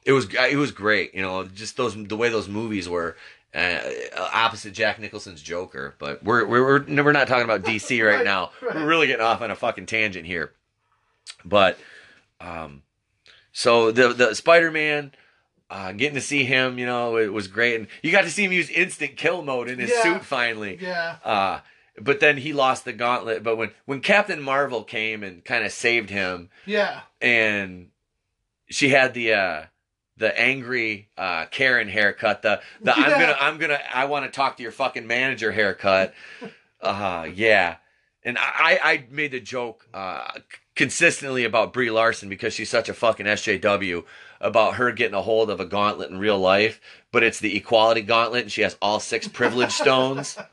[0.05, 3.17] It was it was great, you know, just those the way those movies were
[3.55, 3.79] uh,
[4.33, 5.95] opposite Jack Nicholson's Joker.
[5.99, 8.51] But we're we're we're, we're not talking about DC right, Right, now.
[8.63, 8.75] right.
[8.75, 10.53] We're really getting off on a fucking tangent here.
[11.45, 11.79] But
[12.41, 12.83] um,
[13.53, 15.13] so the the Spider Man.
[15.71, 18.45] Uh, getting to see him, you know, it was great, and you got to see
[18.45, 20.03] him use instant kill mode in his Yeah.
[20.03, 20.77] suit finally.
[20.79, 21.17] Yeah.
[21.25, 21.61] Uh,
[21.99, 23.43] but then he lost the gauntlet.
[23.43, 27.01] But when when Captain Marvel came and kind of saved him, Yeah.
[27.23, 27.89] and
[28.69, 29.63] she had the uh
[30.17, 34.57] the angry uh Karen haircut, the the I'm gonna I'm gonna I want to talk
[34.57, 36.15] to your fucking manager haircut.
[36.81, 37.77] Uh yeah.
[38.25, 40.31] And I I made the joke uh
[40.77, 44.05] consistently about Brie Larson because she's such a fucking SJW
[44.41, 46.81] about her getting a hold of a gauntlet in real life,
[47.13, 50.39] but it's the equality gauntlet and she has all six privilege stones.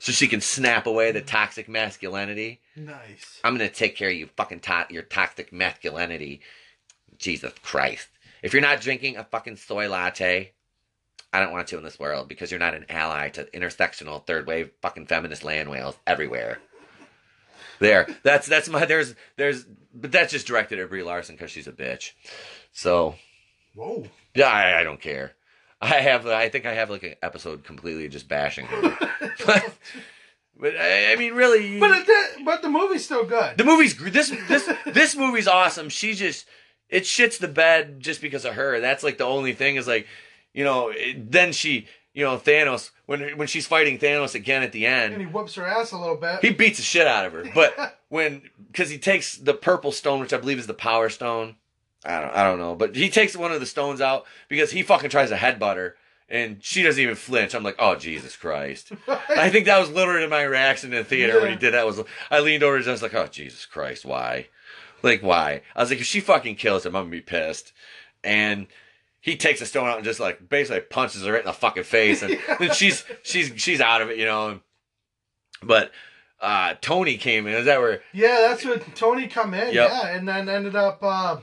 [0.00, 2.60] So she can snap away the toxic masculinity.
[2.74, 3.38] Nice.
[3.44, 6.40] I'm gonna take care of you, fucking to- your toxic masculinity.
[7.18, 8.08] Jesus Christ!
[8.42, 10.52] If you're not drinking a fucking soy latte,
[11.32, 14.46] I don't want you in this world because you're not an ally to intersectional third
[14.46, 16.58] wave fucking feminist land whales everywhere.
[17.78, 19.64] There, that's that's my there's there's
[19.94, 22.12] but that's just directed at Brie Larson because she's a bitch.
[22.72, 23.14] So
[23.74, 24.04] Whoa.
[24.34, 25.32] yeah, I, I don't care.
[25.80, 28.82] I have I think I have like an episode completely just bashing her.
[29.46, 29.74] but,
[30.58, 33.56] but I, I mean, really, But it, but the movie's still good.
[33.56, 35.88] the movie's this this this movie's awesome.
[35.88, 36.46] She just
[36.90, 38.80] it shits the bed just because of her.
[38.80, 40.06] That's like the only thing is like,
[40.52, 40.88] you know.
[40.94, 45.14] It, then she, you know, Thanos when when she's fighting Thanos again at the end,
[45.14, 46.40] and he whoops her ass a little bit.
[46.42, 47.44] he beats the shit out of her.
[47.54, 51.56] But when because he takes the purple stone, which I believe is the Power Stone.
[52.04, 54.82] I don't I don't know, but he takes one of the stones out because he
[54.82, 55.96] fucking tries to headbutt her.
[56.30, 57.54] And she doesn't even flinch.
[57.54, 58.92] I'm like, oh Jesus Christ!
[59.28, 61.84] I think that was literally my reaction in the theater when he did that.
[61.84, 62.00] Was
[62.30, 64.46] I leaned over and I was like, "Oh Jesus Christ, why?
[65.02, 67.72] Like why?" I was like, "If she fucking kills him, I'm gonna be pissed."
[68.22, 68.66] And
[69.20, 71.84] he takes a stone out and just like basically punches her right in the fucking
[71.84, 74.60] face, and then she's she's she's out of it, you know.
[75.62, 75.90] But
[76.40, 77.54] uh Tony came in.
[77.54, 78.00] Is that where?
[78.12, 79.74] yeah, that's what Tony come in.
[79.74, 79.90] Yep.
[79.90, 81.40] Yeah, and then ended up uh,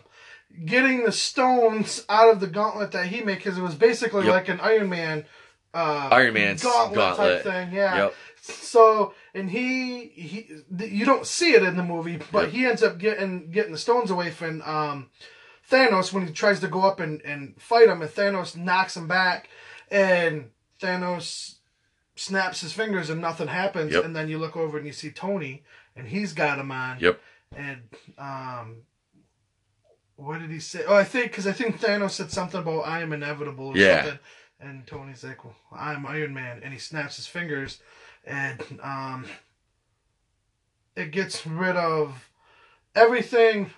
[0.66, 4.34] getting the stones out of the gauntlet that he made because it was basically Yep.
[4.34, 5.26] like an Iron Man.
[5.74, 7.44] Uh, Iron Man gauntlet, gauntlet.
[7.44, 7.74] type thing.
[7.74, 7.96] Yeah.
[7.98, 8.14] Yep.
[8.42, 10.50] So and he he
[10.86, 12.52] you don't see it in the movie, but Yep.
[12.54, 15.10] he ends up getting getting the stones away from um,
[15.70, 19.08] Thanos when he tries to go up and, and fight him, and Thanos knocks him
[19.08, 19.50] back,
[19.92, 20.50] and
[20.82, 21.56] Thanos
[22.16, 24.06] snaps his fingers and nothing happens, Yep.
[24.06, 25.64] and then you look over and you see Tony,
[25.96, 26.98] and he's got him on.
[27.00, 27.20] Yep.
[27.56, 27.82] And
[28.18, 28.78] um,
[30.16, 30.84] what did he say?
[30.88, 34.02] Oh, I think because I think Thanos said something about I am inevitable or Yeah.
[34.04, 34.20] something.
[34.60, 37.80] And Tony's like, well, I'm Iron Man, and he snaps his fingers,
[38.28, 39.26] and um,
[40.96, 42.30] it gets rid of
[42.96, 43.72] everything.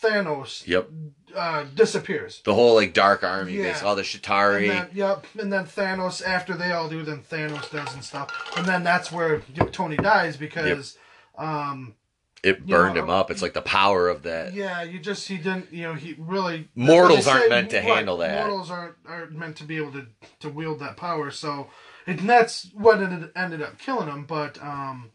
[0.00, 0.90] Thanos Yep.
[1.34, 2.40] uh, disappears.
[2.44, 3.64] The whole like dark army, Yeah.
[3.64, 4.68] basically all the And Chitauri.
[4.68, 8.64] then, yep, and then Thanos, after they all do, then Thanos does and stuff, and
[8.64, 9.40] then that's where
[9.72, 10.96] Tony dies because,
[11.36, 11.96] um,
[12.44, 13.32] it burned know, him up.
[13.32, 14.54] It's like the power of that.
[14.54, 18.18] yeah, you just he didn't, you know, he really Mortals aren't say, meant to handle
[18.18, 18.46] that.
[18.46, 20.06] Mortals aren't aren't meant to be able to
[20.38, 21.70] to wield that power, so
[22.08, 24.24] and that's what it ended up killing him.
[24.24, 25.10] But um,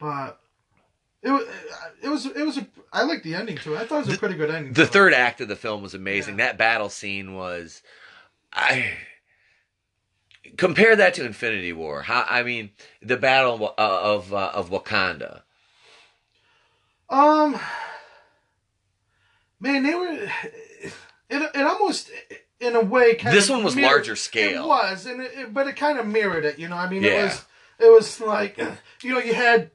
[0.00, 0.38] but.
[1.24, 1.46] It was,
[2.02, 3.76] it was, it was a, I liked the ending too.
[3.76, 4.72] I thought it was a pretty good ending.
[4.72, 4.92] The to it.
[4.92, 6.36] third act of the film was amazing.
[6.36, 6.46] Yeah.
[6.46, 7.80] That battle scene was,
[8.52, 8.90] I
[10.56, 12.02] compare that to Infinity War.
[12.02, 12.70] How I mean,
[13.00, 15.42] the battle uh, of uh, of Wakanda.
[17.08, 17.56] Um,
[19.60, 20.28] man, they were.
[20.82, 20.92] It,
[21.30, 22.10] it almost,
[22.62, 24.64] in a way, kind This one was mirrored- larger scale.
[24.64, 26.58] It was, and it, it- but it kind of mirrored it.
[26.58, 27.10] You know, I mean, Yeah.
[27.10, 27.44] it was.
[27.78, 28.58] It was like,
[29.02, 29.70] you know, you had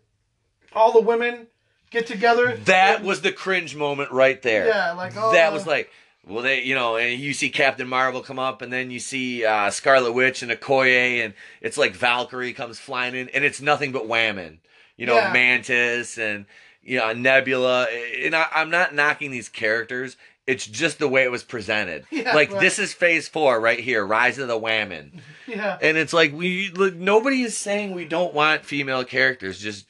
[0.74, 1.48] all the women
[1.92, 2.56] get together.
[2.66, 4.68] That and- was the cringe moment right there.
[4.68, 5.92] Yeah, like, oh, that was like,
[6.26, 9.44] well, they, you know, and you see Captain Marvel come up, and then you see
[9.46, 13.92] uh, Scarlet Witch and Okoye, and it's like Valkyrie comes flying in, and it's nothing
[13.92, 14.60] but whammon.
[14.96, 15.32] You know, Yeah.
[15.34, 16.46] Mantis and
[16.84, 17.86] you know Nebula.
[17.86, 20.16] And I, I'm not knocking these characters.
[20.48, 22.06] It's just the way it was presented.
[22.12, 22.62] Yeah, like right.
[22.62, 25.20] this is Phase Four right here, Rise of the Whammon.
[25.48, 25.78] yeah.
[25.82, 29.60] And it's like we look, nobody is saying we don't want female characters.
[29.60, 29.86] Just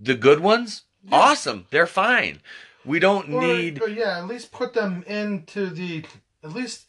[0.00, 1.66] the good ones, awesome.
[1.70, 2.40] They're fine.
[2.84, 3.80] We don't Or, need.
[3.80, 6.04] or, yeah, at least put them into the
[6.42, 6.86] at least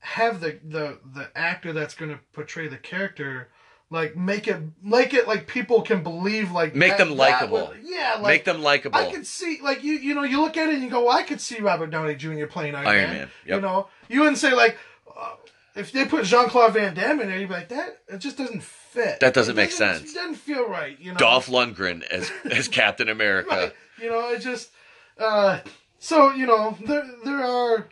[0.00, 3.48] have the the the actor that's going to portray the character
[3.94, 7.72] like make it make it like people can believe like Make that- them likable.
[7.82, 8.98] yeah, like make them likable.
[8.98, 11.16] I could see like you you know you look at it and you go well,
[11.16, 12.46] I could see Robert Downey Jr.
[12.46, 13.18] playing Iron, Iron Man.
[13.18, 14.76] Man, You know you wouldn't say like
[15.16, 15.36] uh,
[15.76, 18.36] if they put Jean Claude Van Damme in there you'd be like that it just
[18.36, 19.20] doesn't fit.
[19.20, 20.10] That doesn't It make sense.
[20.10, 20.98] It doesn't feel right.
[21.00, 21.18] You know.
[21.18, 23.48] Dolph Lundgren as as Captain America.
[23.50, 23.72] Right.
[24.02, 24.70] You know, it just
[25.18, 25.60] uh
[25.98, 27.88] so, you know, there there are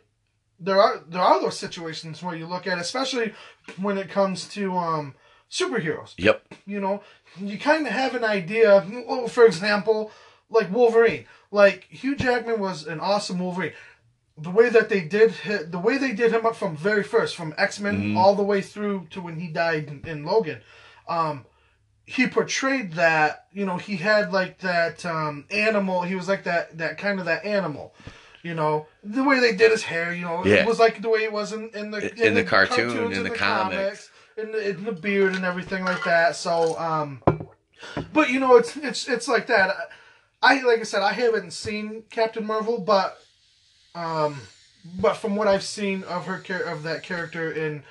[0.60, 3.32] there are there are those situations where you look at especially
[3.80, 5.14] when it comes to um
[5.52, 6.14] superheroes.
[6.16, 6.42] Yep.
[6.66, 7.02] You know,
[7.38, 10.10] you kind of have an idea, well, for example,
[10.50, 11.26] like Wolverine.
[11.50, 13.72] Like Hugh Jackman was an awesome Wolverine.
[14.38, 15.34] The way that they did
[15.70, 18.16] the way they did him up from very first from X-Men Mhm.
[18.16, 20.62] all the way through to when he died in, in Logan.
[21.06, 21.44] Um
[22.06, 26.76] he portrayed that you know he had like that um animal he was like that
[26.78, 27.94] that kind of that animal
[28.42, 30.56] you know the way they did his hair you know Yeah.
[30.62, 33.22] it was like the way it was in, in the In the cartoon, cartoons, in
[33.22, 34.10] the comics.
[34.36, 37.22] In the, in the beard and everything like that so um
[38.12, 39.74] but you know it's it's it's like that
[40.42, 43.22] i like i said i haven't seen captain marvel but
[43.94, 44.40] um
[45.00, 47.82] but from what i've seen of her of that character in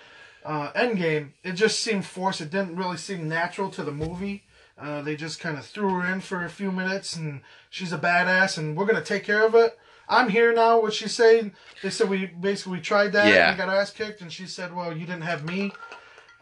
[0.43, 2.41] uh, Endgame, it just seemed forced.
[2.41, 4.43] It didn't really seem natural to the movie.
[4.77, 7.97] Uh, they just kind of threw her in for a few minutes, and she's a
[7.97, 9.77] badass, and we're gonna take care of it.
[10.09, 10.81] I'm here now.
[10.81, 11.53] What she's saying?
[11.84, 13.27] They said we basically we tried that.
[13.27, 13.49] Yeah.
[13.49, 15.72] And got our ass kicked, and she said, "Well, you didn't have me."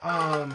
[0.02, 0.54] Um,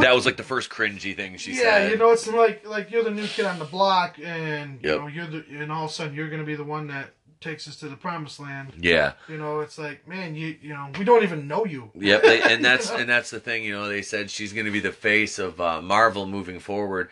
[0.00, 1.84] That was like the first cringy thing she yeah, said.
[1.84, 4.90] Yeah, you know, it's like like you're the new kid on the block, and you
[4.90, 7.10] know you're the, and all of a sudden you're gonna be the one that
[7.42, 8.72] takes us to the promised land.
[8.80, 9.12] Yeah.
[9.28, 11.90] You know, it's like, man, you you know, we don't even know you.
[11.94, 13.00] Yep, they, and that's You know?
[13.00, 13.64] and that's the thing.
[13.64, 17.10] You know, they said she's going to be the face of uh, Marvel moving forward,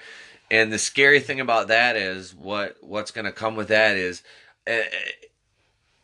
[0.51, 4.23] and the scary thing about that is what what's going to come with that is,
[4.67, 4.79] uh,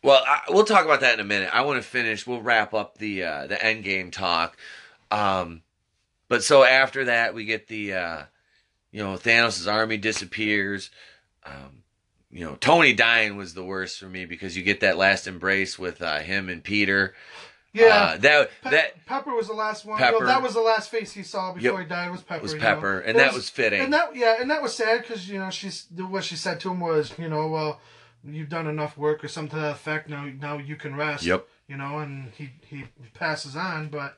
[0.03, 1.49] well, I, we'll talk about that in a minute.
[1.53, 2.27] I want to finish.
[2.27, 4.57] We'll wrap up the uh, the end game talk,
[5.11, 5.61] um,
[6.29, 8.23] but so after that we get the, uh,
[8.91, 10.89] you know, Thanos' army disappears.
[11.45, 11.83] Um,
[12.31, 15.79] you know, Tony dying was the worst for me because you get that last embrace
[15.79, 17.15] with uh, him and Peter.
[17.73, 17.85] Yeah.
[17.85, 19.97] Uh, that Pe- that Pepper was the last one.
[19.99, 20.19] Pepper.
[20.21, 21.79] No, that was the last face he saw before Yep.
[21.79, 22.11] he died.
[22.11, 22.41] Was Pepper?
[22.41, 23.09] was you Pepper, know?
[23.09, 23.81] and that was fitting.
[23.81, 26.71] And that yeah, and that was sad because you know she's what she said to
[26.71, 27.79] him was you know well
[28.25, 31.23] you've done enough work or something to that effect now now you can rest.
[31.23, 31.47] Yep.
[31.67, 34.17] You know, and he he passes on, but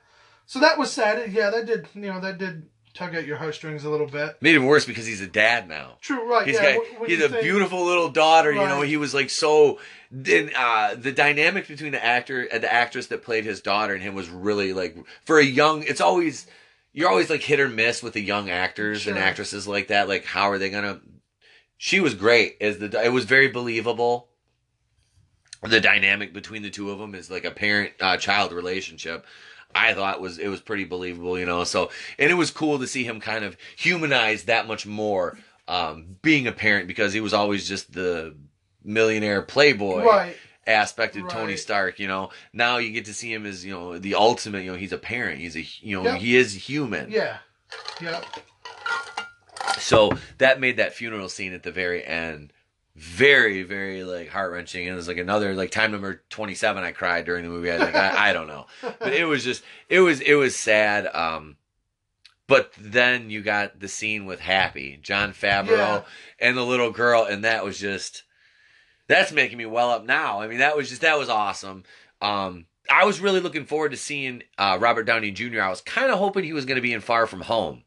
[0.49, 1.31] so that was sad.
[1.31, 2.65] Yeah, that did you know that did
[2.95, 4.41] tug at your heartstrings a little bit.
[4.41, 5.97] Made him worse because he's a dad now.
[6.01, 6.47] True, right?
[6.47, 8.51] He's yeah, got what- what he's a think- beautiful little daughter.
[8.51, 9.77] You know, he was like so.
[10.09, 14.01] Then uh, the dynamic between the actor and the actress that played his daughter and
[14.01, 15.83] him was really like for a young.
[15.83, 16.47] It's always
[16.93, 20.07] you're always like hit or miss with the young actors and actresses like that.
[20.09, 20.99] Like how are they gonna?
[21.77, 22.89] She was great as the.
[23.05, 24.29] It was very believable.
[25.61, 29.27] The dynamic between the two of them is like a parent uh, child relationship.
[29.75, 31.63] I thought was it was pretty believable, you know.
[31.63, 35.37] So and it was cool to see him kind of humanize that much more,
[35.67, 38.35] um, being a parent because he was always just the
[38.83, 40.35] millionaire playboy Right.
[40.65, 41.99] aspect of Tony Stark.
[41.99, 44.63] You know, now you get to see him as you know the ultimate.
[44.63, 45.39] You know, he's a parent.
[45.39, 46.19] He's a you know Yep.
[46.21, 47.11] he is human.
[47.11, 47.37] Yeah.
[48.01, 48.25] Yep.
[49.77, 52.51] So that made that funeral scene at the very end
[52.99, 54.85] very, very like heart wrenching.
[54.85, 56.83] And it was like another like time number twenty seven.
[56.83, 57.71] I cried during the movie.
[57.71, 58.65] I think I, I don't know,
[58.99, 61.07] but it was just it was it was sad.
[61.07, 61.55] Um,
[62.47, 66.01] but then you got the scene with Happy Jon Favreau Yeah.
[66.39, 68.23] and the little girl, and that was just
[69.07, 70.41] that's making me well up now.
[70.41, 71.83] I mean, that was just that was awesome.
[72.21, 75.61] Um, I was really looking forward to seeing uh, Robert Downey Jr.
[75.61, 77.83] I was kind of hoping he was going to be in Far From Home,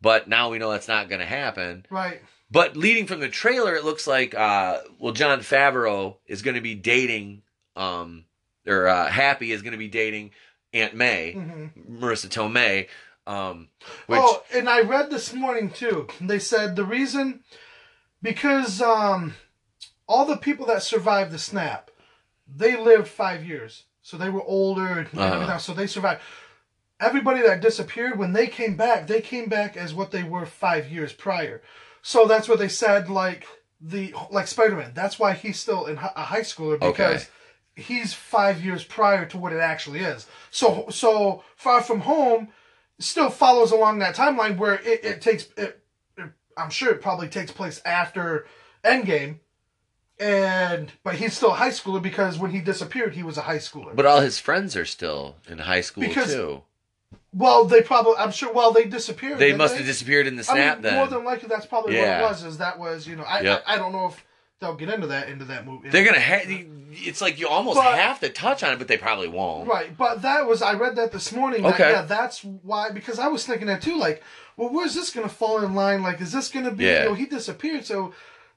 [0.00, 1.86] but now we know that's not going to happen.
[1.88, 2.20] Right.
[2.52, 6.60] But leading from the trailer, it looks like uh, well, Jon Favreau is going to
[6.60, 7.42] be dating,
[7.76, 8.26] um,
[8.66, 10.32] or uh, Happy is going to be dating
[10.74, 12.88] Aunt May, hmm Marisa Tomei,
[13.26, 13.68] um,
[14.06, 16.08] which oh, and I read this morning too.
[16.20, 17.40] They said the reason
[18.20, 19.34] because um,
[20.06, 21.90] all the people that survived the snap,
[22.46, 25.58] they lived five years, so they were older and Uh-huh.
[25.58, 26.20] So they survived.
[27.00, 30.90] Everybody that disappeared when they came back, they came back as what they were five
[30.90, 31.62] years prior.
[32.02, 33.08] So that's what they said.
[33.08, 33.46] Like
[33.80, 34.92] the like Spider Man.
[34.94, 37.28] That's why he's still in hi- a high schooler because
[37.74, 40.26] he's five years prior to what it actually is.
[40.50, 42.48] So so Far From Home
[42.98, 45.46] still follows along that timeline where it, it takes.
[45.56, 45.82] It,
[46.16, 48.46] it, I'm sure it probably takes place after
[48.84, 49.38] Endgame.
[50.20, 53.58] And but he's still a high schooler because when he disappeared, he was a high
[53.58, 53.96] schooler.
[53.96, 56.62] But all his friends are still in high school Because too.
[57.32, 58.52] Well, they probably I'm sure.
[58.52, 59.38] Well, they disappeared.
[59.38, 60.94] They must have disappeared in the I snap mean, then.
[60.96, 62.20] more than likely, that's probably Yeah.
[62.22, 62.44] what it was.
[62.44, 63.64] Is that was you know I, Yep.
[63.66, 64.24] I I don't know if
[64.60, 65.88] they'll get into that into that movie.
[65.88, 66.42] They're gonna have.
[66.94, 69.66] It's like you almost But- have to touch on it, but they probably won't.
[69.66, 71.62] right, but that was I read that this morning.
[71.62, 71.90] That, Okay.
[71.90, 73.96] yeah, that's why because I was thinking that too.
[73.96, 74.22] Like,
[74.58, 76.02] well, where's this gonna fall in line?
[76.02, 76.84] Like, is this gonna be?
[76.84, 77.04] Yeah.
[77.04, 78.12] You know, he disappeared, so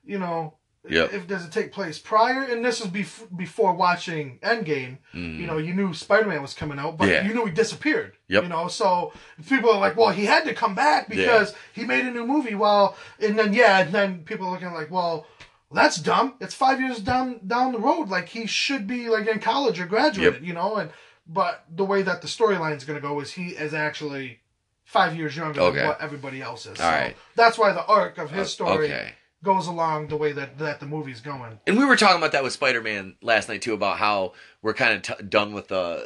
[0.06, 0.56] you know.
[0.89, 1.13] Yep.
[1.13, 5.57] If does it take place prior, and this was bef- before watching Endgame, you know,
[5.57, 7.11] you knew Spider Man was coming out, but Mm.
[7.11, 7.27] Yeah.
[7.27, 8.13] you knew he disappeared.
[8.27, 8.43] Yep.
[8.43, 9.13] You know, so
[9.47, 12.55] people are like, well, he had to come back because he made a new movie.
[12.55, 15.25] Well, and then yeah, and then people are looking like, well,
[15.71, 16.35] that's dumb.
[16.39, 18.09] It's five years down down the road.
[18.09, 20.45] Like he should be like in college or graduated.
[20.45, 20.91] You know, and
[21.27, 24.39] but the way that the storyline is going to go is he is actually
[24.83, 25.79] five years younger Okay.
[25.79, 26.79] than what everybody else is.
[26.79, 27.17] All so right.
[27.35, 29.13] That's why the arc of his story Okay.
[29.45, 31.59] Goes along the way that that the movie's going.
[31.67, 34.93] And we were talking about that with Spider-Man last night too, about how we're kind
[34.95, 36.05] of t- done with the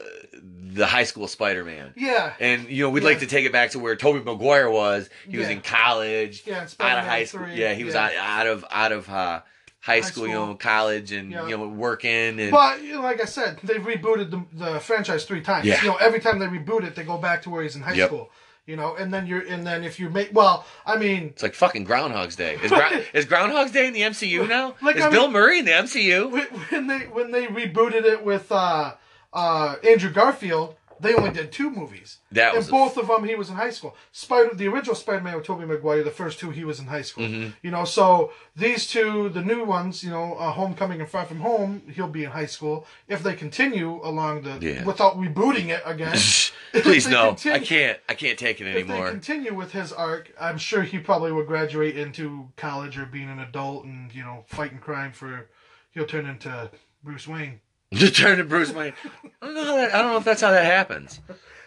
[0.72, 1.94] the high school Spider-Man.
[1.98, 2.34] Yeah.
[2.40, 3.10] And you know, we'd Yeah.
[3.10, 5.10] like to take it back to where Tobey Maguire was.
[5.28, 7.48] He was in college, Yeah, out of high school.
[7.48, 8.06] yeah, he was yeah.
[8.06, 9.41] out, out of out of uh,
[9.82, 11.48] high, school, you know, college, and Yeah.
[11.48, 15.26] you know, working and But you know, like I said, they've rebooted the, the franchise
[15.26, 15.66] three times.
[15.66, 15.82] Yeah.
[15.82, 17.94] You know, every time they reboot it, they go back to where he's in high
[17.94, 18.07] Yep.
[18.10, 18.30] school.
[18.70, 21.56] You know, and then you're and then if you make well, I mean, it's like
[21.56, 22.54] fucking Groundhog's Day.
[22.62, 22.72] Is,
[23.14, 24.76] is Groundhog's Day in the MCU now?
[24.84, 26.30] Like, is I Bill mean- Murray in the MCU?
[26.30, 28.94] when when they when they rebooted it with uh,
[29.34, 32.18] uh, Andrew Garfield, they only did two movies.
[32.32, 33.96] That and was both of them, he was in high school.
[34.12, 37.26] Spider, the original Spider-Man with Tobey Maguire, the first two, he was in high school.
[37.26, 37.50] Mm-hmm.
[37.62, 41.40] You know, so these two, the new ones, you know, uh, Homecoming and Far From
[41.40, 44.84] Home, he'll be in high school if they continue along the Yeah.
[44.86, 46.18] without rebooting it again.
[46.84, 48.00] Please no, continue- I can't.
[48.10, 49.10] I can't take it if they anymore.
[49.10, 53.40] continue with his arc, I'm sure he probably will graduate into college or being an
[53.40, 55.50] adult and you know fighting crime for.
[55.92, 56.70] He'll turn into
[57.04, 57.62] Bruce Wayne.
[57.94, 58.94] Just turn to Bruce Wayne.
[59.41, 59.64] I don't know.
[59.66, 61.20] How that, I don't know if that's how that happens.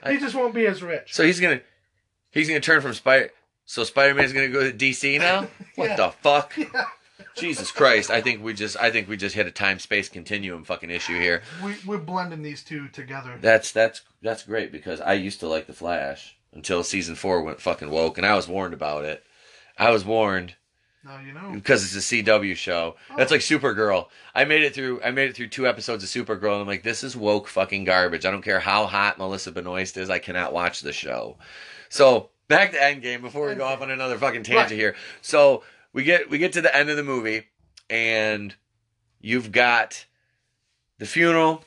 [0.08, 1.14] He just won't be as rich.
[1.14, 1.60] So he's gonna
[2.30, 3.30] he's gonna turn from Spider.
[3.64, 5.48] So Spider Man's gonna go to DC now.
[5.76, 5.96] What Yeah.
[5.96, 6.54] the fuck?
[7.34, 8.10] Jesus Christ!
[8.10, 11.18] I think we just I think we just hit a time space continuum fucking issue
[11.18, 11.42] here.
[11.64, 13.38] We, we're blending these two together.
[13.40, 17.60] That's that's that's great because I used to like the Flash until season four went
[17.60, 19.24] fucking woke, and I was warned about it.
[19.78, 20.56] I was warned
[21.04, 21.50] Now you know.
[21.52, 22.94] because it's a CW show.
[23.16, 24.06] That's like Supergirl.
[24.34, 25.02] I made it through.
[25.02, 27.84] I made it through two episodes of Supergirl, and I'm like, this is woke fucking
[27.84, 28.24] garbage.
[28.24, 30.10] I don't care how hot Melissa Benoist is.
[30.10, 31.38] I cannot watch the show.
[31.88, 34.78] So back to Endgame before we go off on another fucking tangent Right.
[34.78, 34.94] here.
[35.22, 37.46] So we get we get to the end of the movie,
[37.90, 38.54] and
[39.20, 40.06] you've got
[40.98, 41.64] the funeral.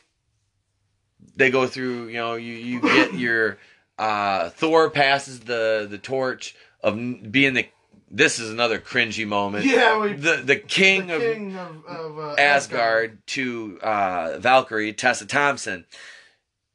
[1.35, 2.07] They go through.
[2.07, 3.57] You know, you you get your
[3.99, 6.95] uh, Thor passes the the torch of
[7.31, 7.67] being the.
[8.15, 12.17] This is another cringy moment Yeah, we, the the king, the of king of, of
[12.17, 15.85] uh, Asgard to uh, Valkyrie, Tessa Thompson.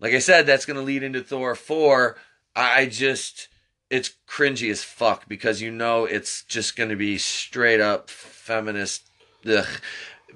[0.01, 2.19] Like I said, that's going to lead into Thor four.
[2.55, 3.49] I I just
[3.89, 9.09] it's cringy as fuck because you know it's just going to be straight up feminist.
[9.47, 9.67] Ugh.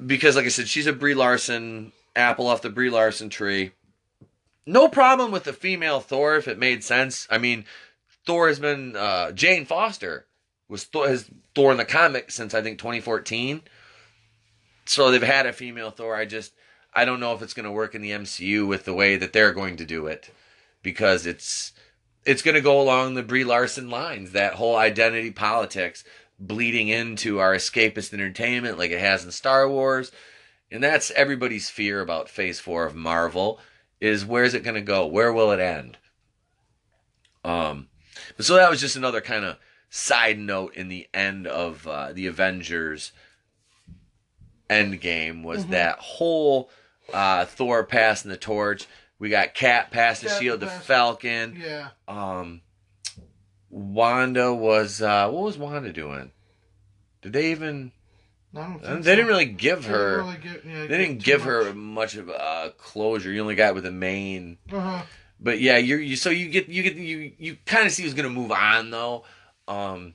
[0.06, 3.72] Because like I said, she's a Brie Larson apple off the Brie Larson tree.
[4.64, 7.28] No problem with the female Thor if it made sense.
[7.30, 7.66] I mean,
[8.24, 10.24] Thor has been uh, Jane Foster
[10.68, 13.62] was Thor, has Thor in the comic since I think 2014.
[14.86, 16.16] So they've had a female Thor.
[16.16, 16.52] I just
[16.94, 19.32] I don't know if it's going to work in the MCU with the way that
[19.32, 20.30] they're going to do it
[20.82, 21.72] because it's
[22.24, 24.32] it's going to go along the Brie Larson lines.
[24.32, 26.04] That whole identity politics
[26.38, 30.10] bleeding into our escapist entertainment like it has in Star Wars.
[30.70, 33.60] And that's everybody's fear about Phase 4 of Marvel
[34.00, 35.06] is where's it going to go?
[35.06, 35.98] Where will it end?
[37.44, 37.88] Um
[38.38, 39.58] so that was just another kind of
[39.96, 43.12] side note in the end of uh, the Avengers
[44.68, 46.68] Endgame was that whole
[47.12, 48.86] uh, Thor passing the torch.
[49.18, 51.60] We got Cap passing the shield to Falcon.
[51.62, 51.88] Yeah.
[52.08, 52.62] Um,
[53.70, 56.32] Wanda was uh, what was Wanda doing?
[57.22, 57.92] Did they even?
[58.56, 60.16] I don't They think didn't really give They didn't her.
[60.18, 61.74] really get- yeah, They didn't give her much.
[61.74, 63.32] much of a closure.
[63.32, 65.02] You only got with the main Uh-huh.
[65.40, 68.14] but yeah, you're you so you get you get you you kind of see who's
[68.14, 69.24] gonna move on though.
[69.68, 70.14] Um,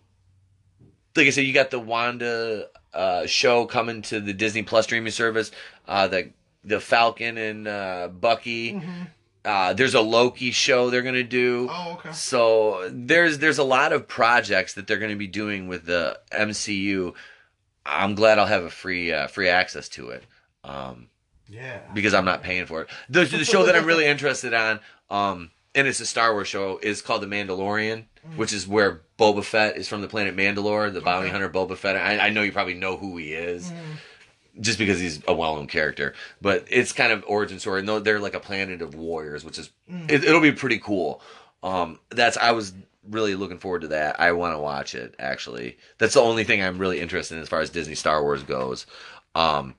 [1.15, 5.11] like I said, you got the Wanda uh, show coming to the Disney Plus streaming
[5.11, 5.51] service.
[5.88, 6.30] Uh, the
[6.63, 8.73] the Falcon and uh, Bucky.
[8.73, 9.07] Mhm.
[9.45, 11.67] Uh, there's a Loki show they're gonna do.
[11.71, 12.11] Oh, okay.
[12.11, 16.19] So there's there's a lot of projects that they're going to be doing with the
[16.31, 17.13] MCU.
[17.85, 20.23] I'm glad I'll have a free uh, free access to it
[20.63, 21.07] um,
[21.47, 21.80] Yeah.
[21.93, 22.89] because I'm not paying for it.
[23.09, 26.79] The, the show that I'm really interested on, um, and it's a Star Wars show,
[26.81, 28.05] is called The Mandalorian,
[28.35, 31.31] which is where Boba Fett is from the planet Mandalore, the bounty Okay.
[31.31, 31.95] hunter Boba Fett.
[31.95, 34.61] I, I know you probably know who he is Mm.
[34.61, 36.13] just because he's a well-known character.
[36.41, 37.81] But it's kind of origin story.
[37.83, 40.09] No, they're like a planet of warriors, which is Mm.
[40.11, 41.21] it, it'll be pretty cool.
[41.63, 42.73] Um, that's I was
[43.09, 44.19] really looking forward to that.
[44.19, 45.15] I want to watch it.
[45.19, 48.43] Actually, that's the only thing I'm really interested in as far as Disney Star Wars
[48.43, 48.85] goes.
[49.35, 49.75] Um,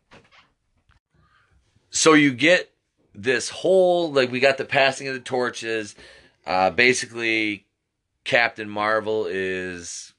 [1.90, 2.69] so you get
[3.15, 5.95] this whole like we got the passing of the torches.
[6.47, 7.65] Uh, basically,
[8.24, 10.12] Captain Marvel is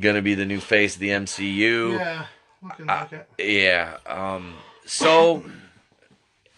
[0.00, 1.98] gonna be the new face of the MCU.
[1.98, 2.26] Yeah.
[2.62, 3.28] Looking Uh, like it.
[3.38, 3.98] Yeah.
[4.06, 4.54] Um.
[4.86, 5.44] So.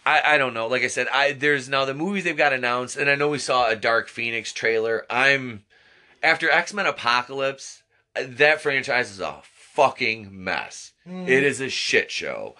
[0.03, 0.65] I, I don't know.
[0.65, 3.37] Like I said, I there's now the movies they've got announced, and I know we
[3.37, 5.05] saw a Dark Phoenix trailer.
[5.11, 5.63] I'm
[6.23, 7.83] after X Men Apocalypse.
[8.15, 10.93] That franchise is a fucking mess.
[11.07, 11.27] Mm.
[11.29, 12.55] It is a shit show.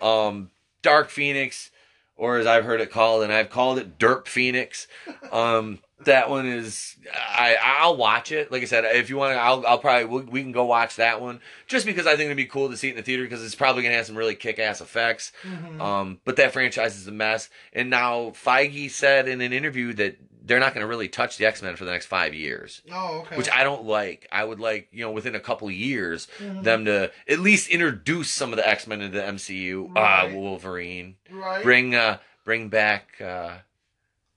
[0.00, 1.70] Um, Dark Phoenix,
[2.16, 4.86] or as I've heard it called, and I've called it Derp Phoenix.
[5.30, 8.52] Um, that one is I I'll watch it.
[8.52, 10.96] Like I said, if you want to, I'll I'll probably we, we can go watch
[10.96, 13.22] that one just because I think it'd be cool to see it in the theater
[13.22, 15.32] because it's probably gonna have some really kick ass effects.
[15.42, 15.80] Mhm.
[15.80, 17.48] Um, but that franchise is a mess.
[17.72, 21.44] And now Feige said in an interview that they're not going to really touch the
[21.46, 23.36] X Men for the next five years, oh, okay.
[23.36, 24.26] which I don't like.
[24.30, 26.62] I would like, you know, within a couple years, Mhm.
[26.62, 29.90] them to at least introduce some of the X Men into the MCU.
[29.94, 30.30] Right.
[30.32, 31.62] Uh, Wolverine, right.
[31.62, 33.58] bring, uh, bring back, uh,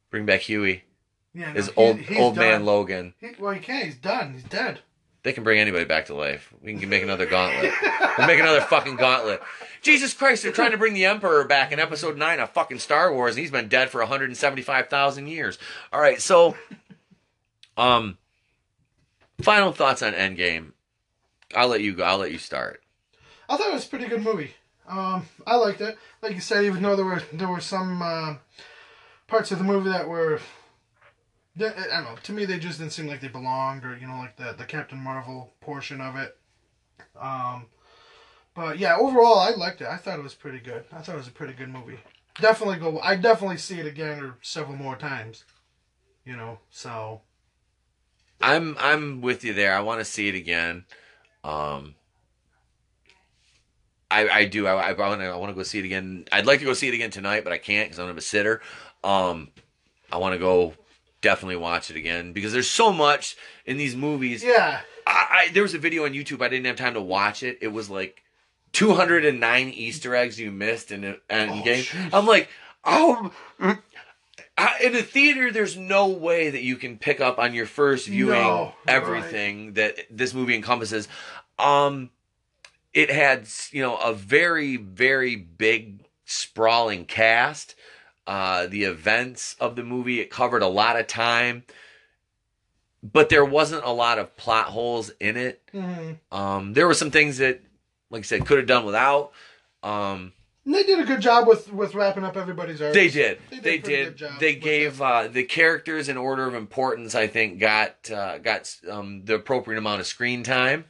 [0.10, 0.84] bring back Huey,
[1.34, 2.66] yeah, no, his old he's old man.
[2.66, 3.14] Logan.
[3.20, 3.86] He, well, he can't.
[3.86, 4.34] He's done.
[4.34, 4.80] He's dead.
[5.24, 6.54] They can bring anybody back to life.
[6.62, 7.74] We can make another gauntlet.
[8.18, 9.42] We'll make another fucking gauntlet.
[9.82, 13.14] Jesus Christ, they're trying to bring the Emperor back in episode 9 of fucking Star
[13.14, 15.58] Wars, and he's been dead for 175,000 years.
[15.92, 16.56] All right, so,
[17.78, 18.18] um,
[19.42, 20.72] final thoughts on Endgame.
[21.56, 22.04] I'll let you go.
[22.04, 22.82] I'll let you start.
[23.48, 24.52] I thought it was a pretty good movie.
[24.88, 25.98] Um, I liked it.
[26.22, 28.36] Like you said, even though there were there were some uh,
[29.28, 30.40] parts of the movie that were,
[31.68, 32.16] I don't know.
[32.24, 34.66] To me, they just didn't seem like they belonged, or you know, like the the
[34.66, 36.38] Captain Marvel portion of it.
[37.20, 37.66] Um,
[38.54, 39.88] but yeah, overall, I liked it.
[39.88, 40.84] I thought it was pretty good.
[40.92, 42.00] I thought it was a pretty good movie.
[42.42, 43.00] Definitely go.
[43.00, 45.46] I definitely see it again or several more times.
[46.26, 47.22] You know, so
[48.42, 49.74] I'm I'm with you there.
[49.74, 50.86] I want to see it again.
[51.44, 51.96] Um,
[54.12, 54.68] I I do.
[54.68, 56.26] I I want to I want to go see it again.
[56.32, 58.62] I'd like to go see it again tonight, but I can't because I'm a sitter.
[59.04, 59.50] Um,
[60.12, 60.74] I want to go
[61.22, 63.36] definitely watch it again because there's so much
[63.66, 64.44] in these movies.
[64.44, 64.82] yeah.
[65.08, 66.42] I, I there was a video on YouTube.
[66.42, 67.58] I didn't have time to watch it.
[67.62, 68.24] It was like
[68.74, 71.84] 209 Easter eggs you missed in an Oh, Endgame.
[71.86, 72.10] jeez.
[72.14, 72.50] I'm like,
[72.86, 73.32] oh.
[74.58, 78.08] I, in a theater, there's no way that you can pick up on your first
[78.08, 81.08] viewing No, everything that this movie encompasses.
[81.58, 82.10] Um,
[82.94, 87.76] it had you know a very very big sprawling cast.
[88.30, 91.64] Uh, the events of the movie it covered a lot of time,
[93.02, 95.62] but there wasn't a lot of plot holes in it.
[95.72, 97.62] hmm Um, there were some things that,
[98.12, 99.32] like I said, could have done without.
[99.82, 100.34] Um,
[100.64, 102.94] they did a good job with with wrapping up everybody's arcs.
[102.94, 103.40] They did.
[103.50, 104.06] They did They a did.
[104.10, 107.16] good job They gave uh, the characters in order of importance.
[107.16, 110.86] I think got uh, got um, the appropriate amount of screen time.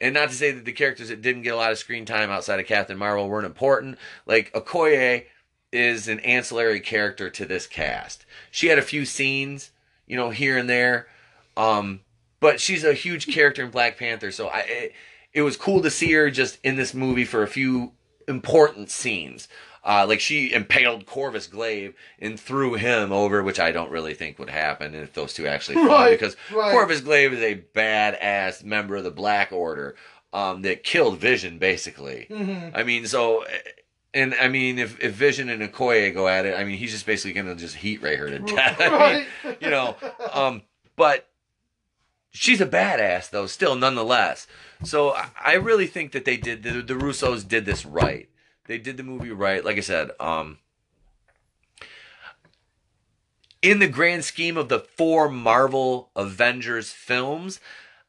[0.00, 2.30] And not to say that the characters that didn't get a lot of screen time
[2.30, 3.98] outside of Captain Marvel weren't important.
[4.24, 5.24] Like Okoye
[5.72, 8.24] is an ancillary character to this cast.
[8.50, 9.70] She had a few scenes,
[10.06, 11.06] you know, here and there,
[11.56, 12.00] um,
[12.40, 14.30] but she's a huge character in Black Panther.
[14.32, 14.92] So I, it,
[15.32, 17.92] it was cool to see her just in this movie for a few
[18.26, 19.46] important scenes.
[19.82, 24.38] Uh, like she impaled Corvus Glaive and threw him over, which I don't really think
[24.38, 26.70] would happen if those two actually fought, Right, because right.
[26.72, 29.96] Corvus Glaive is a badass member of the Black Order
[30.34, 32.26] um, that killed Vision, basically.
[32.28, 33.44] hmm I mean, so,
[34.12, 37.06] and I mean, if, if Vision and Okoye go at it, I mean, he's just
[37.06, 38.76] basically gonna just heat ray her to death.
[38.80, 39.96] I mean, you know,
[40.32, 40.62] um,
[40.96, 41.28] but
[42.30, 44.46] she's a badass though, still nonetheless.
[44.82, 48.28] So I, I really think that they did the, the Russos did this right.
[48.66, 49.64] They did the movie right.
[49.64, 50.58] Like I said, um,
[53.62, 57.60] in the grand scheme of the four Marvel Avengers films,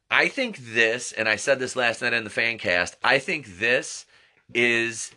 [0.10, 3.60] I think this, and I said this last night in the fan cast, I think
[3.60, 4.06] this
[4.54, 5.12] is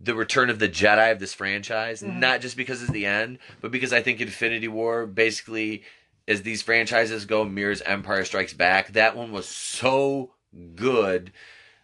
[0.00, 2.02] the return of the Jedi of this franchise.
[2.02, 2.18] Mhm.
[2.18, 5.82] Not just because it's the end, but because I think Infinity War basically,
[6.26, 8.92] as these franchises go, mirrors Empire Strikes Back.
[8.92, 10.34] That one was so
[10.74, 11.32] good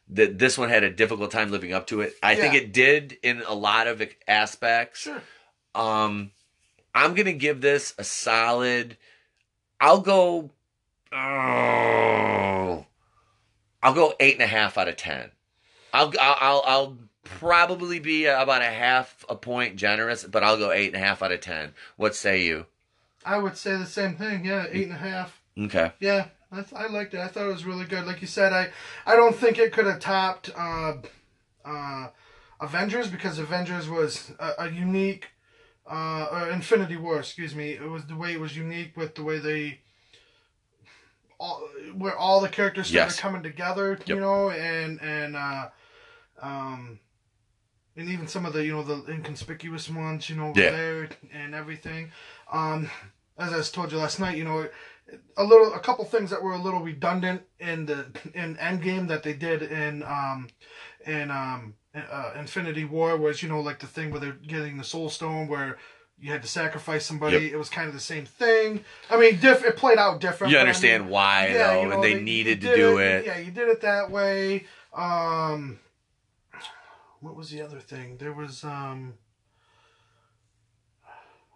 [0.08, 2.14] that this one had a difficult time living up to it.
[2.22, 5.00] I think it did in a lot of aspects.
[5.00, 5.22] Sure.
[5.74, 6.30] Um,
[6.94, 8.96] I'm gonna give this a solid.
[9.80, 10.50] I'll go.
[11.12, 12.86] Oh,
[13.82, 15.30] I'll go eight and a half out of ten.
[15.92, 20.70] I'll I'll I'll, I'll probably be about a half a point generous, but I'll go
[20.70, 21.74] eight and a half out of ten.
[21.96, 22.66] What say you?
[23.24, 24.44] I would say the same thing.
[24.44, 25.40] Yeah, eight and a half.
[25.58, 25.92] Okay.
[26.00, 27.20] Yeah, I, th- I liked it.
[27.20, 28.06] I thought it was really good.
[28.06, 28.70] Like you said, I
[29.06, 30.94] I don't think it could have topped uh,
[31.64, 32.08] uh,
[32.60, 35.28] Avengers because Avengers was a, a unique
[35.90, 37.18] uh, or Infinity War.
[37.18, 37.70] Excuse me.
[37.72, 39.80] It was the way it was unique with the way they.
[41.40, 43.20] All, where all the characters started Yes.
[43.20, 44.18] coming together, you Yep.
[44.22, 45.68] know, and and uh,
[46.40, 47.00] um,
[47.96, 50.70] and even some of the you know the inconspicuous ones, you know, Yeah.
[50.70, 52.10] there and everything.
[52.52, 52.90] Um,
[53.38, 54.68] as I told you last night, you know,
[55.36, 59.22] a little, a couple things that were a little redundant in the in Endgame that
[59.22, 60.48] they did in um,
[61.06, 64.84] in um, uh, Infinity War was you know like the thing where they're getting the
[64.84, 65.78] Soul Stone where.
[66.16, 67.50] You had to sacrifice somebody.
[67.50, 68.84] It was kind of the same thing.
[69.10, 70.52] I mean, diff- it played out different.
[70.52, 72.76] You but I understand mean, why yeah, though, you know, and they they- needed to
[72.76, 73.26] do it.
[73.26, 74.64] Yeah, you did it that way.
[74.96, 75.80] Um,
[77.24, 78.18] what was the other thing?
[78.18, 79.14] There was um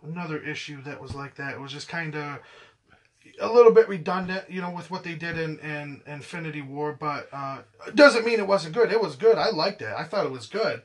[0.03, 1.55] another issue that was like that.
[1.55, 2.39] It was just kind of
[3.40, 7.28] a little bit redundant, you know, with what they did in, in Infinity War, but
[7.32, 7.59] uh,
[7.95, 8.90] doesn't mean it wasn't good.
[8.90, 9.36] It was good.
[9.36, 9.93] I liked it.
[9.95, 10.82] I thought it was good.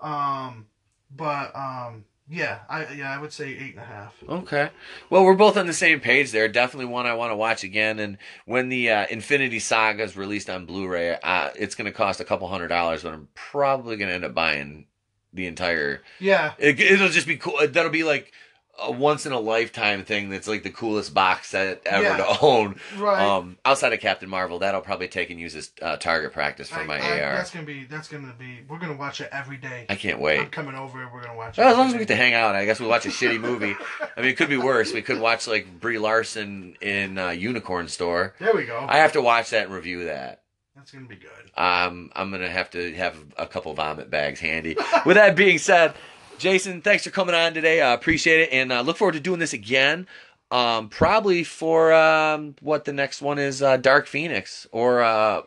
[0.00, 0.66] Um,
[1.14, 4.14] but um, yeah, I yeah, I would say eight and a half.
[4.28, 4.70] Okay.
[5.10, 6.48] Well, we're both on the same page there.
[6.48, 7.98] Definitely one I want to watch again.
[7.98, 12.20] And when the uh, Infinity Saga is released on Blu-ray, uh, it's going to cost
[12.20, 14.86] a couple hundred dollars, but I'm probably going to end up buying
[15.32, 16.02] the entire.
[16.20, 17.58] Yeah, It, it'll just be cool.
[17.68, 18.32] That'll be like
[18.82, 20.30] a once in a lifetime thing.
[20.30, 22.16] That's like the coolest box set ever Yeah.
[22.18, 22.76] to own.
[22.98, 23.20] right.
[23.20, 26.80] Um, outside of Captain Marvel, that'll probably take and use as uh, target practice for
[26.80, 27.34] I- my I- AR.
[27.36, 27.84] That's gonna be.
[27.84, 28.60] That's gonna be.
[28.68, 29.86] We're gonna watch it every day.
[29.88, 30.40] I can't wait.
[30.40, 31.08] I'm coming over.
[31.12, 31.60] We're gonna watch it.
[31.62, 33.40] Well, as long as we get to hang out, I guess we watch a shitty
[33.40, 33.74] movie.
[34.16, 34.92] I mean, it could be worse.
[34.92, 38.34] We could watch like Brie Larson in uh, Unicorn Store.
[38.38, 38.84] There we go.
[38.88, 40.40] I have to watch that and review that.
[40.74, 41.28] That's gonna be good.
[41.54, 44.74] Um, I'm gonna have to have a couple vomit bags handy.
[45.04, 45.94] With that being said,
[46.38, 47.80] Jason, thanks for coming on today.
[47.80, 50.06] I appreciate it, and uh, look forward to doing this again.
[50.50, 55.42] Um, probably for um, what the next one is, uh, Dark Phoenix or uh,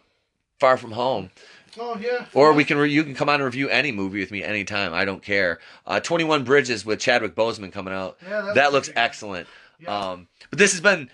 [0.60, 1.30] Far From Home.
[1.78, 2.26] Oh yeah.
[2.34, 4.94] Or we can re- you can come on and review any movie with me anytime.
[4.94, 5.60] I don't care.
[5.86, 8.18] Uh, Twenty One Bridges with Chadwick Boseman coming out.
[8.24, 9.48] Yeah, that that looks looks excellent.
[9.80, 10.12] Yeah.
[10.12, 11.10] Um, but this has been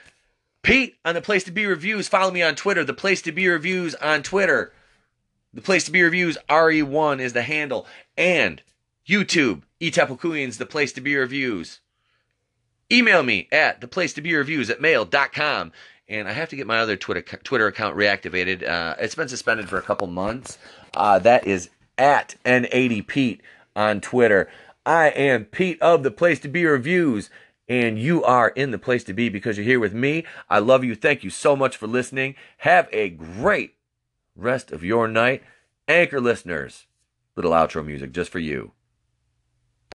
[0.62, 2.08] Pete on the Place to Be Reviews.
[2.08, 2.84] Follow me on Twitter.
[2.84, 4.72] The Place to Be Reviews on Twitter.
[5.54, 8.62] The Place to Be Reviews RE1 is the handle, and
[9.12, 11.82] YouTube Etapokuians The Place to Be Reviews.
[12.90, 15.74] Email me at the place to be reviews at mail.com.
[16.08, 18.66] And I have to get my other Twitter Twitter account reactivated.
[18.66, 20.58] Uh, it's been suspended for a couple months.
[20.96, 23.40] Uh, that is at N80Pete
[23.76, 24.50] on Twitter.
[24.86, 27.30] I am Pete of the Place to Be Reviews,
[27.68, 30.26] and you are in the place to be because you're here with me.
[30.50, 30.96] I love you.
[30.96, 32.36] Thank you so much for listening.
[32.60, 33.76] Have a great
[34.38, 35.44] rest of your night.
[35.88, 36.88] Anchor listeners,
[37.36, 38.72] little outro music just for you.